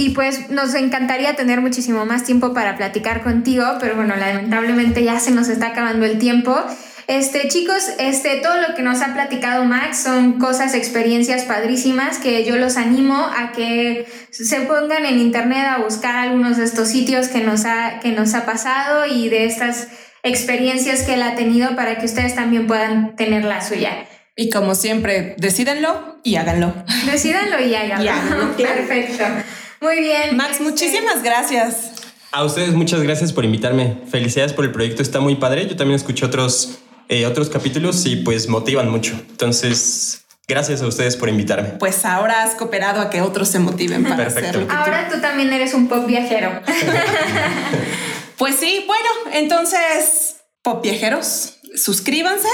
Y 0.01 0.11
pues 0.11 0.48
nos 0.48 0.74
encantaría 0.74 1.36
tener 1.36 1.61
muchísimo 1.61 2.07
más 2.07 2.24
tiempo 2.24 2.55
para 2.55 2.74
platicar 2.78 3.22
contigo, 3.22 3.64
pero 3.80 3.96
bueno, 3.96 4.16
lamentablemente 4.16 5.05
ya 5.05 5.20
se 5.20 5.30
nos 5.30 5.51
está 5.51 5.68
acabando 5.68 6.07
el 6.07 6.18
tiempo. 6.18 6.57
Este, 7.07 7.48
chicos, 7.48 7.90
este, 7.98 8.36
todo 8.36 8.59
lo 8.66 8.74
que 8.74 8.80
nos 8.82 9.03
ha 9.03 9.12
platicado 9.12 9.66
Max 9.66 10.03
son 10.03 10.38
cosas, 10.38 10.72
experiencias 10.72 11.44
padrísimas 11.44 12.16
que 12.16 12.46
yo 12.46 12.57
los 12.57 12.78
animo 12.78 13.14
a 13.14 13.53
que 13.53 14.07
se 14.30 14.61
pongan 14.62 15.05
en 15.05 15.18
internet 15.18 15.66
a 15.66 15.82
buscar 15.82 16.16
algunos 16.16 16.57
de 16.57 16.64
estos 16.64 16.88
sitios 16.88 17.28
que 17.28 17.42
nos 17.42 17.66
ha, 17.66 18.01
que 18.01 18.12
nos 18.12 18.32
ha 18.32 18.46
pasado 18.46 19.05
y 19.05 19.28
de 19.28 19.44
estas 19.44 19.88
experiencias 20.22 21.03
que 21.03 21.12
él 21.12 21.22
ha 21.22 21.34
tenido 21.34 21.76
para 21.76 21.98
que 21.98 22.07
ustedes 22.07 22.34
también 22.34 22.66
puedan 22.66 23.16
tener 23.16 23.44
la 23.44 23.61
suya. 23.61 24.07
Y 24.34 24.48
como 24.48 24.74
siempre, 24.74 25.34
decídenlo 25.36 26.20
y 26.24 26.36
háganlo. 26.36 26.72
Decídanlo 27.05 27.61
y 27.61 27.74
háganlo. 27.74 28.05
Y 28.05 28.09
háganlo. 28.09 28.57
Perfecto. 28.57 29.24
Muy 29.81 30.01
bien. 30.01 30.37
Max, 30.37 30.53
este... 30.53 30.64
muchísimas 30.64 31.22
gracias. 31.22 31.93
A 32.33 32.45
ustedes 32.45 32.74
muchas 32.74 33.03
gracias 33.03 33.33
por 33.33 33.45
invitarme. 33.45 33.97
Felicidades 34.11 34.53
por 34.53 34.64
el 34.64 34.72
proyecto, 34.72 35.03
está 35.03 35.20
muy 35.20 35.37
padre. 35.37 35.66
Yo 35.66 35.76
también 35.76 35.97
escuché 35.97 36.26
otros, 36.26 36.78
eh, 37.09 37.26
otros 37.26 37.49
capítulos 37.49 38.07
y 38.07 38.16
pues 38.16 38.49
motivan 38.49 38.89
mucho. 38.91 39.14
Entonces, 39.31 40.24
gracias 40.47 40.83
a 40.83 40.87
ustedes 40.87 41.16
por 41.16 41.28
invitarme. 41.28 41.70
Pues 41.78 42.05
ahora 42.05 42.43
has 42.43 42.55
cooperado 42.55 43.01
a 43.01 43.11
que 43.11 43.22
otros 43.22 43.49
se 43.49 43.59
motiven 43.59 44.05
para 44.05 44.16
Perfecto. 44.16 44.51
hacerlo. 44.51 44.68
Ahora 44.70 45.09
tú 45.11 45.20
también 45.20 45.53
eres 45.53 45.74
un 45.74 45.89
pop 45.89 46.07
viajero. 46.07 46.61
pues 48.37 48.57
sí, 48.57 48.85
bueno, 48.87 49.09
entonces, 49.33 50.37
pop 50.62 50.83
viajeros, 50.83 51.55
suscríbanse. 51.74 52.49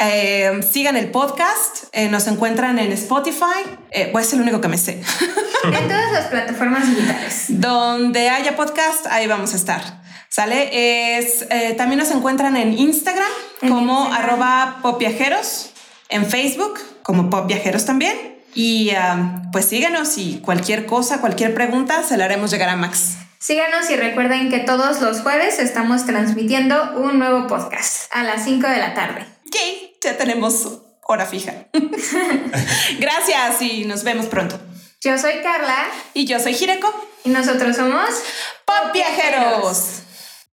Eh, 0.00 0.60
sigan 0.70 0.96
el 0.96 1.10
podcast, 1.10 1.84
eh, 1.92 2.08
nos 2.08 2.26
encuentran 2.26 2.78
en 2.78 2.90
Spotify, 2.92 3.62
eh, 3.90 4.08
pues 4.10 4.28
es 4.28 4.32
el 4.32 4.40
único 4.40 4.60
que 4.60 4.68
me 4.68 4.78
sé. 4.78 5.02
en 5.64 5.88
todas 5.88 6.12
las 6.12 6.26
plataformas 6.26 6.88
digitales. 6.88 7.44
Donde 7.48 8.30
haya 8.30 8.56
podcast, 8.56 9.06
ahí 9.08 9.26
vamos 9.26 9.52
a 9.52 9.56
estar. 9.56 10.00
¿Sale? 10.30 11.18
Es, 11.18 11.44
eh, 11.50 11.74
también 11.76 11.98
nos 11.98 12.10
encuentran 12.12 12.56
en 12.56 12.78
Instagram 12.78 13.28
en 13.62 13.68
como 13.68 14.04
Instagram. 14.04 14.24
arroba 14.24 14.78
popviajeros, 14.80 15.72
en 16.08 16.24
Facebook 16.24 16.78
como 17.02 17.28
popviajeros 17.28 17.84
también. 17.84 18.16
Y 18.54 18.90
uh, 18.92 19.50
pues 19.52 19.66
síganos 19.66 20.18
y 20.18 20.40
cualquier 20.40 20.86
cosa, 20.86 21.20
cualquier 21.20 21.52
pregunta, 21.52 22.02
se 22.04 22.16
la 22.16 22.24
haremos 22.24 22.50
llegar 22.50 22.68
a 22.68 22.76
Max. 22.76 23.16
Síganos 23.38 23.90
y 23.90 23.96
recuerden 23.96 24.50
que 24.50 24.60
todos 24.60 25.00
los 25.00 25.20
jueves 25.20 25.58
estamos 25.58 26.06
transmitiendo 26.06 26.92
un 26.96 27.18
nuevo 27.18 27.46
podcast 27.46 28.14
a 28.14 28.22
las 28.22 28.44
5 28.44 28.68
de 28.68 28.76
la 28.78 28.94
tarde. 28.94 29.24
Yay, 29.46 29.89
ya 30.02 30.16
tenemos 30.16 30.80
hora 31.02 31.26
fija. 31.26 31.66
Gracias 32.98 33.62
y 33.62 33.84
nos 33.84 34.04
vemos 34.04 34.26
pronto. 34.26 34.58
Yo 35.00 35.18
soy 35.18 35.40
Carla. 35.42 35.88
Y 36.14 36.26
yo 36.26 36.38
soy 36.40 36.54
Jireko. 36.54 36.92
Y 37.24 37.30
nosotros 37.30 37.76
somos 37.76 38.10
Pop 38.64 38.92
Viajeros. 38.92 40.02